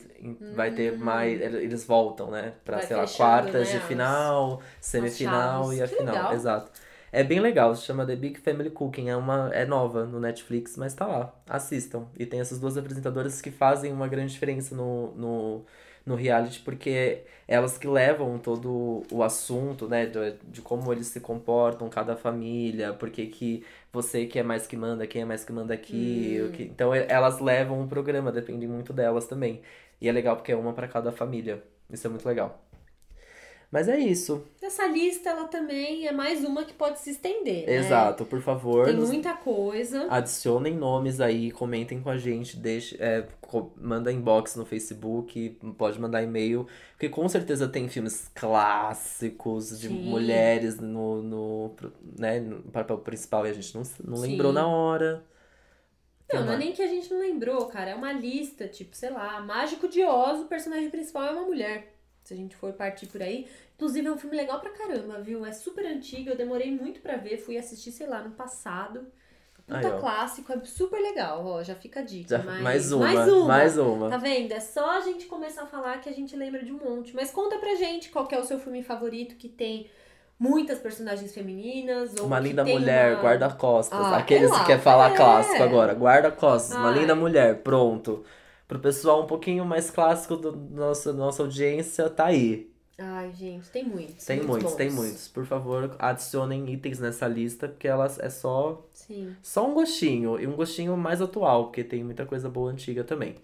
vai 0.55 0.71
ter 0.71 0.97
mais. 0.97 1.41
Eles 1.41 1.85
voltam, 1.85 2.31
né? 2.31 2.53
Pra, 2.65 2.77
Hum. 2.77 2.79
Vai 2.79 2.87
sei 2.87 2.97
lá, 2.97 3.07
quartas 3.09 3.69
né, 3.69 3.75
de 3.79 3.85
final, 3.87 4.63
semifinal 4.81 5.73
e 5.73 5.83
a 5.83 5.89
Que 5.89 5.97
final. 5.97 6.15
legal. 6.15 6.33
Exato. 6.35 6.71
É 7.13 7.23
bem 7.25 7.41
legal, 7.41 7.75
se 7.75 7.83
chama 7.85 8.07
The 8.07 8.17
Big 8.17 8.41
Family 8.41 8.71
Cooking. 8.71 9.09
É 9.09 9.17
uma 9.17 9.51
é 9.55 9.65
nova 9.65 10.05
no 10.07 10.21
Netflix, 10.21 10.77
mas 10.77 10.95
tá 10.95 11.07
lá. 11.07 11.35
Assistam. 11.49 12.07
E 12.19 12.27
tem 12.27 12.41
essas 12.41 12.59
duas 12.61 12.77
apresentadoras 12.77 13.41
que 13.41 13.51
fazem 13.51 13.93
uma 13.93 14.09
grande 14.09 14.33
diferença 14.33 14.75
no, 14.75 15.13
no, 15.15 15.65
no 16.05 16.15
reality, 16.15 16.61
porque 16.61 17.23
elas 17.47 17.79
que 17.79 17.87
levam 17.87 18.39
todo 18.39 19.03
o 19.11 19.23
assunto, 19.23 19.89
né? 19.89 20.07
De, 20.07 20.33
de 20.45 20.61
como 20.63 20.93
eles 20.93 21.07
se 21.09 21.21
comportam, 21.21 21.89
cada 21.89 22.17
família, 22.17 22.93
porque 22.93 23.27
que 23.27 23.65
você 23.93 24.27
que 24.27 24.39
é 24.39 24.43
mais 24.43 24.67
que 24.67 24.77
manda, 24.77 25.07
quem 25.07 25.23
é 25.23 25.25
mais 25.25 25.45
que 25.45 25.53
manda 25.53 25.73
aqui. 25.75 26.39
o 26.47 26.51
que- 26.53 26.65
Então 26.65 26.95
elas 26.95 27.41
levam 27.41 27.83
o 27.83 27.89
programa, 27.89 28.31
depende 28.33 28.67
muito 28.67 28.93
delas 28.93 29.27
também. 29.27 29.63
E 30.01 30.09
é 30.09 30.13
legal 30.13 30.37
porque 30.37 30.53
é 30.53 30.57
uma 30.57 30.73
pra 30.75 30.87
cada 30.89 31.11
família. 31.13 31.63
Isso 31.91 32.07
é 32.07 32.11
muito 32.11 32.27
legal. 32.27 32.68
Mas 33.71 33.87
é 33.87 33.99
isso. 33.99 34.43
Essa 34.63 34.87
lista, 34.87 35.29
ela 35.29 35.47
também 35.47 36.07
é 36.07 36.13
mais 36.13 36.43
uma 36.43 36.65
que 36.65 36.73
pode 36.73 37.01
se 37.01 37.11
estender, 37.11 37.67
né? 37.67 37.75
Exato, 37.77 38.25
por 38.25 38.41
favor. 38.41 38.87
Tem 38.87 38.97
nos- 38.97 39.11
muita 39.11 39.35
coisa. 39.35 40.07
Adicionem 40.09 40.75
nomes 40.75 41.21
aí, 41.21 41.51
comentem 41.51 42.01
com 42.01 42.09
a 42.09 42.17
gente, 42.17 42.57
deixe, 42.57 42.97
é, 42.99 43.27
manda 43.77 44.11
inbox 44.11 44.57
no 44.57 44.65
Facebook, 44.65 45.51
pode 45.77 46.01
mandar 46.01 46.23
e-mail, 46.23 46.67
porque 46.93 47.11
com 47.11 47.29
certeza 47.29 47.69
tem 47.69 47.89
filmes 47.91 48.31
clássicos 48.35 49.79
de 49.79 49.89
Sim. 49.89 50.03
mulheres 50.03 50.79
no, 50.81 51.23
no, 51.23 51.71
né, 52.19 52.41
no 52.41 52.63
papel 52.71 52.97
principal 52.99 53.47
e 53.47 53.51
a 53.51 53.53
gente 53.53 53.75
não, 53.75 53.83
não 54.03 54.17
Sim. 54.17 54.31
lembrou 54.31 54.51
na 54.53 54.67
hora. 54.67 55.23
Não, 56.33 56.45
não 56.47 56.53
é 56.55 56.59
nem 56.59 56.73
que 56.73 56.81
a 56.83 56.87
gente 56.87 57.11
não 57.13 57.21
lembrou, 57.21 57.67
cara. 57.67 57.91
É 57.91 57.95
uma 57.95 58.13
lista, 58.13 58.67
tipo, 58.67 58.97
sei 58.97 59.11
lá, 59.11 59.41
Mágico 59.41 59.89
de 59.89 60.03
Oz, 60.05 60.41
o 60.41 60.45
personagem 60.47 60.89
principal 60.91 61.25
é 61.25 61.31
uma 61.33 61.45
mulher. 61.45 61.98
Se 62.29 62.35
a 62.35 62.37
gente 62.37 62.55
for 62.55 62.75
partir 62.75 63.07
por 63.07 63.23
aí. 63.23 63.49
Inclusive, 63.75 64.07
é 64.07 64.13
um 64.13 64.19
filme 64.19 64.37
legal 64.37 64.61
pra 64.61 64.69
caramba, 64.69 65.19
viu? 65.19 65.47
É 65.47 65.53
super 65.53 65.87
antigo, 65.87 66.29
eu 66.29 66.37
demorei 66.37 66.71
muito 66.71 67.01
pra 67.01 67.17
ver. 67.17 67.39
Fui 67.39 67.57
assistir, 67.57 67.91
sei 67.91 68.07
lá, 68.07 68.21
no 68.21 68.33
passado. 68.33 69.07
Puta 69.67 69.97
ó. 69.97 69.99
clássico, 69.99 70.53
é 70.53 70.63
super 70.63 71.01
legal, 71.01 71.47
ó. 71.47 71.63
Já 71.63 71.75
fica 71.75 72.01
a 72.01 72.03
dica. 72.03 72.43
Mas... 72.45 72.61
mais 72.61 72.93
uma, 72.93 73.05
Mais 73.07 73.33
uma. 73.33 73.47
mais 73.47 73.79
uma. 73.79 74.11
Tá 74.11 74.19
vendo? 74.19 74.53
É 74.53 74.61
só 74.61 74.99
a 74.99 75.01
gente 75.01 75.25
começar 75.25 75.63
a 75.63 75.67
falar 75.67 76.03
que 76.03 76.09
a 76.11 76.13
gente 76.13 76.37
lembra 76.37 76.63
de 76.63 76.71
um 76.71 76.77
monte. 76.77 77.17
Mas 77.17 77.31
conta 77.31 77.57
pra 77.57 77.75
gente 77.77 78.11
qual 78.11 78.27
que 78.27 78.35
é 78.35 78.39
o 78.39 78.45
seu 78.45 78.59
filme 78.59 78.83
favorito 78.83 79.37
que 79.37 79.49
tem 79.49 79.89
muitas 80.39 80.79
personagens 80.79 81.33
femininas. 81.33 82.13
Uma 82.21 82.39
linda 82.39 82.63
mulher, 82.63 83.15
uma... 83.15 83.23
guarda-costas. 83.23 83.99
Ah, 83.99 84.19
Aqueles 84.19 84.51
que 84.51 84.67
quer 84.67 84.81
falar 84.81 85.15
é. 85.15 85.17
clássico 85.17 85.63
agora. 85.63 85.95
Guarda-costas, 85.95 86.77
uma 86.77 86.91
Ai. 86.91 86.99
linda 86.99 87.15
mulher, 87.15 87.63
pronto. 87.63 88.23
Pro 88.69 88.79
pessoal 88.79 89.23
um 89.23 89.27
pouquinho 89.27 89.65
mais 89.65 89.91
clássico 89.91 90.37
do 90.37 90.55
nosso, 90.55 91.13
nossa 91.15 91.43
audiência, 91.43 92.09
tá 92.11 92.27
aí. 92.27 92.71
Ai, 92.99 93.33
gente, 93.33 93.69
tem 93.71 93.85
muitos. 93.85 94.25
Tem 94.27 94.43
muitos, 94.43 94.71
bons. 94.73 94.75
tem 94.77 94.91
muitos. 94.91 95.29
Por 95.29 95.47
favor, 95.47 95.97
adicionem 95.99 96.69
itens 96.73 96.99
nessa 96.99 97.27
lista, 97.27 97.67
porque 97.69 97.89
elas 97.89 98.19
é 98.19 98.29
só, 98.29 98.85
Sim. 98.93 99.35
só 99.43 99.67
um 99.67 99.73
gostinho. 99.73 100.39
E 100.39 100.47
um 100.47 100.53
gostinho 100.53 100.97
mais 100.97 101.23
atual, 101.23 101.65
porque 101.67 101.83
tem 101.83 102.05
muita 102.05 102.27
coisa 102.27 102.49
boa 102.51 102.71
antiga 102.71 103.05
também. 103.05 103.37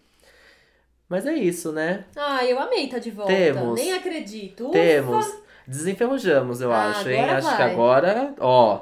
Mas 1.09 1.25
é 1.27 1.35
isso, 1.35 1.70
né? 1.72 2.05
Ah, 2.16 2.45
eu 2.45 2.59
amei 2.59 2.89
tá 2.89 2.99
de 2.99 3.11
volta. 3.11 3.33
Temos. 3.33 3.79
Nem 3.79 3.93
acredito. 3.93 4.64
Ufa! 4.64 4.72
Temos. 4.72 5.35
Desenferrujamos, 5.66 6.61
eu 6.61 6.70
Ah, 6.72 6.91
acho, 6.91 7.09
hein? 7.09 7.20
agora 7.22 7.39
Acho 7.39 7.51
que 7.51 7.57
vai. 7.62 7.72
agora, 7.72 8.35
ó. 8.41 8.81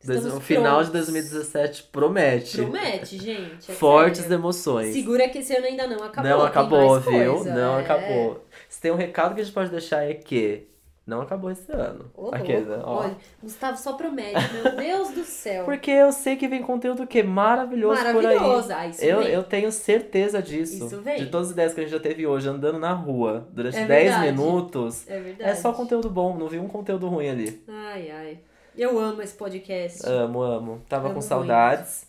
Estamos 0.00 0.34
o 0.34 0.40
final 0.40 0.82
de 0.82 0.90
prontos. 0.90 1.06
2017 1.12 1.82
promete. 1.92 2.56
Promete, 2.56 3.18
gente. 3.18 3.70
é 3.70 3.74
Fortes 3.74 4.20
sério. 4.22 4.34
emoções. 4.36 4.92
Segura 4.94 5.28
que 5.28 5.38
esse 5.38 5.54
ano 5.54 5.66
ainda 5.66 5.86
não 5.86 6.02
acabou. 6.02 6.30
não 6.30 6.42
acabou, 6.44 7.00
viu? 7.00 7.34
coisa, 7.34 7.54
Não 7.54 7.78
é. 7.78 7.82
acabou. 7.82 8.44
Se 8.68 8.80
tem 8.80 8.90
um 8.90 8.96
recado 8.96 9.34
que 9.34 9.40
a 9.40 9.44
gente 9.44 9.52
pode 9.52 9.70
deixar 9.70 10.02
é 10.02 10.14
que 10.14 10.66
não 11.06 11.20
acabou 11.20 11.50
esse 11.50 11.70
ano. 11.72 12.10
Ô, 12.16 12.22
louco. 12.30 12.38
né? 12.38 12.80
Ó. 12.84 13.00
Olha, 13.00 13.16
Gustavo 13.42 13.76
só 13.76 13.94
promete, 13.94 14.36
meu 14.54 14.76
Deus 14.76 15.10
do 15.10 15.24
céu. 15.24 15.64
Porque 15.64 15.90
eu 15.90 16.12
sei 16.12 16.36
que 16.36 16.46
vem 16.48 16.62
conteúdo 16.62 17.06
que 17.06 17.22
maravilhoso, 17.22 18.00
por 18.00 18.24
aí. 18.24 18.36
Maravilhoso. 18.36 18.72
Ah, 18.72 18.86
isso 18.86 19.04
Eu, 19.04 19.18
vem. 19.18 19.28
eu 19.32 19.42
tenho 19.42 19.70
certeza 19.72 20.40
disso. 20.40 20.86
Isso 20.86 21.00
vem. 21.02 21.18
De 21.18 21.26
todas 21.26 21.48
as 21.48 21.52
ideias 21.52 21.74
que 21.74 21.80
a 21.80 21.82
gente 21.82 21.92
já 21.92 22.00
teve 22.00 22.26
hoje, 22.26 22.48
andando 22.48 22.78
na 22.78 22.92
rua 22.92 23.46
durante 23.52 23.76
É 23.76 23.84
10 23.86 24.04
verdade. 24.14 24.26
minutos, 24.32 25.06
É 25.08 25.18
verdade. 25.20 25.50
é 25.50 25.54
só 25.56 25.72
conteúdo 25.72 26.08
bom, 26.08 26.38
não 26.38 26.48
vi 26.48 26.58
um 26.58 26.68
conteúdo 26.68 27.08
ruim 27.08 27.28
ali. 27.28 27.62
Ai, 27.68 28.10
ai. 28.10 28.38
Eu 28.80 28.98
amo 28.98 29.20
esse 29.20 29.34
podcast. 29.34 30.08
Amo, 30.08 30.40
amo. 30.40 30.80
Tava 30.88 31.08
Amo 31.08 31.16
com 31.16 31.20
muito. 31.20 31.28
saudades. 31.28 32.08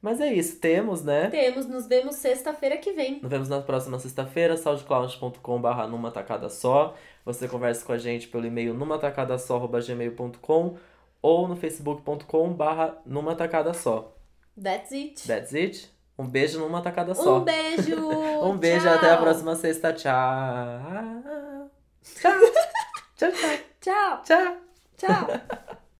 Mas 0.00 0.20
é 0.20 0.32
isso, 0.32 0.60
temos, 0.60 1.02
né? 1.02 1.28
Temos, 1.30 1.66
nos 1.66 1.88
vemos 1.88 2.14
sexta-feira 2.14 2.76
que 2.76 2.92
vem. 2.92 3.18
Nos 3.20 3.28
vemos 3.28 3.48
na 3.48 3.60
próxima 3.60 3.98
sexta-feira, 3.98 4.56
soundcloud.com.br 4.56 5.86
numa 5.90 6.12
tacada 6.12 6.48
só. 6.48 6.94
Você 7.24 7.48
conversa 7.48 7.84
com 7.84 7.92
a 7.92 7.98
gente 7.98 8.28
pelo 8.28 8.46
e-mail 8.46 8.72
numatacadasó.gmail.com 8.72 10.76
ou 11.20 11.48
no 11.48 11.56
facebook.com.br 11.56 12.92
numa 13.04 13.34
tacada 13.34 13.74
só. 13.74 14.16
That's 14.60 14.92
it. 14.92 15.26
That's 15.26 15.52
it. 15.52 15.90
Um 16.16 16.28
beijo 16.28 16.60
numa 16.60 16.80
tacada 16.82 17.16
só. 17.16 17.38
Um 17.38 17.44
beijo. 17.44 17.96
Um 18.42 18.56
beijo 18.56 18.86
Tchau. 18.86 18.94
até 18.94 19.10
a 19.10 19.16
próxima 19.16 19.56
sexta. 19.56 19.92
Tchau. 19.92 20.12
Tchau, 22.14 22.32
tchau. 23.16 23.32
Tchau. 23.80 24.22
Tchau. 24.22 24.56
Tchau. 24.96 25.26